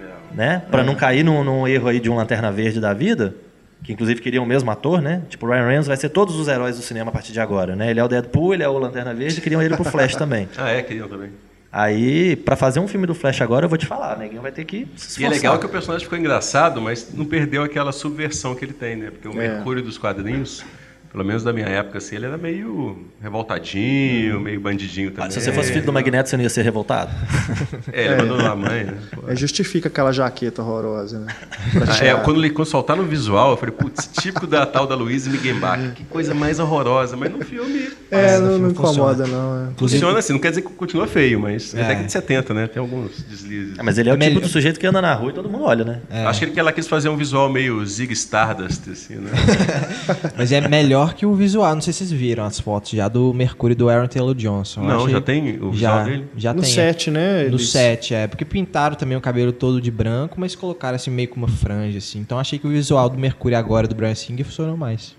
[0.00, 0.04] É.
[0.34, 0.62] né?
[0.72, 3.32] Pra não cair num, num erro aí de um Lanterna Verde da vida,
[3.84, 5.22] que inclusive queriam o mesmo ator, né?
[5.28, 7.76] Tipo, o Ryan Reynolds vai ser todos os heróis do cinema a partir de agora,
[7.76, 7.90] né?
[7.90, 10.48] Ele é o Deadpool, ele é o Lanterna Verde, queriam ele pro Flash também.
[10.58, 11.30] Ah, é, queriam também.
[11.78, 14.64] Aí, pra fazer um filme do Flash agora, eu vou te falar, neguinho vai ter
[14.64, 15.30] que se E é esforçar.
[15.30, 19.10] legal que o personagem ficou engraçado, mas não perdeu aquela subversão que ele tem, né?
[19.10, 19.48] Porque o É.
[19.56, 20.64] Mercúrio dos quadrinhos,
[21.12, 25.26] pelo menos da minha época, assim, ele era meio revoltadinho, meio bandidinho também.
[25.28, 27.10] Ah, se você fosse filho do Magneto, você não ia ser revoltado?
[27.92, 28.94] É, ele abandonou a mãe, né?
[29.28, 31.34] É, justifica aquela jaqueta horrorosa, né?
[32.02, 35.28] É, quando ele quando soltar no visual, eu falei, putz, típico da tal da Louise
[35.30, 39.26] Miguembach, que coisa mais horrorosa, mas no filme É, Nossa, não, não incomoda, funciona.
[39.26, 39.68] não.
[39.68, 39.70] é.
[39.76, 41.88] funciona assim, não quer dizer que continua feio, mas é É.
[41.88, 42.66] década de 70, né?
[42.68, 43.76] Tem alguns deslizes.
[43.78, 45.48] É, mas ele é o É tipo do sujeito que anda na rua e todo
[45.50, 46.00] mundo olha, né?
[46.26, 49.30] Acho que ele, que ela quis fazer um visual meio Zig Stardust, assim, né?
[50.38, 51.74] Mas é melhor que o visual.
[51.74, 54.82] Não sei se vocês viram as fotos já do Mercúrio do Aaron Taylor Johnson.
[54.82, 56.24] Não, achei- já tem o visual já, dele?
[56.36, 56.70] Já No tem.
[56.70, 57.42] set, né?
[57.44, 58.26] No eles- set, é.
[58.28, 61.98] Porque pintaram também o cabelo todo de branco, mas colocaram assim meio com uma franja,
[61.98, 62.20] assim.
[62.20, 65.14] Então achei que o visual do Mercúrio agora do Brian Singer funcionou mais.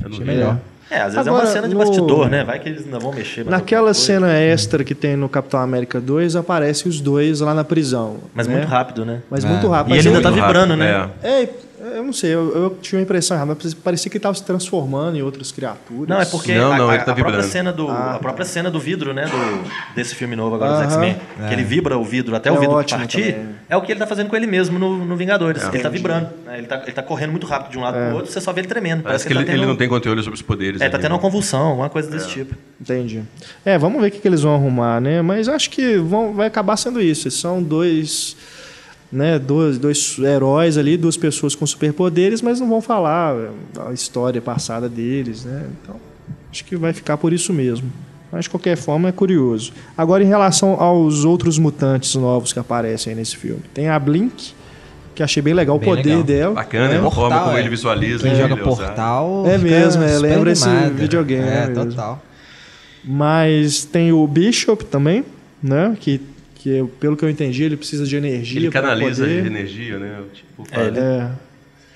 [0.00, 0.30] Eu não Achei vi.
[0.30, 0.58] melhor.
[0.90, 2.44] É, às vezes é Agora, uma cena de no- bastidor, né?
[2.44, 3.44] Vai que eles ainda vão mexer.
[3.44, 8.16] Naquela cena extra que tem no Capitão América 2, aparecem os dois lá na prisão.
[8.34, 8.56] Mas né?
[8.56, 9.20] muito rápido, né?
[9.30, 9.48] Mas É.
[9.48, 9.92] muito rápido.
[9.92, 11.10] E Mas ele ainda eu- tá vibrando, né?
[11.22, 11.42] É.
[11.42, 11.48] É,
[11.96, 14.44] eu não sei, eu, eu tinha uma impressão errada, mas parecia que ele estava se
[14.44, 16.08] transformando em outras criaturas.
[16.08, 18.18] Não, é porque Não, a, não, a- ele tá a própria cena do Ah, a
[18.18, 20.90] própria cena do vidro, né, do desse filme novo agora dos Aham.
[20.90, 21.16] X-Men,
[21.48, 23.48] que ele vibra o vidro até o É vidro ótimo partir, também.
[23.68, 25.62] é o que ele tá fazendo com ele mesmo no, no Vingadores.
[25.62, 25.96] ele tá Entendi.
[25.96, 26.58] vibrando, né?
[26.58, 28.06] ele, tá, ele tá correndo muito rápido de um lado É.
[28.08, 29.02] pro outro, você só vê ele tremendo.
[29.02, 30.80] Parece que tá ele, tendo- ele não tem controle sobre os poderes.
[30.80, 31.22] É, tá ali, tendo uma né?
[31.22, 32.54] convulsão, uma coisa desse tipo.
[32.80, 33.22] Entendi.
[33.64, 35.20] É, vamos ver o que, que eles vão arrumar, né?
[35.22, 37.30] Mas acho que vão, vai acabar sendo isso.
[37.30, 38.36] São dois,
[39.10, 43.34] né, dois, dois heróis ali, duas pessoas com superpoderes, mas não vão falar
[43.88, 45.66] a história passada deles, né?
[45.82, 45.96] Então,
[46.50, 47.90] acho que vai ficar por isso mesmo.
[48.30, 49.72] Mas, de qualquer forma, é curioso.
[49.96, 53.62] Agora, em relação aos outros mutantes novos que aparecem aí nesse filme.
[53.72, 54.52] Tem a Blink,
[55.14, 56.22] que achei bem legal Bem o poder legal.
[56.24, 56.54] dela.
[56.54, 56.98] Bacana, né?
[56.98, 57.60] a forma Portal, como é.
[57.60, 58.22] ele visualiza.
[58.24, 58.86] Quem ele joga é usado.
[58.86, 59.44] Portal.
[59.46, 60.94] É mesmo, é, lembra esse animado.
[60.94, 62.22] videogame, É, é total.
[63.02, 65.24] Mas tem o Bishop também,
[65.62, 65.96] né?
[65.98, 66.20] Que,
[66.58, 68.58] que pelo que eu entendi, ele precisa de energia.
[68.60, 69.46] Ele canaliza poder...
[69.46, 70.20] energia, né?
[70.34, 71.30] Tipo, É, ele- É,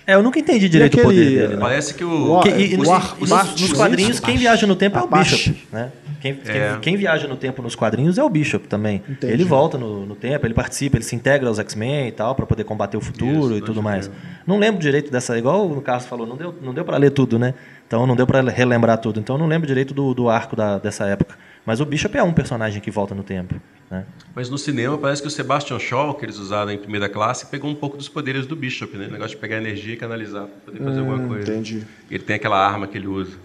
[0.05, 1.55] É, eu nunca entendi direito o poder aquele- dele.
[1.55, 1.61] né?
[1.61, 2.41] Parece que O o.
[2.43, 5.07] Que- e, nos, o ar- nos- Bart- nos quadrinhos, quem viaja no tempo é o.
[5.07, 5.57] Bishop.
[5.73, 5.93] Né?
[6.21, 6.79] Quem, quem- É.
[6.83, 9.01] quem viaja no tempo nos quadrinhos é o Bishop também.
[9.09, 9.33] Entendi.
[9.33, 12.45] Ele volta no, no tempo, ele participa, ele se integra aos X-Men e tal, para
[12.47, 14.11] poder combater o futuro Isso, e tudo mais.
[14.45, 17.39] Não lembro direito dessa, igual o Carlos falou, não deu, não deu para ler tudo,
[17.39, 17.55] né?
[17.87, 19.21] Então não deu para relembrar tudo.
[19.21, 21.37] Então eu não lembro direito do, do arco da- dessa época.
[21.65, 23.55] Mas o Bishop é um personagem que volta no tempo.
[23.91, 24.05] Né?
[24.35, 27.71] Mas no cinema parece que o Sebastian Shaw, que eles usaram em primeira classe, pegou
[27.71, 29.07] um pouco dos poderes do Bishop, né?
[29.07, 31.53] O negócio de pegar energia e canalizar para poder fazer alguma coisa.
[31.53, 31.87] entendi.
[32.11, 33.37] Ele tem aquela arma que ele usa.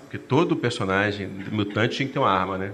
[0.00, 2.72] Porque todo personagem mutante tinha que ter uma arma, né?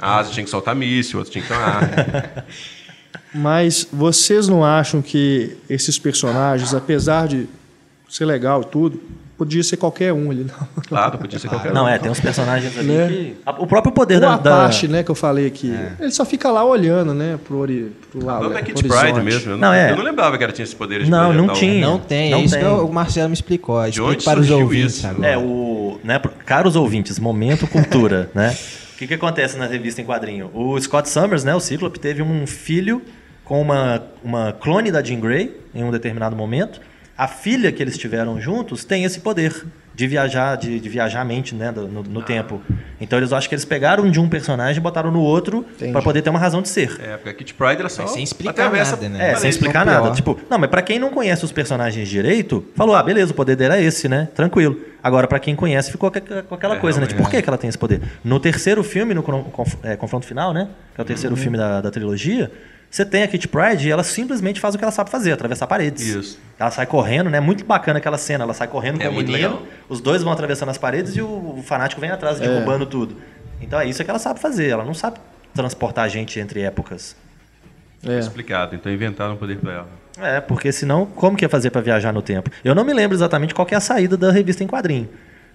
[0.00, 2.44] A Asa tinha que soltar míssil, outro tinha que ter uma arma.
[3.34, 7.48] Mas vocês não acham que esses personagens, apesar de
[8.08, 9.00] ser legal e tudo,
[9.38, 10.68] podia ser qualquer um ali, não?
[10.88, 11.88] Claro, podia ser qualquer Não, um.
[11.88, 13.08] é, tem uns personagens ali Né?
[13.08, 13.36] que.
[13.58, 14.36] O próprio poder O da.
[14.36, 17.92] da- Apache, né, que eu falei aqui, ele só fica lá olhando, né, pro, ori,
[18.10, 18.44] pro lado.
[18.48, 19.00] Não é pro Kit horizonte.
[19.12, 19.52] Pride mesmo.
[19.52, 19.90] Eu Não, não, é.
[19.90, 21.86] eu não lembrava que ela tinha esse poder de Não, não projetar o- tinha.
[21.86, 22.64] Não tem, Não é isso tem.
[22.64, 23.76] que o Marcelo me explicou.
[23.80, 25.06] onde Explique para os ouvintes isso?
[25.06, 25.28] agora.
[25.28, 25.98] É, o.
[26.04, 28.56] Né, caros ouvintes, momento cultura, né?
[28.94, 30.50] O que, que acontece na revista em quadrinho?
[30.54, 33.02] O Scott Summers, né, o Cíclope, teve um filho
[33.44, 36.80] com uma, uma clone da Jean Grey em um determinado momento.
[37.22, 39.64] A filha que eles tiveram juntos tem esse poder
[39.94, 42.60] de viajar, de, de viajar a mente né, no, no tempo.
[43.00, 46.22] Então eles acham que eles pegaram de um personagem e botaram no outro para poder
[46.22, 46.98] ter uma razão de ser.
[47.00, 48.02] É, porque a Kit Pride era só.
[48.02, 49.30] Mas sem explicar nada, né?
[49.32, 50.02] É, sem explicar nada.
[50.02, 50.14] pior.
[50.16, 53.54] Tipo, não, mas pra quem não conhece os personagens direito, falou, ah, beleza, o poder
[53.54, 54.28] dele é esse, né?
[54.34, 54.80] Tranquilo.
[55.00, 57.06] Agora, pra quem conhece, ficou com aqu- com aquela É, coisa, né?
[57.06, 58.00] Tipo, por que, que ela tem esse poder?
[58.24, 60.68] No terceiro filme, no conf- é, confronto final, né?
[60.94, 62.50] Que é o terceiro filme da, da trilogia,
[62.92, 65.66] você tem a Kit Pride e ela simplesmente faz o que ela sabe fazer, atravessar
[65.66, 66.06] paredes.
[66.06, 66.38] Isso.
[66.58, 67.40] Ela sai correndo, né?
[67.40, 68.44] Muito bacana aquela cena.
[68.44, 69.66] Ela sai correndo É com o muito menino, legal.
[69.88, 71.26] os dois vão atravessando as paredes e o,
[71.58, 72.46] o fanático vem atrás, É.
[72.46, 73.16] derrubando tudo.
[73.62, 74.68] Então é isso que ela sabe fazer.
[74.68, 75.18] Ela não sabe
[75.54, 77.16] transportar a gente entre épocas.
[78.06, 78.18] É.
[78.18, 79.88] Explicado, então inventaram um poder pra ela.
[80.18, 82.50] É, porque senão, como que ia fazer para viajar no tempo?
[82.62, 85.08] Eu não me lembro exatamente qual que é a saída da revista em quadrinho.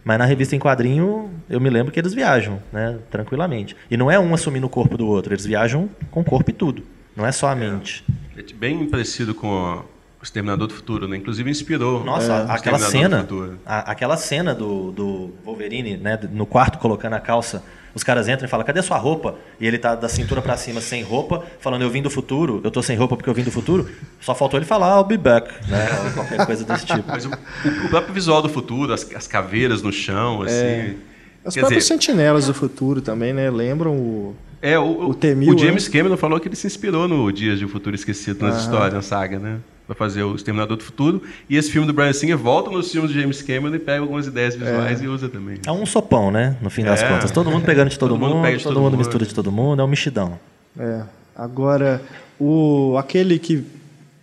[0.03, 2.97] Mas na revista em quadrinho, eu me lembro que eles viajam, né?
[3.11, 3.75] Tranquilamente.
[3.91, 6.53] E não é um assumindo o corpo do outro, eles viajam com o corpo e
[6.53, 6.83] tudo.
[7.17, 8.05] Não é só a mente.
[8.37, 9.83] É bem parecido com o
[10.23, 11.17] Exterminador do Futuro, né?
[11.17, 12.03] Inclusive inspirou.
[12.03, 13.59] Nossa, o aquela Exterminador do cena, Futuro.
[13.65, 17.63] a- aquela cena do, do Wolverine, né, no quarto colocando a calça,
[17.95, 20.79] os caras entram e falam: "Cadê sua roupa?" E ele tá da cintura pra cima
[20.79, 23.51] sem roupa, falando: "Eu vim do futuro, eu tô sem roupa porque eu vim do
[23.51, 23.89] futuro".
[24.21, 25.87] Só faltou ele falar: "I'll be back", né?
[26.05, 27.03] Ou qualquer coisa desse tipo.
[27.07, 30.97] Mas o, o- próprio visual do futuro, as, as caveiras no chão, assim.
[31.43, 34.35] As Quer próprias dizer, sentinelas do futuro também, né, lembram o...
[34.61, 37.59] é, o, o, o T-1000, o James Cameron falou que ele se inspirou no Dias
[37.59, 38.63] de um Futuro Esquecido, nas Aham.
[38.63, 39.57] histórias, na saga, né?
[39.85, 41.21] Pra fazer o Exterminador do Futuro.
[41.49, 44.27] E esse filme do Brian Singer volta nos filmes de James Cameron e pega algumas
[44.27, 45.59] ideias visuais e usa também.
[45.65, 46.57] É um sopão, né?
[46.61, 47.07] No fim das É.
[47.07, 47.31] contas.
[47.31, 48.99] Todo mundo pegando de todo, Todo mundo mundo, pega de todo, todo mundo mundo.
[48.99, 50.37] mistura de todo mundo, é um mexidão.
[50.77, 51.01] É.
[51.35, 52.01] Agora,
[52.39, 53.63] o, aquele que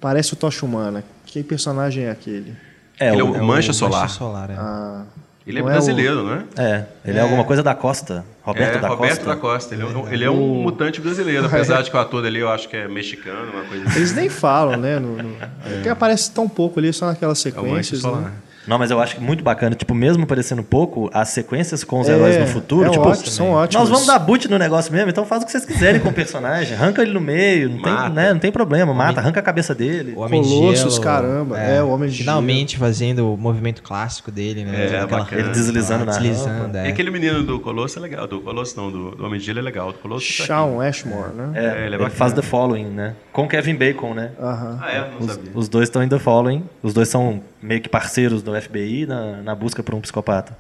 [0.01, 2.53] parece o Tocha Humana, que personagem é aquele?
[3.01, 4.03] É, Ele é o, o- Mancha Solar.
[4.03, 4.55] Mancha Solar, é.
[4.59, 5.05] Ah,
[5.47, 6.45] Ele é não brasileiro, né?
[6.57, 7.21] é, ele é.
[7.21, 8.25] alguma coisa da Costa.
[8.43, 9.25] Roberto é, da Roberto Costa.
[9.27, 9.75] da Costa.
[9.75, 12.49] Ele é, um- ele é um mutante brasileiro, apesar de que o ator ali eu
[12.49, 13.97] acho que é mexicano, uma coisa assim.
[13.99, 14.99] Eles nem falam, né?
[14.99, 15.37] No, no-
[15.75, 18.01] Porque aparece tão pouco ali, só naquelas É o sequências.
[18.01, 18.21] Solar.
[18.23, 18.33] né?
[18.67, 19.75] Não, mas eu acho que muito bacana.
[19.75, 23.51] Tipo, mesmo parecendo pouco, as sequências com os heróis no futuro, é tipo, ótimo, são
[23.51, 23.83] ótimos.
[23.83, 26.13] nós vamos dar boot no negócio mesmo, então faz o que vocês quiserem com o
[26.13, 26.75] personagem.
[26.77, 30.15] Arranca ele no meio, não tem, né, não tem problema, mata, arranca a cabeça dele.
[30.17, 34.31] O Homem de Colossus, Gelo, caramba, é, o Homem de Finalmente fazendo o movimento clássico
[34.31, 34.83] dele, né?
[34.85, 35.41] É, Aquela- bacana.
[35.43, 36.79] Ele deslizando na Deslizando, rampa.
[36.79, 36.87] é.
[36.87, 38.27] E aquele menino do Colosso é legal.
[38.27, 39.93] Do Colosso não, do, do Homem de Gelo é legal.
[39.93, 40.47] Do Colosso tá aqui.
[40.47, 41.51] Shawn Ashmore, né?
[41.55, 42.11] É, É, ele é ele, bacana.
[42.11, 43.15] faz The Following, né?
[43.33, 44.31] Com Kevin Bacon, né?
[44.41, 44.79] Aham.
[44.83, 45.11] Ah, é?
[45.21, 45.51] Não sabia.
[45.55, 46.65] Os dois estão em The Following.
[46.83, 50.57] Os dois são meio que parceiros do FBI na, na busca por um psicopata.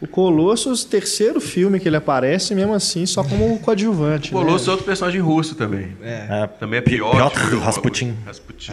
[0.00, 4.30] O Colossus, terceiro filme que ele aparece, mesmo assim, só como coadjuvante.
[4.34, 4.70] O Colosso é né?
[4.72, 5.96] outro personagem russo também.
[6.02, 7.12] É, Também é Pi- pior.
[7.14, 8.14] Piotr Rasputin.
[8.26, 8.72] Rasputin.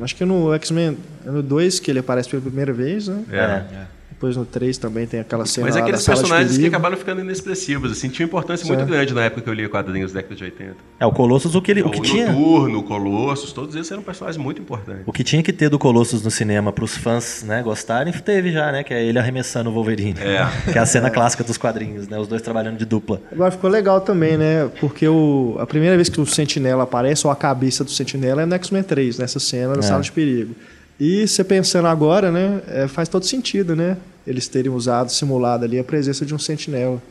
[0.00, 3.22] Acho que no X-Men, é no 2 que ele aparece pela primeira vez, né?
[3.30, 4.01] É.
[4.22, 6.56] Depois no 3 também tem aquela cena Mas lá é aqueles da sala de personagens
[6.56, 8.88] que acabaram ficando inexpressivos, assim, tinha importância muito Certo.
[8.88, 10.76] grande na época que eu lia quadrinhos da década de 80.
[11.00, 12.30] É, o Colossus, o que, ele, o que tinha...
[12.30, 15.02] Noturno, o Colossus, todos eles eram personagens muito importantes.
[15.06, 18.52] O que tinha que ter do Colossus no cinema para os fãs né, gostarem, teve
[18.52, 18.84] já, né?
[18.84, 20.20] Que é ele arremessando o Wolverine.
[20.20, 20.46] É.
[20.72, 22.16] Que é a cena clássica dos quadrinhos, né?
[22.16, 23.20] Os dois trabalhando de dupla.
[23.32, 24.70] Agora ficou legal também, né?
[24.78, 28.46] Porque o, a primeira vez que o Sentinela aparece, ou a cabeça do Sentinela, é
[28.46, 29.82] no X-Men 3, nessa cena da É.
[29.82, 30.54] sala de perigo.
[30.98, 32.60] E você pensando agora, né?
[32.68, 33.96] é, faz todo sentido, né?
[34.26, 37.02] Eles terem usado, simulado ali a presença de um Sentinela.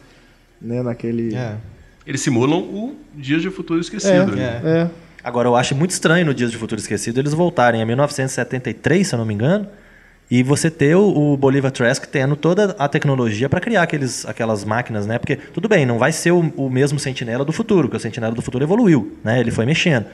[0.61, 1.35] Né, naquele.
[1.35, 1.55] É.
[2.05, 4.35] Eles simulam o Dias de Futuro Esquecido.
[4.35, 4.61] né?
[4.63, 4.89] É, é.
[5.23, 9.13] Agora, eu acho muito estranho no Dias de Futuro Esquecido eles voltarem a 1973, se
[9.13, 9.67] eu não me engano,
[10.29, 14.63] e você ter o, o Bolivar Trask tendo toda a tecnologia para criar aqueles, aquelas
[14.63, 15.19] máquinas, né?
[15.19, 18.33] Porque, tudo bem, não vai ser o, o mesmo Sentinela do futuro, porque o Sentinela
[18.33, 19.39] do futuro evoluiu, né?
[19.39, 20.05] Ele foi mexendo.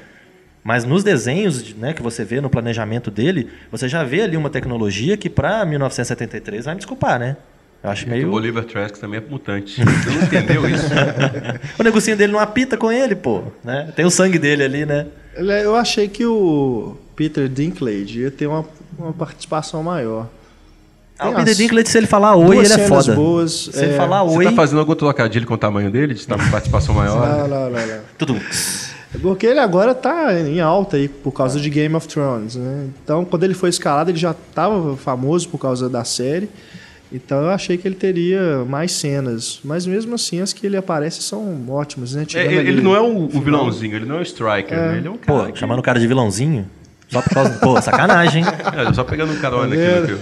[0.67, 4.49] Mas nos desenhos né, que você vê no planejamento dele, você já vê ali uma
[4.49, 7.37] tecnologia que para 1973 vai me desculpar, né?
[7.81, 8.27] Eu acho meio.
[8.27, 9.81] O Bolivar Trask também é mutante.
[9.81, 10.83] Você não entendeu isso?
[11.79, 13.43] o negocinho dele não apita com ele, pô.
[13.63, 13.93] Né?
[13.95, 15.07] Tem o sangue dele ali, né?
[15.37, 18.65] Ele- Eu achei que o Peter Dinklage ia ter uma,
[18.99, 20.27] uma participação maior.
[21.17, 23.15] Ah, o Peter Dinklage, se ele falar oi, ele é foda.
[23.15, 23.95] boas, se ele é.
[23.95, 26.13] falar Você oi, tá fazendo algum trocadilho com o tamanho dele?
[26.13, 27.25] De estar com participação maior?
[27.25, 27.99] Não, não, não, não.
[28.17, 28.37] tudo.
[29.13, 32.87] É Porque ele agora tá em alta aí por causa de Game of Thrones, né?
[33.03, 36.49] Então, quando ele foi escalado, ele já estava famoso por causa da série.
[37.11, 39.61] Então, eu achei que ele teria mais cenas.
[39.63, 42.25] Mas mesmo assim, as que ele aparece são ótimas, né?
[42.35, 44.97] É, ele, ele não é o, vilãozinho, ele não é o Striker, né?
[44.97, 45.45] Ele é um cara.
[45.45, 46.69] Pô, que- chamando o cara de vilãozinho.
[47.09, 47.51] Só por causa.
[47.59, 48.49] Pô, sacanagem, hein?
[48.89, 50.19] É, só pegando um carona aqui no.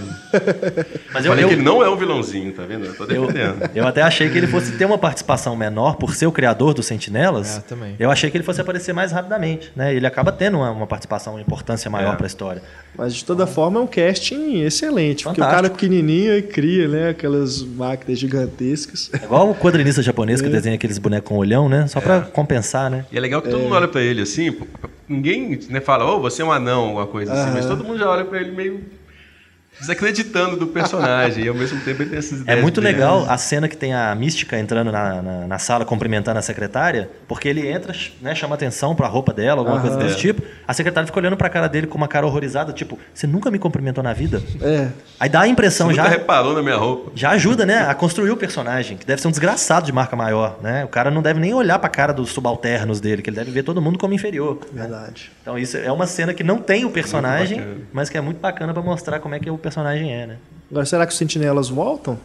[1.13, 2.85] Mas eu, Falei eu, que ele não é um vilãozinho, tá vendo?
[2.85, 3.69] Eu tô eu, defendendo.
[3.73, 6.85] eu até achei que ele fosse ter uma participação menor por ser o criador dos
[6.85, 7.57] Sentinelas.
[7.57, 7.95] É, também.
[7.97, 9.95] Eu achei que ele fosse aparecer mais rapidamente, né?
[9.95, 12.15] Ele acaba tendo uma, uma participação, uma importância maior É.
[12.17, 12.61] para a história.
[12.97, 15.23] Mas de toda forma é um casting excelente.
[15.23, 15.55] Porque o Fantástico.
[15.55, 17.09] cara é pequenininho e cria, né?
[17.09, 19.09] Aquelas máquinas gigantescas.
[19.13, 20.43] É igual o quadrinista japonês É.
[20.43, 21.87] que desenha aqueles bonecos com olhão, né?
[21.87, 23.05] Só pra compensar, né?
[23.11, 24.65] E é legal que todo mundo olha pra ele assim, pô,
[25.07, 28.09] ninguém né, fala, ô, você é um anão, alguma coisa assim, mas todo mundo já
[28.09, 28.83] olha pra ele meio
[29.79, 32.61] desacreditando do personagem, e ao mesmo tempo ele tem essas É ideias.
[32.61, 33.01] muito brilhantes.
[33.01, 37.09] legal a cena que tem a mística entrando na, na, na sala cumprimentando a secretária,
[37.27, 40.41] porque ele entra, né, chama atenção pra roupa dela, alguma coisa desse tipo.
[40.67, 43.59] A secretária fica olhando pra cara dele com uma cara horrorizada, tipo, você nunca me
[43.59, 44.41] cumprimentou na vida?
[44.61, 44.87] É.
[45.19, 46.03] Aí dá a impressão Você já.
[46.03, 47.11] nunca reparou na minha roupa.
[47.15, 50.57] Já ajuda, né, a construir o personagem, que deve ser um desgraçado de marca maior,
[50.61, 50.83] né?
[50.85, 53.63] O cara não deve nem olhar pra cara dos subalternos dele, que ele deve ver
[53.63, 54.59] todo mundo como inferior.
[54.71, 55.31] Verdade.
[55.41, 58.73] Então isso é uma cena que não tem o personagem, mas que é muito bacana
[58.73, 60.37] pra mostrar como é que o personagem é, né?
[60.69, 62.19] Agora, será que os sentinelas voltam?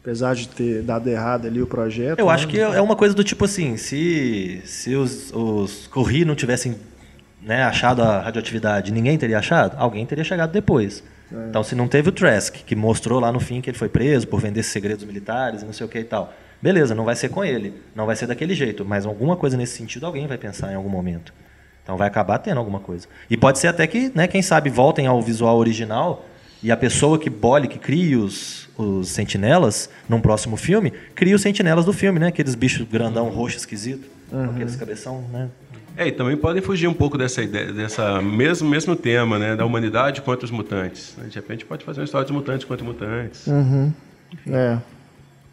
[0.00, 2.18] Apesar de ter dado errado ali o projeto.
[2.18, 2.32] Eu né?
[2.32, 6.76] acho que é uma coisa do tipo assim, se, se os, os Corri não tivessem
[7.42, 9.76] né, achado a radioatividade, ninguém teria achado?
[9.76, 11.02] Alguém teria chegado depois.
[11.48, 14.28] Então, se não teve o Trask, que mostrou lá no fim que ele foi preso
[14.28, 16.32] por vender segredos militares e não sei o que e tal.
[16.62, 19.76] Beleza, não vai ser com ele, não vai ser daquele jeito, mas alguma coisa nesse
[19.76, 21.34] sentido alguém vai pensar em algum momento.
[21.82, 23.08] Então vai acabar tendo alguma coisa.
[23.28, 26.24] E pode ser até que, né, quem sabe, voltem ao visual original
[26.66, 31.40] e a pessoa que bole, que crie os, os sentinelas num próximo filme, cria os
[31.40, 32.26] sentinelas do filme, né?
[32.26, 35.48] Aqueles bichos grandão, roxo, esquisito, com aqueles cabeção, né?
[35.96, 39.54] É, e também podem fugir um pouco dessa ideia, dessa mesmo, mesmo tema, né?
[39.54, 41.14] Da humanidade contra os mutantes.
[41.16, 41.28] né?
[41.28, 43.46] De repente pode fazer uma história dos mutantes contra mutantes.
[44.48, 44.78] É.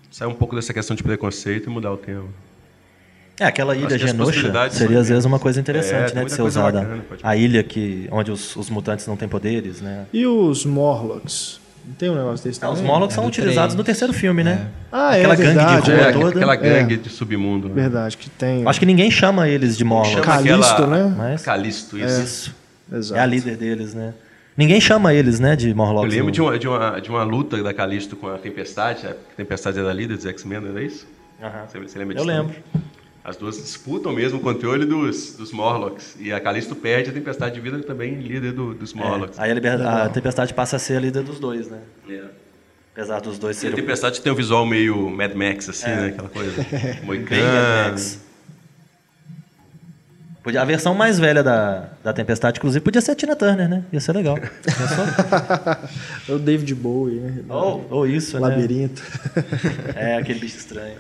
[0.10, 2.26] Sair um pouco dessa questão de preconceito e mudar o tema.
[3.40, 6.26] É, aquela ilha Genosha seria são às vezes uma coisa É, interessante, tem né?
[6.26, 6.82] De ser usada.
[6.82, 10.06] bacana, a ilha que, onde os, os mutantes não têm poderes, né?
[10.14, 11.60] E os Morlocks?
[11.86, 12.90] Não tem um negócio desse Ah, os também?
[12.92, 13.78] Morlocks são do utilizados trem.
[13.80, 14.68] no terceiro filme, né?
[14.92, 15.92] Ah, é Aquela gangue de verdade.
[15.92, 16.30] rua É, toda.
[16.30, 16.58] aquela É.
[16.58, 17.68] gangue de submundo.
[17.68, 17.74] né?
[17.76, 18.66] Verdade, que tem.
[18.66, 20.14] Acho que ninguém chama eles de Morlocks.
[20.14, 21.16] Chama Calisto, aquela- né?
[21.18, 22.22] Mas Calisto, isso.
[22.24, 22.56] isso.
[22.92, 23.20] Exato.
[23.20, 24.14] É a líder deles, né?
[24.56, 26.10] Ninguém chama eles, né, de Eu Morlocks.
[26.14, 29.08] lembro no- de uma, de, uma, de uma luta da Calisto com a Tempestade.
[29.08, 31.06] A Tempestade era a líder dos X-Men, não era isso?
[31.42, 31.64] Aham.
[31.68, 32.28] Você, você lembra Eu disso?
[32.38, 32.56] lembro.
[33.24, 36.16] As duas disputam mesmo o controle dos, dos Morlocks.
[36.20, 39.40] E a Calisto perde, a Tempestade vira também líder do- dos Morlocks.
[39.40, 41.80] É, aí a, liber- a Tempestade passa a ser a líder dos dois, né?
[42.10, 42.22] É.
[42.92, 46.08] Apesar dos dois E a serem Tempestade tem um visual meio Mad Max, assim, né?
[46.08, 46.52] Aquela coisa.
[46.70, 47.90] bem Mad Moicano.
[47.90, 48.20] Max.
[50.44, 53.86] Podia- A versão mais velha da, da Tempestade, inclusive, podia ser a Tina Turner, né?
[53.94, 54.38] Ia ser legal.
[56.28, 57.44] É o David Bowie, né?
[57.50, 58.48] ou, ou isso, né?
[58.50, 59.02] Labirinto.
[59.96, 60.98] É, aquele bicho estranho.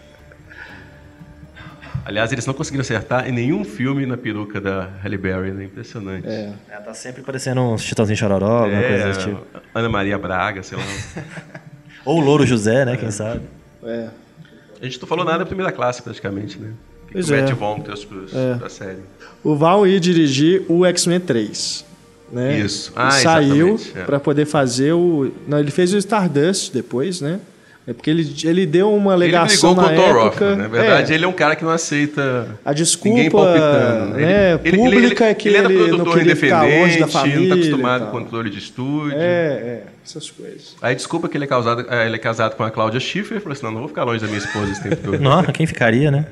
[2.05, 5.65] Aliás, eles não conseguiram acertar em nenhum filme na peruca da Halle Berry, né?
[5.65, 6.27] Impressionante.
[6.27, 6.51] É.
[6.69, 9.41] É, tá sempre parecendo uns Chitãozinho Chororó, alguma coisa desse tipo.
[9.73, 10.84] Ana Maria Braga, sei lá.
[12.05, 12.97] Ou o Louro José, né?
[12.97, 13.41] Quem sabe?
[13.84, 14.09] É.
[14.81, 16.71] A gente não falou nada da primeira classe, praticamente, né?
[17.07, 17.41] Que Pois o é.
[17.41, 18.55] Matt Vaughn trouxe pros, É.
[18.55, 18.99] pra série.
[19.41, 21.85] O Val ia dirigir o X-Men 3.
[22.34, 22.59] Né?
[22.59, 22.91] Isso.
[22.95, 24.03] Ah, saiu exatamente, é.
[24.03, 25.31] para poder fazer o.
[25.47, 27.39] Não, ele fez o Stardust depois, né?
[27.85, 30.45] É porque ele, ele deu uma Ele alegação brigou com na o Thor época.
[30.45, 34.14] Rothman, na verdade, é, ele é um cara que não aceita a ninguém desculpa palpitando.
[34.15, 36.99] né, Ele- ele- pública ele, é que ele era ele produtor queria ficar longe independente,
[37.01, 37.35] da família.
[37.39, 39.18] não está acostumado com controle de estúdio.
[39.18, 40.76] É, é, essas coisas.
[40.81, 43.51] Aí desculpa que ele é, casado, é, ele é casado com a Cláudia Schiffer, falou
[43.51, 45.19] assim, não, não vou ficar longe da minha esposa esse tempo todo.
[45.22, 46.26] Nossa, quem ficaria, né?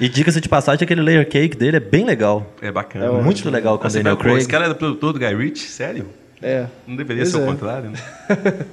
[0.00, 2.52] E dica-se de passagem, aquele layer cake dele é bem legal.
[2.60, 3.04] É bacana.
[3.04, 4.48] É Muito legal com o Daniel pô, Esse Craig.
[4.48, 5.68] cara era produtor do Guy Ritchie?
[5.68, 6.06] Sério?
[6.42, 6.64] É.
[6.84, 7.42] Não deveria Pois ser é.
[7.42, 7.98] o contrário, né?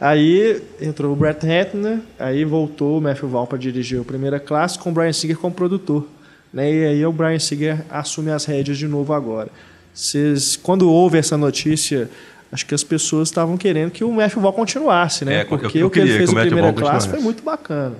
[0.00, 4.78] Aí entrou o Brett Ratner, aí voltou o Matthew Vaughn para dirigir o Primeira Classe
[4.78, 6.06] com o Brian Singer como produtor.
[6.52, 6.72] Né?
[6.72, 9.48] E aí o Brian Singer assume as rédeas de novo agora.
[9.92, 12.10] Vocês, quando houve essa notícia
[12.52, 15.36] acho que as pessoas estavam querendo que o Matthew Vaughn continuasse, né?
[15.38, 17.20] É, eu- Porque eu o que ele fez que o na Matthew primeira classe foi
[17.20, 17.96] muito bacana.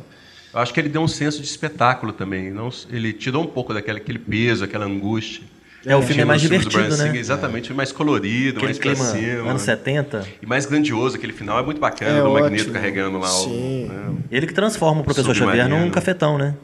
[0.53, 2.53] Eu acho que ele deu um senso de espetáculo também.
[2.53, 5.43] Não, ele tirou um pouco daquele aquele peso, aquela angústia.
[5.87, 7.07] É, o filme é mais divertido, né?
[7.07, 9.05] Singer, Exatamente, mais colorido, Aquele mais pra clima
[9.37, 9.51] cima.
[9.51, 10.25] anos 70.
[10.43, 12.41] E mais grandioso, aquele final é muito bacana, É do ótimo.
[12.45, 13.85] Magneto carregando lá Sim.
[13.85, 13.93] o.
[13.93, 16.55] né, Ele que transforma o professor Xavier num cafetão, né?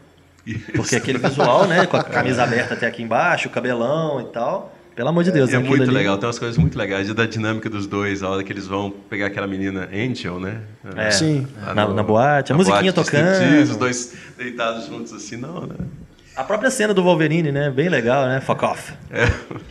[0.46, 1.84] o- Porque aquele visual, né?
[1.86, 4.74] Com a camisa aberta até aqui embaixo, o cabelão e tal.
[4.96, 7.12] Pelo amor de Deus, É, aquilo muito ali- legal, tem umas coisas muito legais.
[7.14, 10.60] Da dinâmica dos dois, a hora que eles vão pegar aquela menina Angel, né?
[10.96, 11.46] É, Sim.
[11.64, 13.62] Lá na, na boate, a na musiquinha boate tocando.
[13.62, 15.76] Os dois deitados juntos assim, não, né?
[16.40, 17.68] A própria cena do Wolverine, né?
[17.70, 18.40] Bem legal, né?
[18.40, 18.92] Fuck off.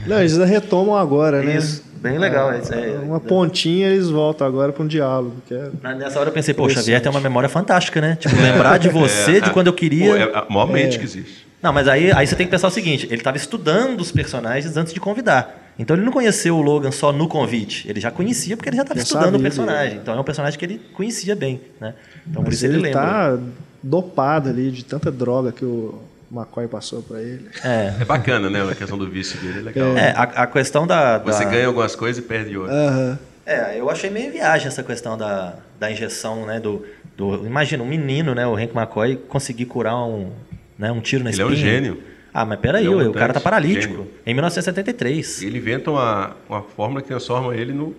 [0.06, 1.58] Não, eles retomam agora, né?
[1.58, 2.54] Isso, bem legal.
[2.58, 5.38] isso é- Uma pontinha eles voltam agora para um diálogo.
[5.48, 5.70] Que é...
[5.82, 8.16] Na- Nessa hora eu pensei, pô, o Xavier tem uma memória fantástica, né?
[8.20, 10.12] Tipo, lembrar de você, de quando eu queria.
[10.12, 11.48] Pô, é a maior mente que existe.
[11.62, 14.78] Não, mas aí, aí você tem que pensar o seguinte: ele estava estudando os personagens
[14.78, 15.74] antes de convidar.
[15.78, 17.90] Então ele não conheceu o Logan só no convite.
[17.90, 19.98] Ele já conhecia porque ele já estava estudando o sabia personagem.
[19.98, 21.94] Então é um personagem que ele conhecia bem, né?
[22.28, 23.02] Então por Mas isso ele, ele lembra.
[23.02, 23.38] tá
[23.82, 25.96] dopado ali de tanta droga que o
[26.32, 27.48] McCoy passou para ele.
[27.64, 27.94] É.
[28.02, 28.62] É bacana, né?
[28.62, 29.98] A questão do vício dele é legal.
[29.98, 31.18] É, a, a questão da.
[31.18, 32.76] da- Você ganha algumas coisas e perde outras.
[32.78, 33.20] Aham.
[33.46, 36.60] É, eu achei meio viagem essa questão da, da injeção, né?
[36.60, 36.86] Do,
[37.18, 38.46] do, imagina, um menino, né?
[38.46, 40.30] O Hank McCoy conseguir curar um,
[40.78, 41.72] né, um tiro na Ele é um espinha.
[41.72, 42.04] gênio.
[42.32, 43.94] Ah, mas peraí, é um o cara tá paralítico.
[43.96, 44.12] gênio.
[44.24, 45.42] Em 1973.
[45.42, 47.96] Ele inventa uma, uma fórmula que transforma ele no,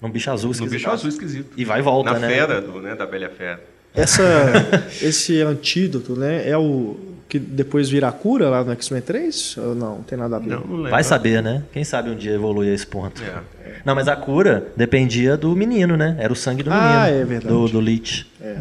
[0.00, 0.78] Num bicho azul no esquisito.
[0.78, 1.52] bicho azul esquisito.
[1.58, 2.28] E vai e volta, Na né?
[2.28, 2.94] fera, do, né?
[2.94, 3.60] Da Bela Fera.
[3.94, 4.22] Essa,
[5.02, 6.48] esse antídoto, né?
[6.48, 6.96] É o
[7.30, 9.56] que depois vira a cura lá no X-Men 3?
[9.58, 9.96] Ou não?
[9.96, 10.48] Não tem nada a ver.
[10.50, 10.90] Não, não lembro.
[10.90, 11.62] Vai saber, né?
[11.72, 13.22] Quem sabe um dia evolui a esse ponto.
[13.22, 13.76] É.
[13.84, 16.16] Não, mas a cura dependia do menino, né?
[16.18, 16.88] Era o sangue do menino.
[16.88, 17.54] Ah, é verdade.
[17.54, 18.26] Do, do Leech.
[18.42, 18.56] É.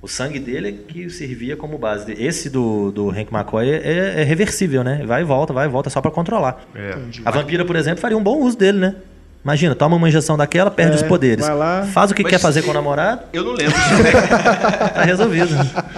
[0.00, 2.12] O sangue dele é que servia como base.
[2.18, 5.04] Esse do, do Hank McCoy é, é reversível, né?
[5.06, 6.64] Vai e volta, vai e volta, só pra controlar.
[6.74, 6.96] É.
[7.24, 8.96] A vampira, por exemplo, faria um bom uso dele, né?
[9.44, 11.44] Imagina, toma uma injeção daquela, perde É, os poderes.
[11.44, 11.82] vai lá.
[11.92, 13.74] Faz o que Mas quer fazer se- com o namorado, Eu não lembro
[14.94, 15.48] tá resolvido.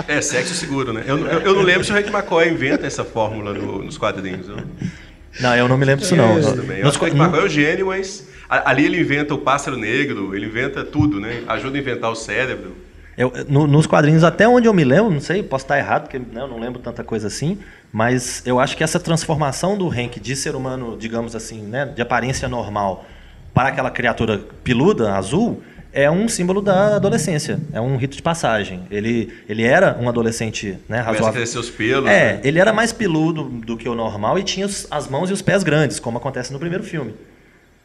[0.09, 1.05] É, sexo seguro, né?
[1.07, 4.49] Eu, eu, eu não lembro se o Hank McCoy inventa essa fórmula no- nos quadrinhos.
[4.49, 4.57] Eu,
[5.41, 6.39] Não, eu não me lembro disso, não.
[6.39, 6.79] eu também.
[6.79, 9.77] Eu Nos acho que o McCoy é o gênio, mas ali ele inventa o pássaro
[9.77, 11.43] negro, ele inventa tudo, né?
[11.47, 12.75] Ajuda a inventar o cérebro.
[13.17, 16.19] Eu, no- nos quadrinhos, até onde eu me lembro, não sei, posso estar errado, porque
[16.19, 17.59] né, eu não lembro tanta coisa assim,
[17.93, 22.03] mas eu acho que essa transformação do Hank de ser humano, digamos assim, né, de
[22.03, 23.05] aparência normal,
[23.55, 25.63] para aquela criatura peluda, azul,
[25.93, 28.83] é um símbolo da adolescência, é um rito de passagem.
[28.91, 31.33] Ele, ele era um adolescente né, Começa a razoável.
[31.35, 32.11] crescer os pelos.
[32.11, 32.41] É, né?
[32.43, 35.63] ele era mais peludo do que o normal e tinha as mãos e os pés
[35.63, 37.15] grandes, como acontece no primeiro filme.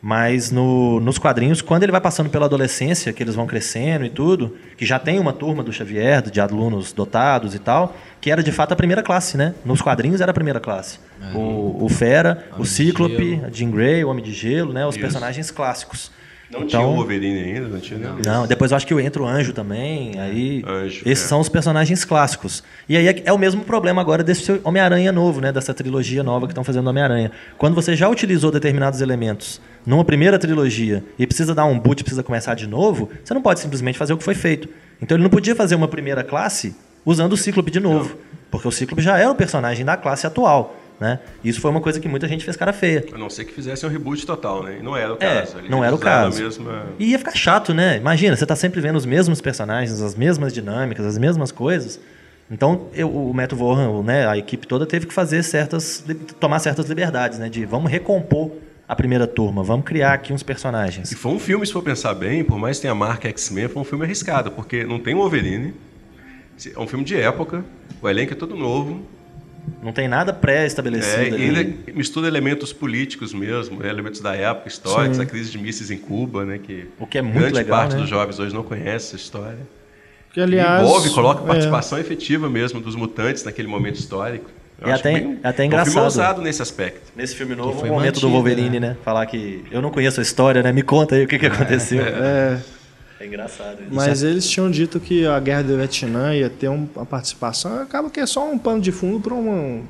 [0.01, 4.09] Mas no- nos quadrinhos, quando ele vai passando pela adolescência, que eles vão crescendo e
[4.09, 8.41] tudo, que já tem uma turma do Xavier, de alunos dotados e tal, que era
[8.41, 9.53] de fato a primeira classe, né?
[9.65, 10.99] Nos quadrinhos era a primeira classe.
[11.35, 14.85] O, o Fera, o Homem de Cíclope, Jean Grey, o Homem de Gelo, né?
[14.85, 15.01] Os Isso.
[15.01, 16.11] personagens clássicos.
[16.51, 19.21] Não Então- tinha o Wolverine ainda, não tinha nem Não, depois eu acho que entra
[19.21, 20.19] o Anjo também.
[20.19, 21.27] Aí Anjo, esses é.
[21.27, 22.63] são os personagens clássicos.
[22.87, 25.51] E aí é, é o mesmo problema agora desse Homem-Aranha novo, né?
[25.51, 27.31] Dessa trilogia nova que estão fazendo do Homem-Aranha.
[27.57, 32.23] Quando você já utilizou determinados elementos numa primeira trilogia e precisa dar um boot, precisa
[32.23, 34.67] começar de novo, você não pode simplesmente fazer o que foi feito.
[34.99, 38.17] Então ele não podia fazer uma primeira classe usando o Cíclope de novo.
[38.49, 40.75] Porque o Cíclope já era o personagem da classe atual.
[40.99, 41.17] Né?
[41.43, 43.05] Isso foi uma coisa que muita gente fez cara feia.
[43.13, 44.79] A não ser que fizessem um reboot total, né?
[44.79, 45.57] E não era o É, caso.
[45.59, 46.41] Ele não era o caso.
[46.43, 47.95] mesma- E ia ficar chato, né?
[47.97, 51.99] Imagina, você tá sempre vendo os mesmos personagens, as mesmas dinâmicas, as mesmas coisas.
[52.51, 56.03] Então, eu, o Matt Vaughan, né, a equipe toda teve que fazer certas,
[56.39, 57.47] tomar certas liberdades, né?
[57.47, 58.51] De vamos recompor
[58.87, 61.11] a primeira turma, vamos criar aqui uns personagens.
[61.11, 63.67] E foi um filme, se for pensar bem, por mais que tenha a marca X-Men,
[63.69, 65.73] foi um filme arriscado, porque não tem o Wolverine,
[66.75, 67.63] é um filme de época,
[68.01, 69.01] o elenco é todo novo,
[69.83, 71.79] Não tem nada é, pré-estabelecido e ainda ali.
[71.93, 76.45] mistura elementos políticos mesmo, né, elementos da época, históricos, a crise de mísseis em Cuba,
[76.45, 78.01] né, que O que é muito grande legal, parte né?
[78.01, 79.59] dos jovens hoje não conhece essa história.
[80.33, 84.49] Que, aliás, Envolve, coloca é, participação efetiva mesmo dos mutantes naquele momento histórico.
[84.81, 85.91] Eu É até- bem- é até É um engraçado.
[85.91, 87.11] filme ousado nesse aspecto.
[87.15, 88.95] Nesse filme novo, foi o momento do mantido, Wolverine, né?
[89.03, 90.71] Falar que eu não conheço a história, né?
[90.71, 92.01] Me conta aí o que, que aconteceu.
[92.05, 92.59] é,
[93.19, 93.93] É engraçado isso.
[93.93, 97.81] mas eles tinham dito que a guerra do Vietnã ia ter um- uma participação.
[97.81, 99.83] Acaba que é só um pano de fundo para um,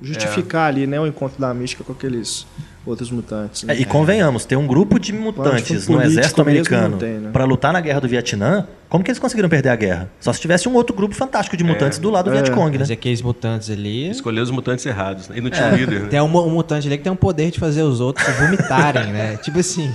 [0.00, 2.46] justificar ali, né, o encontro da mística com aqueles
[2.88, 3.62] outros mutantes.
[3.64, 3.74] né?
[3.74, 7.30] É, e convenhamos, ter um grupo de mutantes fundo no exército americano né?
[7.32, 10.10] pra lutar na guerra do Vietnã, como que eles conseguiram perder a guerra?
[10.18, 12.42] Só se tivesse um outro grupo fantástico de mutantes do lado do É.
[12.42, 12.78] Vietcong, né?
[12.80, 14.08] Mas aqueles mutantes ali.
[14.08, 15.28] Escolher os mutantes errados.
[15.28, 15.36] Né?
[15.38, 15.50] E não É.
[15.50, 16.00] tinha um líder.
[16.00, 16.08] Né?
[16.08, 19.36] Tem um, um mutante ali que tem um poder de fazer os outros vomitarem, né?
[19.44, 19.92] Tipo assim.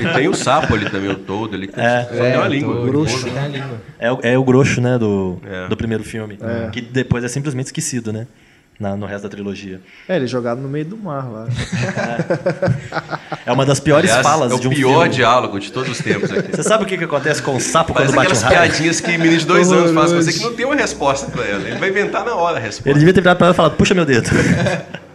[0.00, 2.02] E tem o sapo ali também, o todo ali, que É.
[2.04, 2.74] tem uma língua.
[2.76, 3.24] todo, Grosso.
[3.24, 3.80] tem a língua.
[3.98, 5.68] É, o- é o grosso, né, do, É.
[5.68, 6.38] do primeiro filme.
[6.72, 8.26] Que depois é simplesmente esquecido, né?
[8.78, 9.80] Na- no resto da trilogia.
[10.08, 11.46] É, ele é jogado no meio do mar lá.
[13.46, 15.08] É uma das piores Aliás, falas é o de um pior filme.
[15.16, 16.54] diálogo de todos os tempos aqui.
[16.56, 18.58] Você sabe o que, que acontece com o sapo Parece quando bate um raio?
[18.70, 21.44] piadinhas que menino de dois anos faz com você que não tem uma resposta pra
[21.44, 21.62] ela.
[21.68, 22.88] Ele vai inventar na hora a resposta.
[22.90, 24.28] Ele devia ter virado pra ela e falado, puxa meu dedo.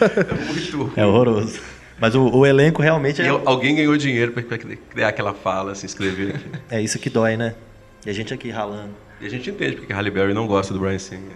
[0.00, 0.92] É muito ruim.
[0.96, 1.58] É horroroso.
[2.00, 5.86] Mas o, o elenco realmente é, alguém ganhou dinheiro pra, pra criar aquela fala, se
[5.86, 6.44] inscrever aqui.
[6.70, 7.54] é isso que dói, né?
[8.06, 8.90] E a gente aqui ralando.
[9.20, 11.32] E a gente entende porque Halle Berry não gosta do Brian Singer.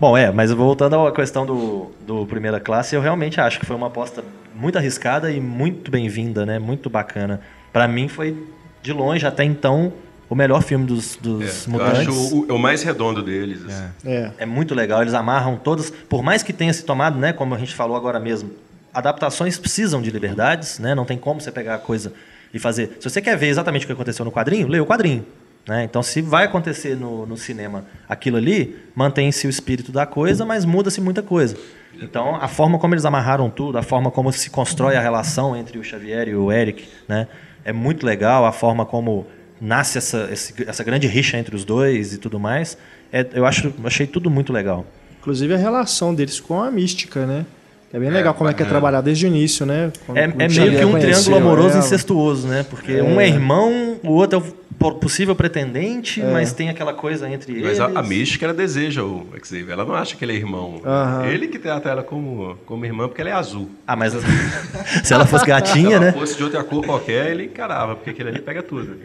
[0.00, 3.74] Bom, é, mas voltando à questão do, do Primeira Classe, eu realmente acho que foi
[3.74, 4.22] uma aposta
[4.54, 6.58] muito arriscada e muito bem-vinda, né?
[6.58, 7.40] Muito bacana.
[7.72, 8.36] Pra mim foi,
[8.80, 9.92] de longe, até então,
[10.30, 12.00] o melhor filme dos, dos É, eu mutantes.
[12.08, 13.60] acho o, o mais redondo deles.
[13.66, 13.84] assim.
[14.04, 14.30] É.
[14.38, 17.58] É muito legal, eles amarram todas, por mais que tenha se tomado, né, como a
[17.58, 18.50] gente falou agora mesmo,
[18.94, 20.94] adaptações precisam de liberdades, né?
[20.94, 22.12] Não tem como você pegar a coisa
[22.54, 22.96] e fazer.
[23.00, 25.26] Se você quer ver exatamente o que aconteceu no quadrinho, lê o quadrinho.
[25.68, 25.84] Né?
[25.84, 30.64] Então, se vai acontecer no, no cinema aquilo ali, mantém-se o espírito da coisa, mas
[30.64, 31.58] muda-se muita coisa.
[32.00, 35.78] Então, a forma como eles amarraram tudo, a forma como se constrói a relação entre
[35.78, 37.28] o Xavier e o Eric, né?
[37.64, 38.46] é muito legal.
[38.46, 39.26] A forma como
[39.60, 40.30] nasce essa,
[40.66, 42.78] essa grande rixa entre os dois e tudo mais.
[43.12, 44.86] É, eu acho, achei tudo muito legal.
[45.20, 47.44] Inclusive a relação deles com a mística, né?
[47.92, 48.70] É bem legal como é que é bacana.
[48.80, 49.90] trabalhado desde o início, né?
[50.04, 51.78] Quando É, é meio que um conheceu triângulo amoroso ela.
[51.78, 52.64] incestuoso, né?
[52.68, 54.44] Porque um é irmão, o outro é o
[54.78, 57.80] po- possível pretendente, mas tem aquela coisa entre Mas eles.
[57.80, 59.70] a, a Mística, ela deseja o Xavier.
[59.70, 60.82] Ela não acha que ele é irmão.
[60.84, 61.24] Aham.
[61.28, 63.70] Ele que trata ela como, como irmã porque ela é azul.
[63.86, 64.12] Ah, mas
[65.02, 66.12] se ela fosse Se gatinha, ela né?
[66.12, 68.98] fosse de outra cor qualquer, ele encarava, porque aquele ali pega tudo.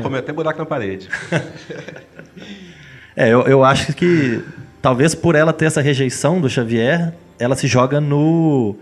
[0.00, 1.08] Come até buraco na parede.
[3.14, 4.42] É, eu, eu acho que
[4.80, 7.12] talvez por ela ter essa rejeição do Xavier,
[7.42, 8.76] ela se joga no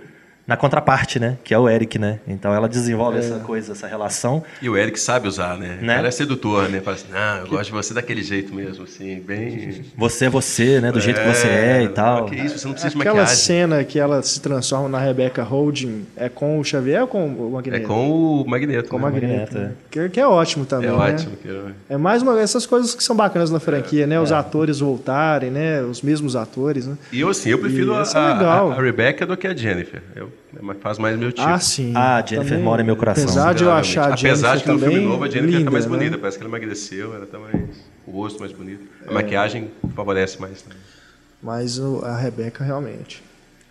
[0.46, 1.38] na contraparte, né?
[1.44, 2.18] Que é o Eric, né?
[2.26, 4.42] Então ela desenvolve essa coisa, essa relação.
[4.60, 5.78] E o Eric sabe usar, né?
[5.80, 5.92] Né?
[5.92, 6.80] O cara é sedutor, né?
[6.80, 9.82] Fala assim, não, eu gosto de você daquele jeito mesmo, assim, bem...
[9.96, 10.90] Você é você, né?
[10.90, 12.26] Do jeito que você é e tal.
[12.26, 13.36] Que isso, você não precisa de Aquela maquiagem.
[13.44, 17.48] cena que ela se transforma na Rebecca Holding é com o Xavier ou com o
[17.48, 17.86] É Magneto?
[17.86, 18.10] com
[18.42, 18.88] o Magneto.
[18.88, 19.04] Com o né?
[19.04, 19.30] Magneto.
[19.54, 19.72] Magneto, né?
[19.90, 20.98] Que, que é ótimo também, É né?
[20.98, 21.36] ótimo.
[21.36, 24.16] que- É mais uma essas coisas que são bacanas na franquia, né?
[24.16, 24.20] É.
[24.20, 25.80] Os atores voltarem, né?
[25.82, 26.96] Os mesmos atores, né?
[27.12, 30.00] E eu, assim, eu prefiro a, é a, a Rebecca do que a Jennifer.
[30.16, 31.46] Eu, é- faz mais meu tipo.
[31.48, 31.92] Ah, sim.
[31.94, 33.24] Ah, a Jennifer Também, mora em meu coração.
[33.24, 35.64] Apesar de eu achar a Apesar Jennifer de que no filme novo a Jennifer linda,
[35.66, 35.90] tá mais né?
[35.96, 36.18] bonita.
[36.18, 37.60] Parece que ela emagreceu, ela tá mais...
[38.06, 38.82] O rosto mais bonito.
[39.06, 39.10] É.
[39.10, 40.78] A maquiagem favorece mais também.
[41.42, 43.22] Mas o- a Rebecca realmente.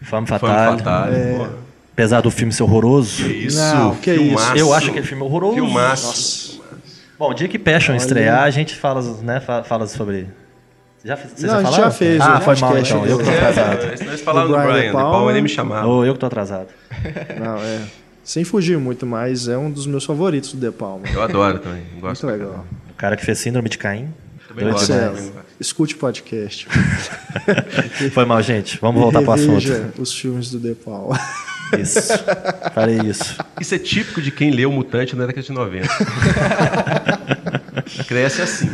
[0.02, 0.77] Fatale.
[0.80, 1.49] Fatale, É.
[1.94, 4.56] Apesar do filme ser horroroso, Que isso, Não, que filmaço.
[4.57, 5.56] Eu acho aquele filme horroroso.
[5.56, 6.61] Filmaço.
[7.18, 7.98] Bom, o dia que Passion Olha.
[7.98, 10.26] estrear, a gente fala, né, fa- fala sobre.
[11.03, 11.84] Já, vocês Não, a gente falaram?
[11.84, 13.05] já fez, Ah, o foi mal podcast então.
[13.07, 13.84] Eu que tô do- atrasado.
[13.84, 15.11] É, nós falaram Do Brian Brian, De de Palma.
[15.11, 15.89] Palma nem me chamaram.
[15.89, 16.67] Ou eu que tô atrasado.
[17.39, 17.80] Não, é.
[18.23, 21.05] Sem fugir muito, mas é um dos meus favoritos do De Palma.
[21.11, 21.84] Eu adoro também.
[21.91, 22.65] Muito Gosto pra legal.
[22.89, 24.09] O cara que fez Síndrome de Caim.
[24.47, 24.91] Também gosto.
[24.91, 25.31] Demais.
[25.59, 26.67] escute o podcast.
[28.13, 28.77] Foi mal, gente.
[28.81, 30.01] Vamos voltar pro Reveja assunto.
[30.01, 31.17] os filmes do De Palma.
[31.80, 32.13] Isso.
[32.73, 33.38] Falei isso.
[33.61, 35.88] Isso é típico de quem leu Mutante na década de 90.
[38.03, 38.69] Cresce assim.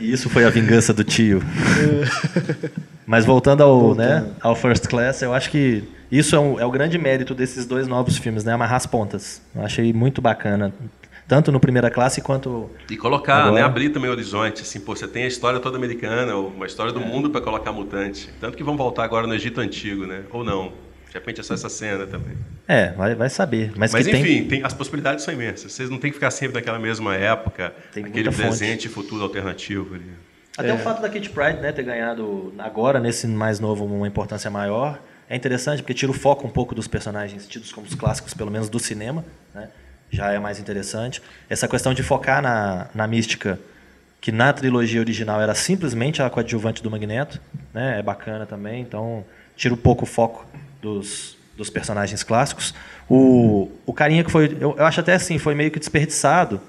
[0.00, 1.42] E Isso foi a vingança do tio.
[3.06, 6.70] Mas voltando ao, né, ao First Class, eu acho que isso é, um- é o
[6.70, 8.52] grande mérito desses dois novos filmes, né?
[8.52, 9.40] Amarrar as pontas.
[9.54, 10.72] Eu achei muito bacana.
[11.26, 12.70] Tanto no Primeira Classe quanto.
[12.90, 15.76] E colocar, Agora- né, abrir também o horizonte, assim, pô, você tem a história toda
[15.76, 18.30] americana, ou uma história do mundo para colocar mutante.
[18.40, 20.22] Tanto que vão voltar agora no Egito Antigo, né?
[20.30, 20.72] Ou não.
[21.08, 22.36] De repente é só essa cena também.
[22.66, 23.72] É, vai, vai saber.
[23.76, 25.72] Mas, Mas que tem- enfim, tem- as possibilidades são imensas.
[25.72, 29.94] Vocês não tem que ficar sempre naquela mesma época, Tem aquele presente e futuro alternativo
[29.94, 30.10] ali.
[30.56, 34.50] Até o fato da Kate Pride né, ter ganhado agora, nesse mais novo, uma importância
[34.50, 38.34] maior, é interessante porque tira o foco um pouco dos personagens tidos como os clássicos,
[38.34, 39.24] pelo menos do cinema,
[39.54, 39.68] né?
[40.10, 41.22] já é mais interessante.
[41.48, 43.58] Essa questão de focar na, na mística,
[44.20, 47.40] que na trilogia original era simplesmente a coadjuvante do Magneto,
[47.72, 48.00] né?
[48.00, 49.24] é bacana também, então
[49.54, 50.44] tira um pouco o foco
[50.82, 52.74] dos, dos personagens clássicos.
[53.08, 56.60] O, o carinha que foi, eu, eu acho até assim, foi meio que desperdiçado,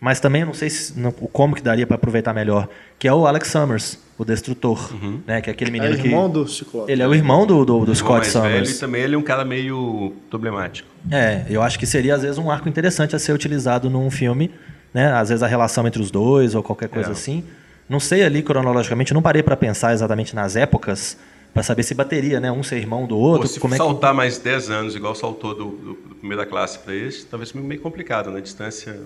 [0.00, 2.68] mas também eu não sei se, não- como que daria para aproveitar melhor,
[2.98, 4.92] que é o Alex Summers, o Destrutor,
[5.26, 5.40] né?
[5.40, 6.90] Que é aquele É menino que irmão do Ciclope.
[6.90, 8.78] ele é o irmão do, do, do Scott mais velho, e Summers.
[8.78, 10.88] também ele é um cara meio problemático.
[11.10, 14.50] É, eu acho que seria às vezes um arco interessante a ser utilizado num filme,
[14.92, 15.12] né?
[15.12, 17.12] Às vezes a relação entre os dois ou qualquer coisa É.
[17.12, 17.44] assim.
[17.88, 21.18] Não sei ali cronologicamente, eu não parei para pensar exatamente nas épocas
[21.54, 22.50] para saber se bateria, né?
[22.50, 25.14] Um ser irmão do Ou outro, se como é que saltar mais 10 anos, igual
[25.14, 28.40] saltou do, do, do primeira classe para esse, talvez seja meio complicado, né?
[28.40, 29.00] Distância.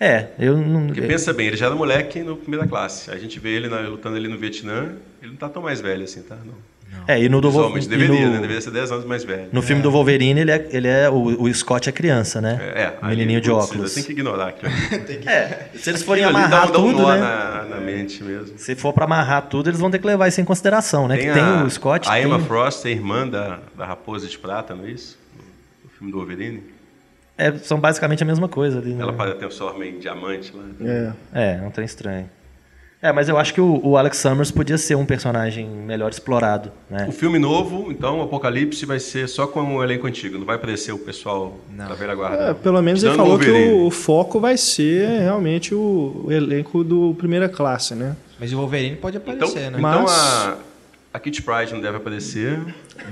[0.00, 3.10] É, eu não Porque pensa bem, ele já era moleque no primeira classe.
[3.10, 6.02] A gente vê ele na- lutando ali no Vietnã, ele não tá tão mais velho
[6.02, 6.34] assim, tá?
[6.36, 6.54] Não.
[7.08, 8.40] É, e no do Vol- Visualmente e deveria, no- né?
[8.40, 9.48] Deveria ser 10 anos mais velho.
[9.52, 12.58] No filme do Wolverine, ele é, ele é o, o Scott é criança, né?
[12.74, 13.94] É, é, O menininho de putz, óculos.
[13.94, 14.70] Tem que ignorar aquilo.
[14.72, 15.20] ali.
[15.26, 17.20] É, se eles forem Aquilo ali amarrar dá, dá um tudo, nó né?
[17.20, 18.56] na, na mente mesmo.
[18.58, 21.16] Se for pra amarrar tudo, eles vão ter que levar isso em consideração, né?
[21.16, 22.22] que tem a, o Scott, A tem...
[22.24, 25.18] Emma Frost é irmã da, da Raposa de Prata, não é isso?
[25.84, 26.62] No filme do Wolverine.
[27.36, 29.02] É, são basicamente a mesma coisa ali, né?
[29.02, 30.62] Ela parece ter um sorma em diamante lá.
[30.80, 31.12] É.
[31.32, 32.28] É, não tem estranho.
[33.02, 36.70] É, mas eu acho que o, o Alex Summers podia ser um personagem melhor explorado,
[36.88, 37.06] né?
[37.08, 40.38] O filme novo, então, o Apocalipse, vai ser só com o elenco antigo.
[40.38, 42.36] Não vai aparecer o pessoal da velha guarda.
[42.36, 42.54] É, não.
[42.54, 47.12] pelo menos ele falou que o, o foco vai ser realmente o, o elenco do
[47.18, 48.14] primeira classe, né?
[48.38, 49.78] Mas o Wolverine pode Então, aparecer, né?
[49.78, 50.56] então Mas- a,
[51.14, 52.58] a Kit Pride não deve aparecer.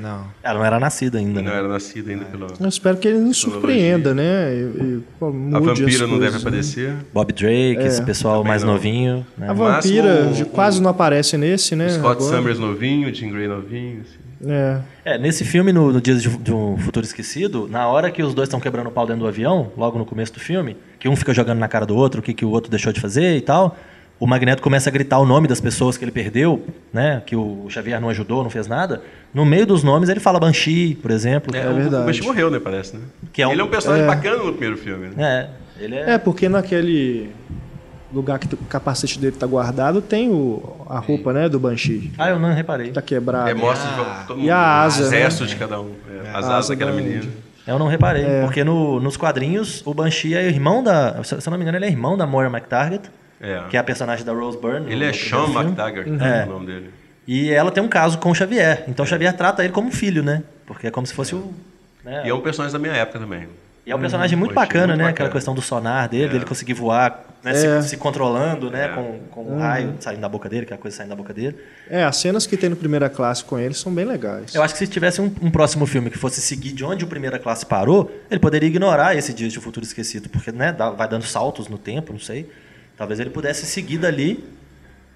[0.00, 0.26] Não.
[0.42, 1.58] Ela não era nascida ainda, Não né?
[1.58, 2.46] era nascida ainda pelo...
[2.58, 4.54] Eu espero que ele nos surpreenda, né?
[4.54, 6.48] E, e, pô, mude A as vampira não deve coisas, né?
[6.48, 6.94] aparecer.
[7.12, 8.72] Bob Drake, esse pessoal Também mais não.
[8.74, 9.48] novinho, né?
[9.50, 11.88] A vampira máximo, quase não aparece nesse, né?
[11.90, 12.36] Scott agora.
[12.36, 14.00] Summers novinho, Jim Grey novinho.
[14.00, 14.18] assim.
[14.46, 14.80] É.
[15.04, 18.32] É, nesse filme, no, no Dias de, de um Futuro Esquecido, na hora que os
[18.32, 21.14] dois estão quebrando o pau dentro do avião, logo no começo do filme, que um
[21.16, 23.40] fica jogando na cara do outro o que, que o outro deixou de fazer e
[23.42, 23.76] tal,
[24.20, 27.22] o Magneto começa a gritar o nome das pessoas que ele perdeu, né?
[27.26, 29.02] Que o Xavier não ajudou, não fez nada.
[29.34, 31.56] No meio dos nomes ele fala Banshee, por exemplo.
[31.56, 32.02] É, o- verdade.
[32.02, 33.02] O Banshee morreu, né, parece, né?
[33.32, 34.06] Que é um- Ele é um personagem é.
[34.06, 35.48] bacana no primeiro filme, né?
[35.78, 36.10] É, ele é...
[36.12, 37.30] É, porque naquele
[38.12, 42.10] lugar que o capacete dele tá guardado tem o, a roupa, né, do Banshee.
[42.18, 42.90] Ah, eu não reparei.
[42.90, 43.48] Tá quebrado.
[43.48, 44.24] É, mostra Ah.
[44.26, 45.18] todo E mundo, a asa, os né?
[45.22, 45.92] restos de cada um.
[46.12, 47.24] É, as A asas asa daquela da- menina.
[47.66, 48.42] Eu não reparei, É.
[48.42, 51.22] porque no- nos quadrinhos o Banshee é irmão da...
[51.22, 53.08] Se se eu não me engano, ele é irmão da Moira McTarget,
[53.40, 53.62] É.
[53.70, 54.92] que é a personagem da Rose Byrne.
[54.92, 55.66] Ele é Sean primeiro filme.
[55.68, 56.40] McTaggart, É.
[56.42, 56.90] é o nome dele.
[57.26, 58.84] E ela tem um caso com o Xavier.
[58.88, 60.42] Então o Xavier trata ele como filho, né?
[60.66, 61.52] Porque é como se fosse o.
[62.04, 62.22] né?
[62.24, 63.48] E é um personagem da minha época também.
[63.86, 65.04] E é um personagem muito Banshee, bacana, muito né?
[65.04, 65.10] bacana.
[65.10, 66.28] Aquela questão do sonar dele, É.
[66.28, 67.52] dele conseguir voar, né?
[67.52, 67.80] É.
[67.82, 68.84] Se, se controlando, né?
[68.84, 68.88] É.
[68.88, 71.32] Com, com o raio saindo da boca dele, que é a coisa saindo da boca
[71.32, 71.56] dele.
[71.88, 74.54] É, as cenas que tem no primeira classe com ele são bem legais.
[74.54, 77.08] Eu acho que se tivesse um, um próximo filme que fosse seguir de onde o
[77.08, 81.08] Primeira Classe parou, ele poderia ignorar esse Dias de Futuro Esquecido, porque né, dá- vai
[81.08, 82.48] dando saltos no tempo, não sei.
[83.00, 84.44] Talvez ele pudesse seguir dali.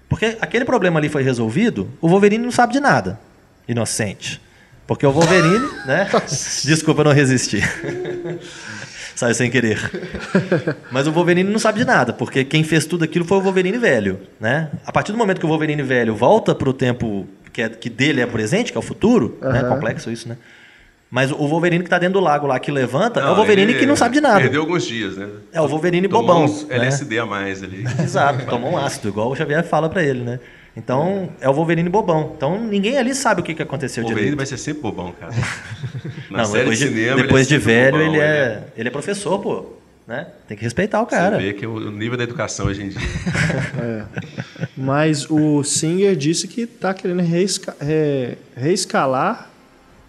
[0.09, 3.19] Porque aquele problema ali foi resolvido, o Wolverine não sabe de nada.
[3.67, 4.41] Inocente.
[4.87, 6.09] Porque o Wolverine, né?
[6.63, 7.61] Desculpa, eu não resisti.
[9.15, 9.79] Saiu sem querer.
[10.91, 13.77] Mas o Wolverine não sabe de nada, porque quem fez tudo aquilo foi o Wolverine
[13.77, 14.71] velho, né?
[14.83, 17.87] A partir do momento que o Wolverine velho volta para o tempo que, é, que
[17.89, 19.59] dele é presente, que é o futuro, né?
[19.59, 19.69] Aham.
[19.69, 20.37] Complexo isso, né?
[21.15, 23.73] Mas o Wolverine que tá dentro do lago lá, que levanta, é o Não, Wolverine
[23.75, 24.41] que não sabe de nada.
[24.41, 25.29] Perdeu alguns dias, né?
[25.53, 26.75] É o Wolverine Tomou bobão, uns né?
[26.75, 27.85] LSD a mais ali.
[28.03, 30.41] Exato, tomou um ácido, igual o Xavier fala pra ele, né?
[30.75, 32.33] Então, é o Wolverine bobão.
[32.35, 34.37] Então, ninguém ali sabe o que, que aconteceu O Wolverine direito.
[34.37, 35.31] vai ser sempre bobão, cara.
[36.29, 38.87] Na Não, série depois de cinema, depois ele é de velho, bobão, ele, é, ele
[38.89, 39.65] é professor, pô.
[40.05, 40.27] Né?
[40.49, 41.37] Tem que respeitar o cara.
[41.37, 42.99] Você vê que o nível da educação hoje em dia.
[44.75, 49.49] Mas o Singer disse que tá querendo reesca- re- reescalar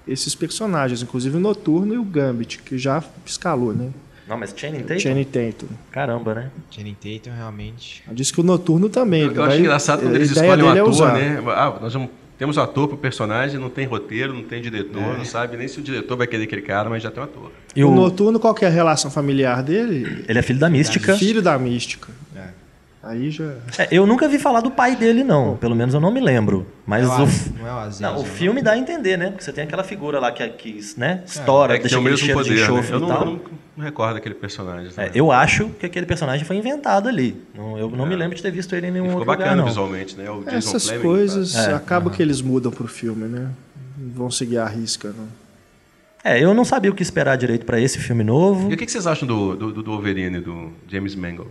[0.07, 3.91] esses personagens, inclusive o Noturno e o Gambit, que já escalou, né?
[4.29, 4.99] Não, mas Channing Tatum?
[5.01, 5.67] Channing Tatum.
[5.93, 6.51] Caramba, né?
[6.71, 8.03] Channing Tatum realmente.
[8.13, 9.23] Disse que o Noturno também.
[9.23, 11.13] Eu, eu acho engraçado quando eles escolhem um é ator, usar.
[11.15, 11.41] né?
[11.47, 15.17] Ah, nós vamos, temos um ator pro personagem, não tem roteiro, não tem diretor, É.
[15.19, 17.53] não sabe nem se o diretor vai querer aquele cara, mas já tem um ator.
[17.77, 20.25] E O o, Noturno, qual que é a relação familiar dele?
[20.29, 21.17] ele é filho da Mística.
[21.17, 22.09] Filho da Mística.
[23.07, 23.11] É.
[23.13, 23.53] Aí já...
[23.79, 25.57] É, eu nunca vi falar do pai dele, não.
[25.57, 26.67] Pelo menos eu não me lembro.
[26.87, 28.29] Mas é o, não é o Aziz, não, o né?
[28.29, 29.31] filme dá a entender, né?
[29.31, 32.27] Porque você tem aquela figura lá que, que né, estoura, É que deixa o mesmo
[32.27, 32.63] de poder, né?
[32.63, 33.21] enxofre Eu e não, tal.
[33.21, 33.41] eu não,
[33.77, 34.89] não recordo daquele personagem.
[34.89, 35.11] É, sabe?
[35.19, 37.43] eu acho que aquele personagem foi inventado ali.
[37.55, 39.69] Não- eu não me lembro de ter visto ele em nenhum Ficou outro bacana lugar,
[39.69, 40.31] visualmente, né?
[40.31, 43.49] O Jason Essas Fleming, coisas É, acabam que eles mudam pro filme, né?
[44.15, 45.27] Vão seguir a risca, não.
[46.25, 48.69] É, eu não sabia o que esperar direito pra esse filme novo.
[48.71, 51.51] E o que que vocês acham do, do, do Wolverine, do James Mangold?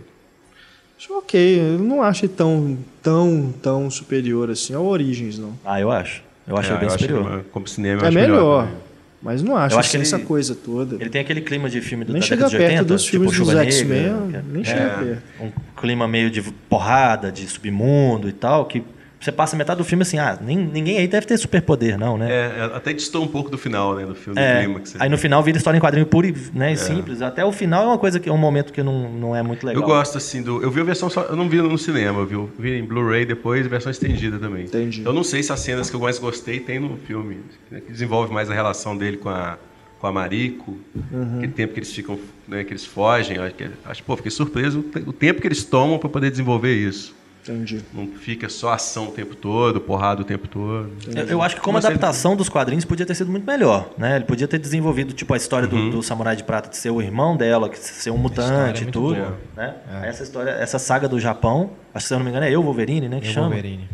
[0.98, 5.52] Acho ok, eu não acho ele tão, tão, tão superior assim ao Origens, não.
[5.64, 6.22] Ah, eu acho.
[6.48, 7.38] Eu acho É, ele bem eu acho superior.
[7.44, 8.80] que, como cinema, eu É acho melhor, também.
[9.20, 10.94] mas não acho, Eu acho assim, que essa ele- coisa toda.
[10.96, 13.30] Ele tem aquele clima de filme do Nem chega década de perto 80, dos filmes
[13.32, 15.22] tipo dos X-Men, que é- nem chega perto.
[15.42, 18.82] um clima meio de porrada, de submundo e tal, que
[19.18, 22.30] você passa metade do filme assim, ah, nem- ninguém aí deve ter superpoder, não, né?
[22.30, 24.04] É, é, até distou um pouco do final, né?
[24.04, 24.94] Do filme, É, do clímax.
[24.98, 27.22] aí no final vira história em quadrinho puro e, né, e simples.
[27.22, 29.66] Até o final é uma coisa que é um momento que não, não é muito
[29.66, 29.82] legal.
[29.82, 30.62] Eu gosto, assim, do.
[30.62, 31.22] Eu vi a versão só.
[31.22, 34.64] Eu não vi no cinema, eu vi, eu vi em Blu-ray depois, versão estendida também.
[34.66, 35.02] Entendi.
[35.04, 37.38] Eu não sei se as cenas que eu mais gostei tem no filme.
[37.70, 39.56] né, Que desenvolve mais a relação dele com a,
[39.98, 40.76] com a Mariko.
[41.10, 41.38] Uhum.
[41.38, 42.18] Aquele tempo que eles ficam.
[42.46, 43.38] Né, que eles fogem.
[43.38, 47.14] Acho, que, acho pô, fiquei surpreso o tempo que eles tomam para poder desenvolver isso.
[47.48, 47.80] Entendi.
[47.94, 50.90] Não fica só ação o tempo todo, porrada o tempo todo.
[51.14, 54.16] Eu, eu acho que como adaptação dos quadrinhos podia ter sido muito melhor, né?
[54.16, 55.90] Ele podia ter desenvolvido tipo a história Uhum.
[55.90, 58.62] do, do Samurai de Prata de ser o irmão dela, que ser um história é
[58.66, 59.38] mutante e tudo, boa.
[59.56, 59.74] né?
[60.04, 62.62] Essa história, essa saga do Japão, acho que se eu não me engano é eu
[62.62, 63.46] Wolverine, né, que E o chama.
[63.48, 63.88] Wolverine.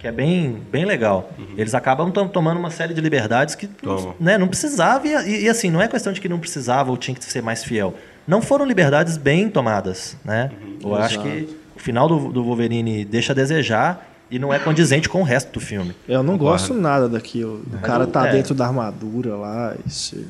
[0.00, 1.30] que é bem, bem legal.
[1.56, 4.16] Eles acabam tom- tomando uma série de liberdades que Tomam.
[4.18, 6.96] né, não precisava, e, e- e assim, não é questão de que não precisava ou
[6.96, 7.94] tinha que ser mais fiel.
[8.26, 10.50] Não foram liberdades bem tomadas, né?
[10.82, 15.08] Eu acho que o final do, do Wolverine deixa a desejar e não é condizente
[15.08, 15.94] com o resto do filme.
[16.08, 16.52] Eu não Concordo.
[16.52, 17.62] gosto nada daquilo.
[17.72, 18.32] O cara tá é.
[18.32, 19.74] dentro da armadura lá.
[19.86, 20.26] e se-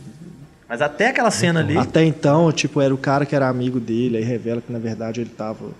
[0.69, 1.79] Mas até aquela cena ali.
[1.79, 5.21] Até então, tipo, era o cara que era amigo dele, aí revela que na verdade
[5.21, 5.71] ele tava.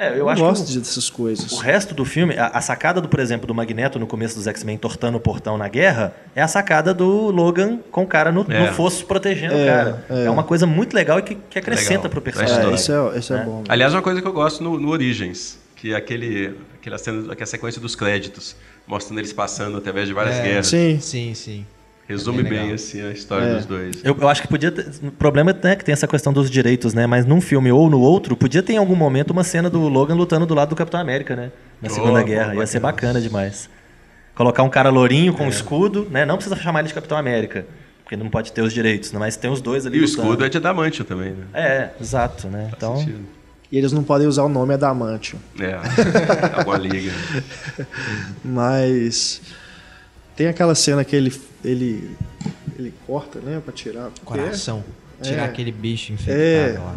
[0.00, 1.52] É, eu Eu acho gosto que o- dessas coisas.
[1.52, 4.46] O resto do filme, a, a sacada, do, por exemplo, do Magneto no começo dos
[4.46, 8.46] X-Men tortando o portão na guerra, é a sacada do Logan com o cara no,
[8.48, 8.66] É.
[8.68, 10.04] no fosso protegendo É, o cara.
[10.08, 10.24] é.
[10.24, 10.30] É.
[10.30, 12.10] uma coisa muito legal e que, que acrescenta Legal.
[12.10, 12.70] pro Da personagem.
[12.70, 13.62] É, isso é, isso é bom.
[13.68, 17.46] Aliás, uma coisa que eu gosto no, no Origins, que é aquele, aquela, cena, aquela
[17.46, 18.56] sequência dos créditos,
[18.86, 20.42] mostrando eles passando através de várias É.
[20.42, 20.66] guerras.
[20.66, 21.66] Sim, Sim, sim.
[22.10, 23.54] Resume É bem bem, assim, a história É.
[23.54, 23.96] dos dois.
[24.04, 24.86] Eu, eu acho que podia ter.
[25.02, 27.06] O problema é que tem essa questão dos direitos, né?
[27.06, 30.14] Mas num filme ou no outro, podia ter em algum momento uma cena do Logan
[30.16, 31.52] lutando do lado do Capitão América, né?
[31.80, 32.54] Na Oh, Segunda Guerra.
[32.56, 33.20] Ia ser bacana.
[33.20, 33.70] demais.
[34.34, 35.36] Colocar um cara lourinho É.
[35.36, 36.24] com escudo, né?
[36.24, 37.64] Não precisa chamar ele de Capitão América.
[38.02, 39.20] Porque não pode ter os direitos, né?
[39.20, 39.96] mas tem os dois ali.
[39.98, 40.22] E o lutando.
[40.22, 41.44] escudo é de Adamantium também, né?
[41.54, 42.62] É, exato, né?
[42.64, 42.96] Faz Então.
[42.96, 43.20] sentido.
[43.70, 45.38] e eles não podem usar o nome Adamantium.
[45.60, 45.78] É,
[46.58, 47.12] alguma liga.
[48.44, 49.40] Mas
[50.40, 51.30] tem aquela cena que ele
[51.62, 52.16] ele
[52.78, 54.10] ele corta, né, Pra tirar.
[54.24, 54.82] Coração.
[55.20, 55.44] Tirar É.
[55.44, 56.78] aquele bicho infectado É.
[56.78, 56.96] lá.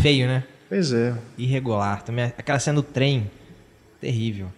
[0.00, 0.42] Feio, né?
[0.68, 1.14] Pois é.
[1.38, 2.02] Irregular.
[2.02, 3.30] Também aquela cena do trem.
[4.00, 4.48] Terrível.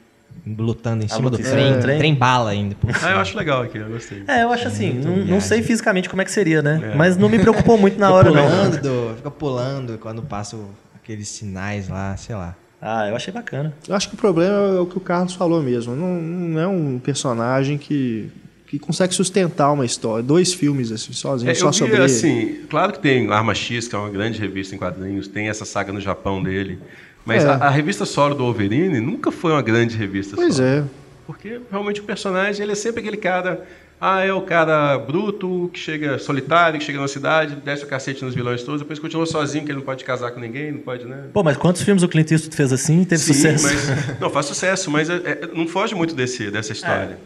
[0.46, 1.78] Lutando em A cima do trem.
[1.78, 1.98] trem?
[1.98, 2.74] Trem bala ainda.
[2.74, 4.24] por Ah, eu acho legal aqui, eu gostei.
[4.26, 6.80] É, eu acho assim, não, não sei fisicamente como é que seria, né?
[6.92, 6.94] É.
[6.94, 8.42] Mas não me preocupou muito na hora, não.
[8.48, 10.56] pulando do- fica pulando quando passa
[10.94, 12.56] aqueles sinais lá, sei lá.
[12.86, 13.72] Ah, eu achei bacana.
[13.88, 15.96] Eu acho que o problema é o que o Carlos falou mesmo.
[15.96, 18.28] Não, não é um personagem que,
[18.66, 20.22] que consegue sustentar uma história.
[20.22, 22.04] Dois filmes assim, sozinho, É, só vi, sobre ele.
[22.04, 25.64] assim, claro que tem Arma X, que é uma grande revista em quadrinhos, tem essa
[25.64, 26.78] saga no Japão dele,
[27.24, 27.48] mas É.
[27.48, 30.68] a, a revista solo do Wolverine nunca foi uma grande revista Pois solo.
[30.68, 30.84] é.
[31.26, 33.64] Porque realmente o personagem, ele é sempre aquele cara,
[34.06, 38.22] ah, é o cara bruto, que chega solitário, que chega na cidade, desce o cacete
[38.24, 41.06] nos vilões todos, depois continua sozinho, que ele não pode casar com ninguém, não pode,
[41.06, 41.24] né?
[41.32, 43.64] Pô, mas quantos filmes o Clint Eastwood fez assim e teve Sim, sucesso?
[43.64, 47.16] mas não faz sucesso, mas é- é- não foge muito desse, dessa história.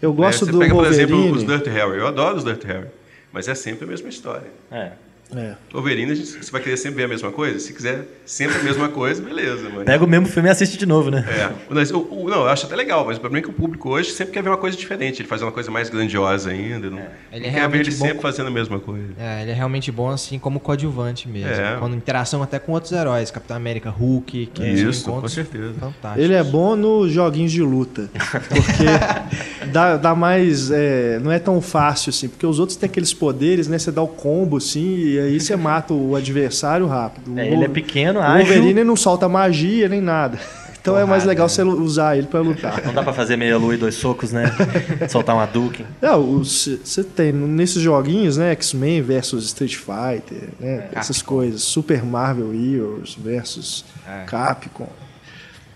[0.00, 0.44] Eu gosto?
[0.46, 1.12] Você do pega, por Wolverine.
[1.14, 1.98] exemplo, os Dirt Harry.
[1.98, 2.88] Eu adoro os Dirt Harry,
[3.32, 4.48] mas é sempre a mesma história.
[4.72, 4.90] É.
[5.34, 5.54] É.
[5.72, 7.58] Wolverine, gente- você vai querer sempre ver a mesma coisa?
[7.58, 9.68] Se quiser sempre a mesma coisa, beleza.
[9.74, 9.84] Mas...
[9.84, 11.24] Pega o mesmo filme e assiste de novo, né?
[11.28, 11.50] É.
[11.70, 13.88] Mas, o- o- não, eu acho até legal, mas o problema é que o público
[13.90, 15.20] hoje sempre quer ver uma coisa diferente.
[15.22, 16.90] Ele faz uma coisa mais grandiosa ainda.
[16.90, 19.08] Não, Ele é não quer ver realmente ele bom sempre com- fazendo a mesma coisa.
[19.18, 21.48] É, ele é realmente bom assim como coadjuvante mesmo.
[21.50, 21.76] É.
[21.78, 25.74] Quando interação até com outros heróis, Capitão América, Hulk, que Isso, com certeza.
[25.80, 26.22] fantásticos.
[26.24, 28.10] Ele é bom nos joguinhos de luta.
[28.48, 30.70] Porque dá, dá mais.
[30.70, 32.28] é, não é tão fácil assim.
[32.28, 33.78] Porque os outros têm aqueles poderes, né?
[33.78, 37.38] Você dá o combo assim, e aí você mata o adversário rápido.
[37.38, 38.46] É, O- ele é pequeno, O ágil.
[38.54, 40.38] Wolverine não solta magia nem nada.
[40.82, 41.48] Então é mais Porrada, legal né?
[41.48, 42.82] você usar ele pra lutar.
[42.84, 44.50] Não dá pra fazer meia lua e dois socos, né?
[45.08, 45.84] Soltar uma Duke.
[46.00, 48.50] Não, você tem nesses joguinhos, né?
[48.50, 50.88] X-Men versus Street Fighter, né?
[50.92, 51.62] Essas coisas.
[51.62, 54.24] Super Marvel Heroes versus É.
[54.26, 54.88] Capcom.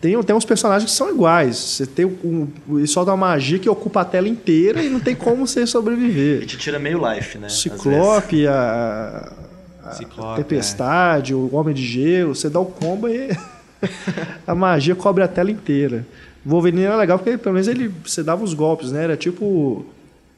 [0.07, 1.57] Tem, tem uns personagens que são iguais.
[1.57, 5.01] Você tem um, um, ele solta uma magia que ocupa a tela inteira e não
[5.01, 6.47] tem como você E sobreviver.
[6.47, 7.49] te tira meio life, né?
[7.49, 9.33] Ciclope, a,
[9.83, 13.37] a Ciclope, Tempestade, o Homem de Gelo, você dá o combo e
[14.47, 16.07] a magia cobre a tela inteira.
[16.45, 19.03] O Wolverine era legal porque pelo menos ele, você dava os golpes, né?
[19.03, 19.87] Era tipo o,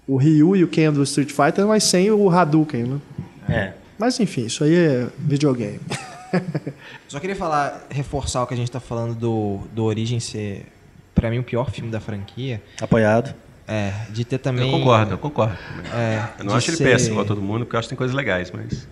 [0.07, 2.99] o Ryu e o Ken do Street Fighter, mas sem o Hadouken, né?
[3.47, 3.73] É.
[3.99, 5.81] Mas enfim, isso aí é videogame.
[7.09, 10.67] Só queria falar, reforçar o que a gente tá falando do, do Origem ser,
[11.15, 12.63] pra mim, o pior filme da franquia.
[12.81, 13.35] Apoiado.
[13.67, 14.71] É, de ter também.
[14.73, 15.57] Eu concordo, eu concordo.
[15.95, 17.99] É, eu não acho ele ser- péssimo igual todo mundo, porque eu acho que tem
[17.99, 18.89] coisas legais, mas.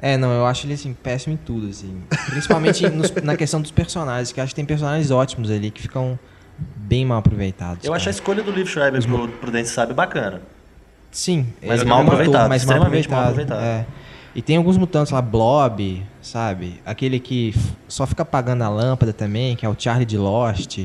[0.00, 2.02] É, não, eu acho ele assim, péssimo em tudo, assim.
[2.30, 5.82] Principalmente nos- na questão dos personagens, que eu acho que tem personagens ótimos ali que
[5.82, 6.18] ficam
[6.76, 7.84] bem mal aproveitados.
[7.84, 8.10] Eu acho a cara.
[8.14, 10.40] escolha do Liv Schreiber pro Prudence Sabe bacana.
[11.10, 13.58] Sim, Mas ele mal é ator, aproveitado, mas mal extremamente mal aproveitado.
[13.58, 13.86] aproveitado.
[13.90, 13.98] É.
[14.38, 16.80] E tem alguns mutantes lá, Blob, sabe?
[16.86, 17.52] Aquele que
[17.88, 20.78] só fica apagando a lâmpada também, que é o Charlie de Lost.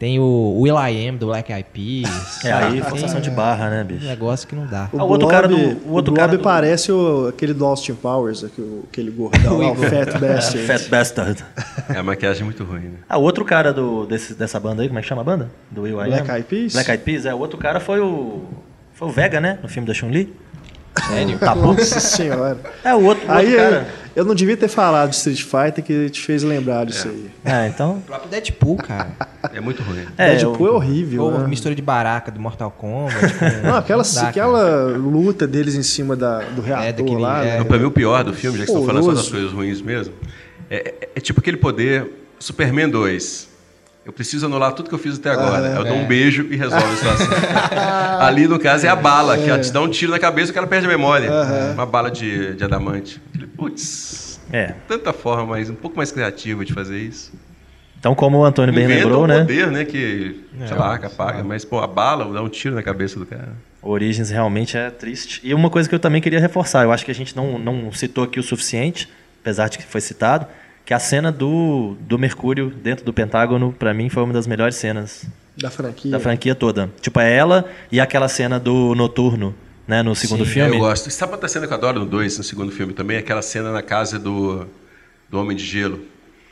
[0.00, 2.44] Tem o Will I Am do Black Eyed Peas.
[2.44, 4.04] É aí, Tem forçação de barra, né, um bicho?
[4.04, 4.90] negócio que não dá.
[4.98, 7.94] Ah, o outro cara do- o outro Blob cara do- parece o, aquele do Austin
[7.94, 10.66] Powers, aquele, aquele gordão lá, o Fat Bastard.
[10.66, 11.44] Fat Bastard.
[11.88, 12.96] É a maquiagem muito ruim, né?
[13.08, 15.52] Ah, o outro cara do, desse, dessa banda aí, como é que chama a banda?
[15.70, 16.08] Do Will I Am?
[16.08, 16.72] Black Eyed Peas?
[16.72, 17.32] Black Eyed Peas, é.
[17.32, 18.42] O outro cara foi o...
[18.94, 19.60] Foi o Vega, né?
[19.62, 20.34] No filme da Chun-Li.
[21.08, 21.38] Sério?
[21.38, 21.60] Tabu.
[21.74, 22.58] Nossa senhora.
[22.84, 23.88] É, o outro, o Aí outro eu, cara.
[24.14, 27.30] eu não devia ter falado de Street Fighter que te fez lembrar disso aí.
[27.44, 27.96] É, então...
[27.96, 29.10] O próprio Deadpool, cara.
[29.54, 30.04] É muito ruim.
[30.18, 31.22] É, Deadpool é eu- horrível.
[31.24, 31.46] Ou né?
[31.48, 33.14] mistura de baraca do Mortal Kombat.
[33.34, 34.28] com- Não, aquela, dá, cara.
[34.28, 37.42] aquela luta deles em cima da, do reator daquele- lá.
[37.42, 37.52] é.
[37.52, 37.58] né?
[37.58, 39.80] Não, pra mim, o pior do filme, já que estão falando só das coisas ruins
[39.80, 40.12] mesmo,
[40.70, 42.06] é, é- é tipo aquele poder
[42.38, 43.48] Superman 2.
[44.04, 45.68] Eu preciso anular tudo que eu fiz até agora.
[45.68, 47.28] eu dou um beijo e resolve a situação.
[48.20, 50.52] Ali, no caso, é a bala, que ela te dá um tiro na cabeça e
[50.52, 51.30] o cara perde a memória.
[51.74, 53.20] Uma bala de, de adamante.
[53.32, 54.74] Falei, Putz, É.
[54.88, 57.32] tanta forma, mas um pouco mais criativa de fazer isso.
[57.98, 59.38] Então, como o Antônio bem lembrou, um né?
[59.38, 59.84] poder, né?
[59.84, 61.44] Que, sei lá, que apaga.
[61.44, 63.50] Mas, pô, a bala dá um tiro na cabeça do cara.
[63.80, 65.40] Origins realmente é triste.
[65.44, 67.92] E uma coisa que eu também queria reforçar, eu acho que a gente não, não
[67.92, 69.08] citou aqui o suficiente,
[69.40, 70.46] apesar de que foi citado,
[70.84, 74.76] que a cena do, do Mercúrio dentro do Pentágono, pra mim, foi uma das melhores
[74.76, 75.26] cenas
[75.56, 76.10] Da franquia.
[76.10, 76.90] da franquia toda.
[77.00, 79.54] Tipo, é ela e aquela cena do Noturno,
[79.86, 80.76] né, no segundo filme.
[80.76, 81.08] Eu gosto.
[81.08, 83.16] E sabe outra cena que eu adoro no 2, no segundo filme também?
[83.16, 84.66] Aquela cena na casa do,
[85.30, 86.00] do Homem de Gelo.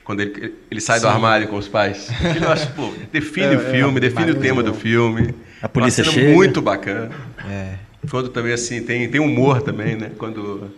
[0.05, 2.09] Quando ele, ele sai do armário com os pais.
[2.25, 5.35] Aquilo eu acho, pô, define o filme, define o tema do filme.
[5.63, 6.35] A polícia Uma cena chega.
[6.35, 7.11] muito bacana.
[7.49, 7.75] É.
[8.11, 10.11] Quando também, assim, tem, tem humor também, né?
[10.19, 10.71] Quando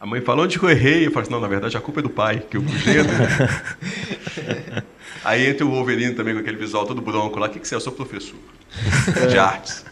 [0.00, 1.06] a mãe fala, onde que eu errei?
[1.06, 2.96] Eu falo assim, não, na verdade a culpa é do pai, que eu puxei.
[5.24, 7.48] Aí entra o Wolverine também com aquele visual todo bronco lá.
[7.48, 7.76] O que, que você é?
[7.76, 8.38] Eu sou professor
[9.28, 9.84] de artes.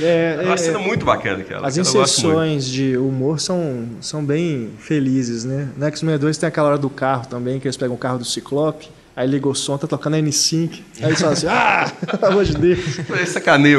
[0.00, 1.66] É, É uma é, cena muito bacana aquela.
[1.66, 5.70] As inserções de humor são, são bem felizes, né?
[5.76, 8.24] No X-Men 2 tem aquela hora do carro também, que eles pegam o carro do
[8.24, 10.70] Ciclope, aí liga o som, tá tocando N5,
[11.00, 12.96] aí eles falam assim, ah, pelo amor de Deus.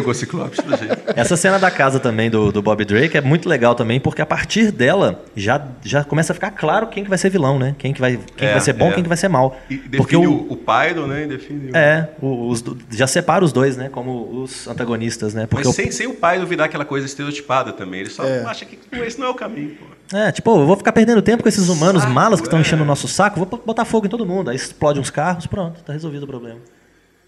[0.04, 0.98] Com o Ciclope, do jeito.
[1.16, 4.26] Essa cena da casa também do, do Bob Drake é muito legal também, porque a
[4.26, 7.76] partir dela já, já começa a ficar claro quem que vai ser vilão, né?
[7.78, 8.94] Quem que vai, quem que É, vai ser bom, é.
[8.94, 9.60] quem que vai ser mal.
[9.70, 11.24] E define porque o, o, o Pyro, né?
[11.24, 11.78] E define o...
[11.78, 13.90] é, o- os, já separa os dois, né?
[13.90, 15.46] Como os antagonistas, né?
[15.46, 18.02] Porque Mas o- sem, sem o Pyro virar aquela coisa estereotipada também.
[18.02, 18.44] Ele só É.
[18.44, 19.86] acha que esse não é o caminho, pô.
[20.14, 22.62] É, tipo, eu vou ficar perdendo tempo com esses humanos Saco, malas que estão é.
[22.62, 24.50] enchendo o nosso saco, vou botar fogo em todo mundo.
[24.50, 26.60] Aí explode uns carros, pronto, tá resolvido o problema.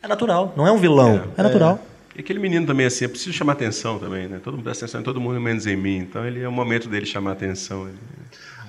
[0.01, 1.84] É natural, não é um vilão, é, natural.
[2.15, 4.39] E aquele menino também, assim, eu preciso chamar atenção também, né?
[4.43, 5.97] Todo mundo presta atenção em todo mundo, menos em mim.
[5.97, 7.88] Então ele é o momento dele chamar atenção.
[7.88, 7.97] Ele-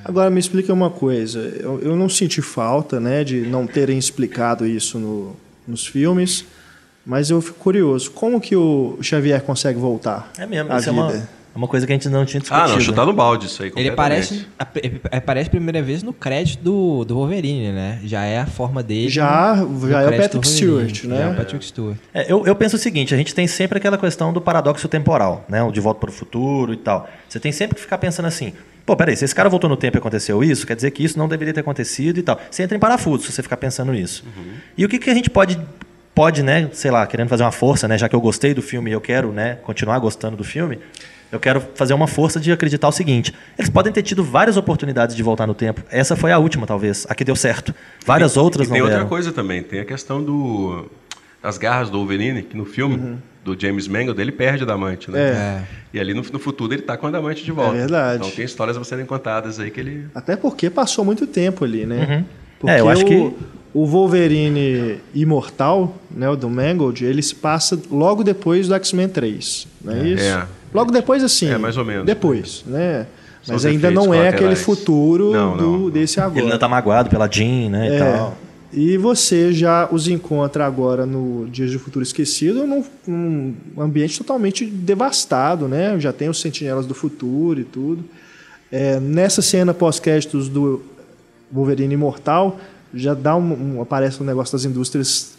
[0.05, 4.67] Agora me explica uma coisa, eu, eu não senti falta, né, de não terem explicado
[4.67, 5.37] isso no-
[5.69, 6.45] nos filmes,
[7.05, 10.93] mas eu fico curioso, como que o Xavier consegue voltar É mesmo, à isso é
[10.93, 11.29] uma, vida?
[11.55, 12.69] É uma coisa que a gente não tinha discutido.
[12.71, 16.03] Ah, não, chutar no balde isso aí, Ele aparece, ap- ele aparece a primeira vez
[16.03, 17.99] no crédito do, do Wolverine, né?
[18.05, 19.09] Já é a forma dele.
[19.09, 20.47] Já- no já é o Patrick.
[20.49, 21.17] Stewart, né?
[21.17, 21.97] Já é o Patrick Stewart.
[22.15, 25.45] É, eu, eu penso o seguinte, a gente tem sempre aquela questão do paradoxo temporal,
[25.49, 25.63] né?
[25.63, 27.09] O de volta para o futuro e tal.
[27.29, 28.53] Você tem sempre que ficar pensando assim,
[28.87, 31.19] pô, peraí, se esse cara voltou no tempo e aconteceu isso, quer dizer que isso
[31.19, 32.41] não deveria ter acontecido e tal.
[32.51, 34.25] Você entra em parafuso se você ficar pensando nisso.
[34.79, 35.59] E o que, que a gente pode,
[36.15, 37.97] pode, né, sei lá, querendo fazer uma força, né?
[37.99, 40.79] Já que eu gostei do filme e eu quero, né, continuar gostando do filme,
[41.33, 45.15] eu quero fazer uma força de acreditar o seguinte: eles podem ter tido várias oportunidades
[45.17, 45.83] de voltar no tempo.
[45.91, 47.07] Essa foi a última, talvez.
[47.09, 47.75] A que deu certo.
[48.05, 49.09] Várias outras e tem não outra deram.
[49.09, 50.87] coisa também, tem a questão do
[51.43, 55.19] das garras do Wolverine, que no filme do James Mangold ele perde o Damante, né?
[55.21, 55.63] É.
[55.95, 57.77] E ali no, no futuro ele tá com o Damante de volta.
[57.77, 58.17] É verdade.
[58.19, 61.87] Então tem histórias a serem contadas aí que ele Até porque passou muito tempo ali,
[61.87, 62.25] né?
[62.59, 63.35] Porque É, eu acho o, que-
[63.73, 69.67] o Wolverine Imortal, né, o do Mangold, ele se passa logo depois do X-Men 3,
[69.83, 70.25] não é, isso?
[70.25, 70.47] É.
[70.73, 71.49] Logo depois, assim.
[71.49, 72.07] É, mais ou menos.
[72.07, 73.07] Depois, né?
[73.43, 75.91] São Mas ainda efeitos não é aquele futuro Não, do, não, não.
[75.91, 76.37] desse agora.
[76.39, 77.99] Ele ainda tá magoado pela Jean, né, e É.
[77.99, 78.37] tal.
[78.73, 84.65] E você já os encontra agora no Dias do Futuro Esquecido num, num ambiente totalmente
[84.65, 85.99] devastado, né?
[85.99, 88.05] Já tem os sentinelas do futuro e tudo.
[88.71, 90.83] É, nessa cena pós-créditos do
[91.51, 92.61] Wolverine Imortal,
[92.95, 95.33] já dá um, um- aparece um negócio das indústrias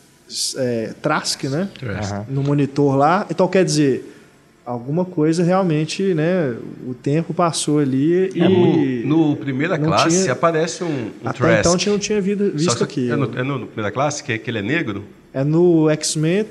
[0.58, 1.70] é, Trask, né?
[1.84, 2.26] Aham.
[2.28, 3.26] No monitor lá.
[3.30, 4.21] Então, quer dizer,
[4.66, 6.54] alguma coisa realmente, né?
[6.88, 8.42] O tempo passou ali e...
[8.42, 11.60] É, no, no primeira não classe tinha- aparece um, um Até Trask.
[11.60, 12.26] então eu não tinha Só
[12.56, 13.12] visto que aqui.
[13.12, 15.04] É no, é no primeira classe, que, é- que ele é negro?
[15.34, 16.46] É no X-Men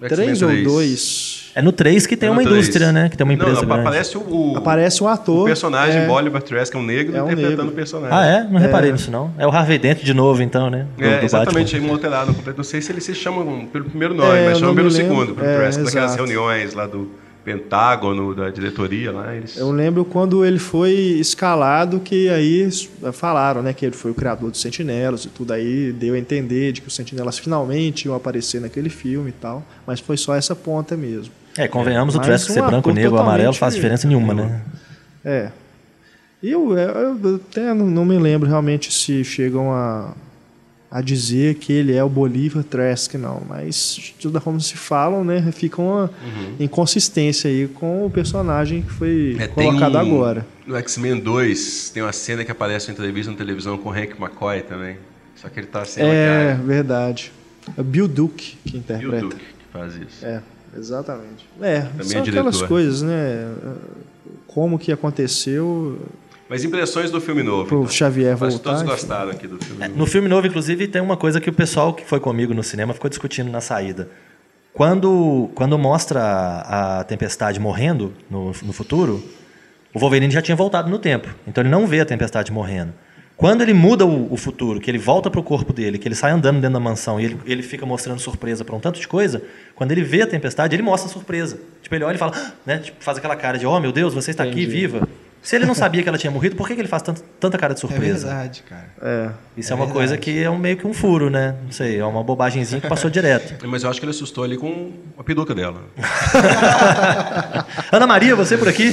[0.00, 0.64] X-Men 3 ou 3.
[0.64, 1.50] 2.
[1.56, 2.56] É no 3 que tem É uma três.
[2.56, 3.08] indústria, né?
[3.08, 3.80] Que tem uma Não, empresa não, grande.
[3.88, 5.42] aparece o, o, Aparece um ator.
[5.42, 7.72] o personagem é, Bolivar Trask, é um negro, É um interpretando negro.
[7.72, 8.16] o personagem.
[8.16, 8.44] Ah, é?
[8.44, 9.32] Não reparei nisso, não.
[9.36, 10.86] É o Harvey Dent de novo, então, né?
[10.96, 11.88] Do- É, do exatamente, Batman.
[11.88, 12.56] aí alterado completo.
[12.58, 15.08] Não sei se eles se chamam pelo primeiro nome, É, mas chamam não pelo lembro.
[15.16, 16.16] segundo, pelo É, Trask, daquelas exato.
[16.16, 17.10] reuniões lá do
[17.52, 19.56] Pentágono, da diretoria lá, eles...
[19.56, 22.68] Eu lembro quando ele foi escalado, que aí
[23.12, 26.72] falaram né, que ele foi o criador dos Sentinelas e tudo aí, deu a entender
[26.72, 30.54] de que os Sentinelas finalmente iam aparecer naquele filme e tal, mas foi só essa
[30.54, 31.32] ponta mesmo.
[31.56, 34.60] É, convenhamos, o Mas Trask ser branco, negro, totalmente- amarelo faz diferença nenhuma, né?
[35.24, 35.50] É.
[36.42, 40.12] Eu, eu- eu até não, não me lembro realmente se chegam a,
[40.90, 43.42] a dizer que ele é o Bolívar Trask, não.
[43.48, 45.50] Mas, de toda forma, se falam, né?
[45.52, 46.10] Fica uma
[46.58, 50.46] inconsistência aí com o personagem que foi É, colocado um- agora.
[50.66, 54.14] No X-Men 2, tem uma cena que aparece em entrevista na televisão com o Hank
[54.20, 54.96] McCoy também.
[55.36, 57.32] Só que ele tá sem É, verdade.
[57.76, 59.20] É Bill Duke que interpreta.
[59.20, 60.24] Duke que faz isso.
[60.24, 60.40] É,
[60.76, 61.46] exatamente.
[61.60, 63.52] É, Também são é aquelas coisas, né?
[64.46, 65.98] Como que aconteceu.
[66.48, 67.66] Mas impressões do filme novo.
[67.68, 67.90] Pro então.
[67.90, 68.90] Xavier Acho que voltar, todos enfim.
[68.90, 69.98] gostaram aqui do filme É, novo.
[69.98, 72.94] no filme novo, inclusive, tem uma coisa que o pessoal que foi comigo no cinema
[72.94, 74.08] ficou discutindo na saída.
[74.72, 79.22] Quando, quando mostra a, a Tempestade morrendo no, no futuro,
[79.92, 81.28] o Wolverine já tinha voltado no tempo.
[81.46, 82.92] Então ele não vê a Tempestade morrendo.
[83.36, 86.32] Quando ele muda o, o futuro, que ele volta pro corpo dele, que ele sai
[86.32, 89.42] andando dentro da mansão e ele, ele fica mostrando surpresa pra um tanto de coisa,
[89.76, 91.58] quando ele vê a tempestade, ele mostra a surpresa.
[91.82, 92.78] Tipo, ele olha e fala, "Ah", né?
[92.78, 94.66] Tipo, faz aquela cara de, oh meu Deus, você está aqui Entendi.
[94.70, 95.08] viva.
[95.48, 97.56] Se ele não sabia que ela tinha morrido, por que, que ele faz tanto- tanta
[97.56, 98.26] cara de É surpresa?
[98.26, 98.84] verdade, cara.
[99.00, 99.30] É.
[99.56, 99.92] Isso é, É uma verdade.
[99.92, 101.54] coisa que é um, meio que um furo, né?
[101.64, 103.54] Não sei, é uma bobagemzinha que passou direto.
[103.66, 105.80] Mas eu acho que ele assustou ali com a peruca dela.
[107.90, 108.92] Ana Maria, você por aqui?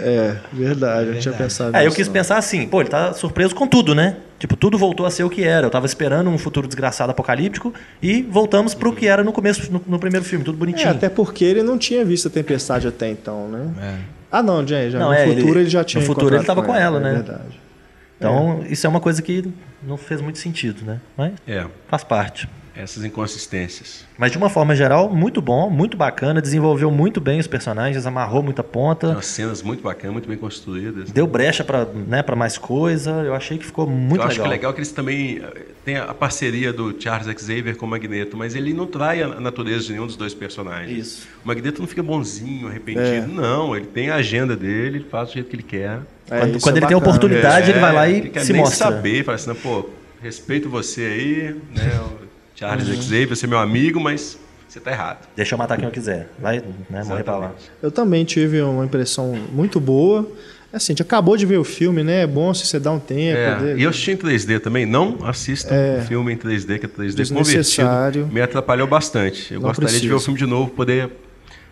[0.00, 1.06] É, verdade.
[1.08, 2.12] Eu não tinha pensado É, eu quis não.
[2.12, 4.16] pensar assim, pô, ele tá surpreso com tudo, né?
[4.40, 5.64] Tipo, tudo voltou a ser o que era.
[5.66, 7.72] Eu tava esperando um futuro desgraçado apocalíptico
[8.02, 10.90] e voltamos pro que era no começo, no, no primeiro filme, tudo É, bonitinho.
[10.90, 13.68] até porque ele não tinha visto a tempestade até então, né?
[13.80, 14.23] É.
[14.36, 16.42] Ah, não, já, já Não, no é, futuro ele- ele, já tinha no futuro ele
[16.42, 17.10] encontrado tava com ela, né?
[17.10, 17.60] É verdade.
[18.18, 19.44] Então, isso é uma coisa que
[19.82, 21.00] não fez muito sentido, né?
[21.16, 22.48] Mas É, faz parte.
[22.76, 24.04] Essas inconsistências.
[24.18, 28.42] Mas de uma forma geral, muito bom, muito bacana, desenvolveu muito bem os personagens, amarrou
[28.42, 31.10] muita Tem ponta, umas cenas muito bacanas, muito bem construídas.
[31.10, 33.10] deu brecha pra, né, pra mais coisa.
[33.24, 34.44] Eu achei que ficou muito eu acho legal.
[34.46, 37.88] que é legal que eles também eh, têm a parceria do Charles Xavier com o
[37.88, 40.98] Magneto, mas ele não trai a natureza de nenhum dos dois personagens.
[40.98, 41.28] Isso.
[41.44, 43.04] O Magneto não fica bonzinho, arrependido.
[43.04, 43.26] É.
[43.26, 46.00] Não, ele tem a agenda dele, ele faz do jeito que ele quer.
[46.30, 46.98] É, Quando- quando é ele tem a bacana.
[46.98, 48.86] oportunidade, ele vai lá e ele quer se nem mostra.
[48.90, 49.88] saber, fala assim, não, pô,
[50.22, 52.00] respeito você aí, né,
[52.54, 52.94] Charles Uhum.
[53.02, 55.26] Xavier, você é meu amigo, mas você tá errado.
[55.36, 56.28] Deixa eu matar quem eu quiser.
[56.38, 57.52] Vai né, morrer pra lá.
[57.82, 60.28] Eu também tive uma impressão muito boa.
[60.72, 62.22] Assim, a gente acabou de ver o filme, né?
[62.22, 63.38] É bom se você dá um tempo.
[63.38, 64.84] É, poder- e eu assisti em 3D também.
[64.84, 66.00] Não assistam É.
[66.00, 68.22] o filme em 3D, que é 3D Desnecessário.
[68.22, 68.34] convertido.
[68.34, 69.54] Me atrapalhou bastante.
[69.54, 71.10] Eu Não gostaria de ver o filme de novo, poder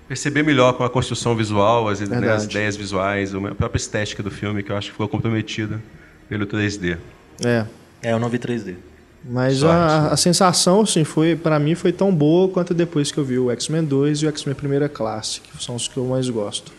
[0.06, 4.30] perceber melhor com a construção visual, as, né, as ideias visuais, a própria estética do
[4.30, 5.80] filme, que eu acho que ficou comprometida
[6.28, 6.96] pelo 3D.
[7.44, 7.64] É.
[8.02, 8.76] É, eu não vi 3D.
[9.24, 10.08] Mas Sorte, a, né?
[10.12, 13.50] a sensação, assim, foi, para mim, foi tão boa quanto depois que eu vi o
[13.52, 16.72] X-Men 2 e o X-Men Primeira Classe, que são os que eu mais gosto.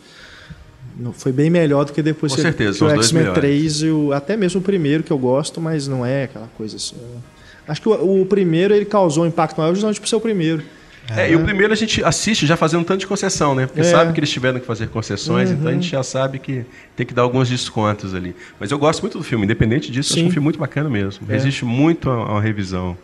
[0.98, 3.40] Não- Foi bem melhor do que depois Com que, certeza, que o X-Men melhores.
[3.42, 6.76] 3 e o, até mesmo o primeiro que eu gosto, mas não é aquela coisa
[6.76, 6.96] assim.
[6.98, 7.20] né?
[7.68, 10.62] Acho que o, o primeiro ele causou um impacto maior justamente por ser o primeiro.
[11.10, 13.66] É, e o primeiro a gente assiste já fazendo um tanto de concessão, né?
[13.68, 13.84] Porque É.
[13.84, 16.66] sabe que eles tiveram que fazer concessões, então a gente já sabe que
[16.96, 18.34] tem que dar alguns descontos ali.
[18.60, 20.28] Mas eu gosto muito do filme, independente disso, eu acho Sim.
[20.28, 21.26] um filme muito bacana mesmo.
[21.30, 21.34] É.
[21.34, 22.98] Resiste muito a a uma revisão.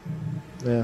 [0.66, 0.84] É.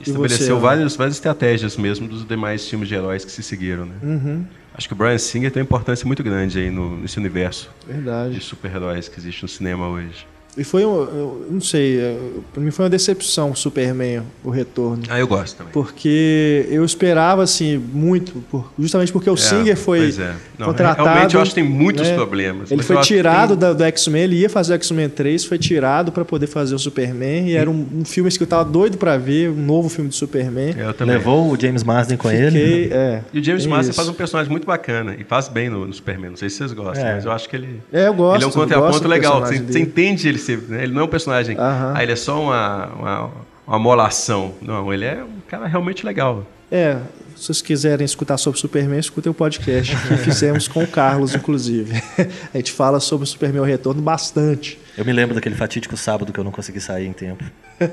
[0.00, 3.94] Estabeleceu você, várias, várias estratégias mesmo dos demais filmes de heróis que se seguiram, né?
[4.02, 4.44] Uhum,
[4.74, 7.92] Acho que o Brian Singer tem uma importância muito grande aí no, nesse universo de
[7.94, 8.40] verdade.
[8.40, 10.24] super-heróis que existe no cinema hoje.
[10.56, 14.50] E foi, um, eu não sei, eu- pra mim foi uma decepção o Superman, o
[14.50, 15.04] retorno.
[15.08, 15.72] Ah, eu gosto também.
[15.72, 20.34] Porque eu esperava, assim, muito, por- justamente porque o É, Singer foi pois é.
[20.58, 21.08] Não, contratado.
[21.08, 22.14] Realmente eu acho que tem muitos né?
[22.16, 22.72] problemas.
[22.72, 26.10] Ele foi tirado tem- da- do X-Men, ele ia fazer o X-Men 3, foi tirado
[26.10, 29.16] pra poder fazer o Superman, e era um, um filme que eu tava doido pra
[29.16, 30.74] ver, um novo filme do Superman.
[30.76, 31.16] É, eu também.
[31.18, 32.50] Levou o James Marsden com ele.
[32.58, 35.86] Fiquei, é, E o James Marsden faz um personagem muito bacana e faz bem no,
[35.86, 36.30] no Superman.
[36.30, 37.14] Não sei se vocês gostam, É.
[37.14, 37.80] mas eu acho que ele.
[37.92, 38.36] É, eu gosto.
[38.38, 39.40] ele é um contraponto legal.
[39.40, 40.84] Você, você entende ele né?
[40.84, 41.56] Ele não é um personagem.
[41.56, 41.94] Aham.
[41.96, 43.30] Ah, ele é só uma, uma,
[43.66, 44.54] uma molação.
[44.62, 46.46] Não, ele é um cara realmente legal.
[46.70, 46.98] É,
[47.34, 51.34] se vocês quiserem escutar sobre o Superman, escutem o podcast que fizemos com o Carlos,
[51.34, 52.02] inclusive.
[52.52, 54.78] A gente fala sobre o Superman o Retorno bastante.
[54.96, 57.44] Eu me lembro daquele fatídico sábado que eu não consegui sair em tempo.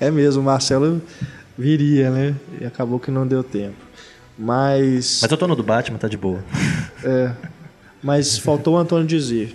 [0.00, 1.00] É mesmo, o Marcelo
[1.56, 2.34] viria, né?
[2.60, 3.76] E acabou que não deu tempo.
[4.36, 6.42] Mas, Mas eu tô no do Batman, tá de boa.
[7.04, 7.30] é,
[8.02, 9.54] mas faltou o Antônio dizer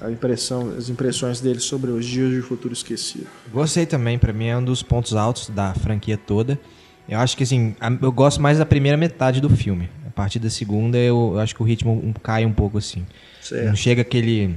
[0.00, 3.26] a impressão, as impressões dele sobre os dias de futuro esquecido.
[3.52, 6.58] Gostei também, pra mim é um dos pontos altos da franquia toda.
[7.08, 9.88] Eu acho que assim, eu gosto mais da primeira metade do filme.
[10.06, 13.06] A partir da segunda eu, eu acho que o ritmo cai um pouco assim.
[13.40, 13.66] Certo.
[13.66, 14.56] Não chega aquele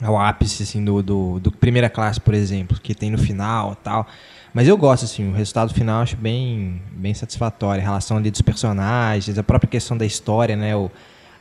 [0.00, 4.06] ao ápice assim do, do, do primeira classe, por exemplo, que tem no final, tal.
[4.54, 8.30] Mas eu gosto assim, o resultado final eu acho bem bem satisfatório, a relação ali
[8.30, 10.90] dos personagens, a própria questão da história, né, o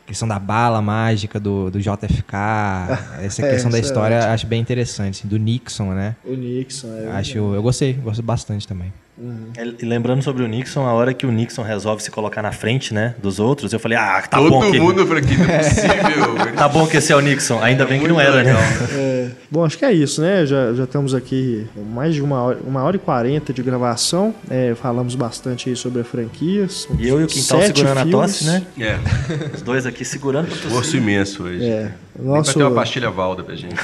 [0.08, 2.34] questão da bala mágica do, do JFK,
[3.22, 6.16] essa É, questão da é história eu acho bem interessante, assim, do Nixon, né?
[6.26, 8.92] O Nixon, é, Acho, eu gostei, gosto bastante também.
[9.82, 12.94] E lembrando sobre o Nixon, a hora que o Nixon resolve se colocar na frente,
[12.94, 14.80] né, dos outros, eu falei, ah, tá Todo bom que...
[14.80, 16.38] mundo por aqui, não é possível.
[16.58, 17.60] Tá bom que esse é o Nixon.
[17.62, 18.56] Ainda bem que não era, legal.
[18.60, 18.68] né?
[19.18, 20.46] É, bom, acho que é isso, né?
[20.46, 24.34] Já, já estamos aqui mais de uma hora, uma hora e quarenta de gravação.
[24.50, 26.88] É, falamos bastante aí sobre a franquias.
[27.00, 28.16] E eu e o Quintal segurando filmes.
[28.16, 28.64] a tosse, né?
[28.80, 28.98] É,
[29.56, 31.02] Os dois aqui segurando pra esforço tossir.
[31.02, 31.64] imenso hoje.
[31.64, 33.76] É, Nem Vai nosso, ter uma pastilha Valda pra gente.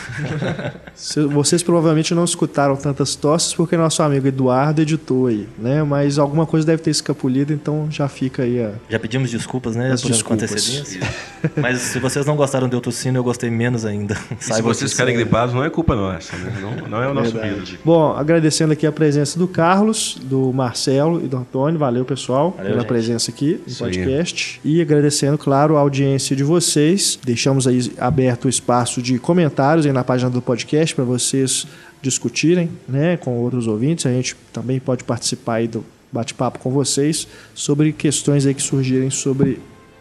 [1.31, 5.83] vocês provavelmente não escutaram tantas tosses porque nosso amigo Eduardo editou aí, né?
[5.83, 8.71] Mas alguma coisa deve ter escapulido, então já fica aí a.
[8.89, 9.91] Já pedimos desculpas, né?
[9.91, 10.51] As por desculpas.
[10.51, 11.01] antecedência.
[11.57, 14.17] Mas se vocês não gostaram de eu tossindo, eu gostei menos ainda.
[14.39, 16.53] E se vocês ficarem gripados, não é culpa nossa, né?
[16.59, 17.53] Não, não é o nosso Verdade.
[17.53, 17.75] vírus.
[17.85, 21.77] Bom, agradecendo aqui a presença do Carlos, do Marcelo e do Antônio.
[21.79, 22.87] Valeu, pessoal, Valeu, pela gente.
[22.87, 23.91] presença aqui no Isso aí.
[23.91, 24.59] podcast.
[24.63, 27.19] E agradecendo, claro, a audiência de vocês.
[27.23, 31.67] Deixamos aí aberto o espaço de comentários aí na página do podcast para vocês
[32.01, 34.05] discutirem né, com outros ouvintes.
[34.05, 39.09] A gente também pode participar aí do bate-papo com vocês sobre questões aí que surgirem
[39.09, 39.59] sobre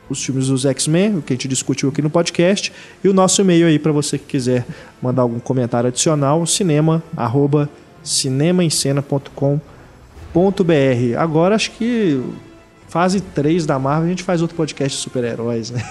[0.08, 2.72] os filmes dos X-Men, o que a gente discutiu aqui no podcast,
[3.02, 4.66] e o nosso e-mail aí para você que quiser
[5.00, 7.70] mandar algum comentário adicional, cinema, arroba,
[8.04, 9.62] cinemaencena.com.br.
[11.16, 12.22] Agora acho que
[12.92, 15.82] fase 3 da Marvel a gente faz outro podcast de super-heróis, né?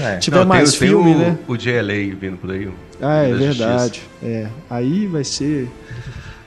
[0.00, 0.16] É.
[0.18, 1.38] Tiver Não, mais tem, filme, tem o, né?
[1.46, 2.66] o JLA vindo por aí.
[2.66, 4.02] o Ah, é verdade.
[4.22, 4.46] É.
[4.70, 5.68] Aí vai ser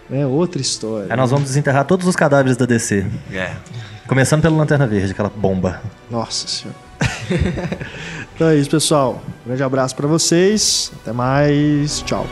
[0.10, 1.06] né, outra história.
[1.12, 3.06] Aí nós vamos desenterrar todos os cadáveres da DC.
[3.32, 3.52] É.
[4.08, 5.80] Começando pela Lanterna Verde, aquela bomba.
[6.10, 6.80] Nossa senhora.
[8.34, 9.22] então é isso, pessoal.
[9.46, 10.92] Um grande abraço para vocês.
[11.04, 12.02] Até mais.
[12.02, 12.26] Tchau.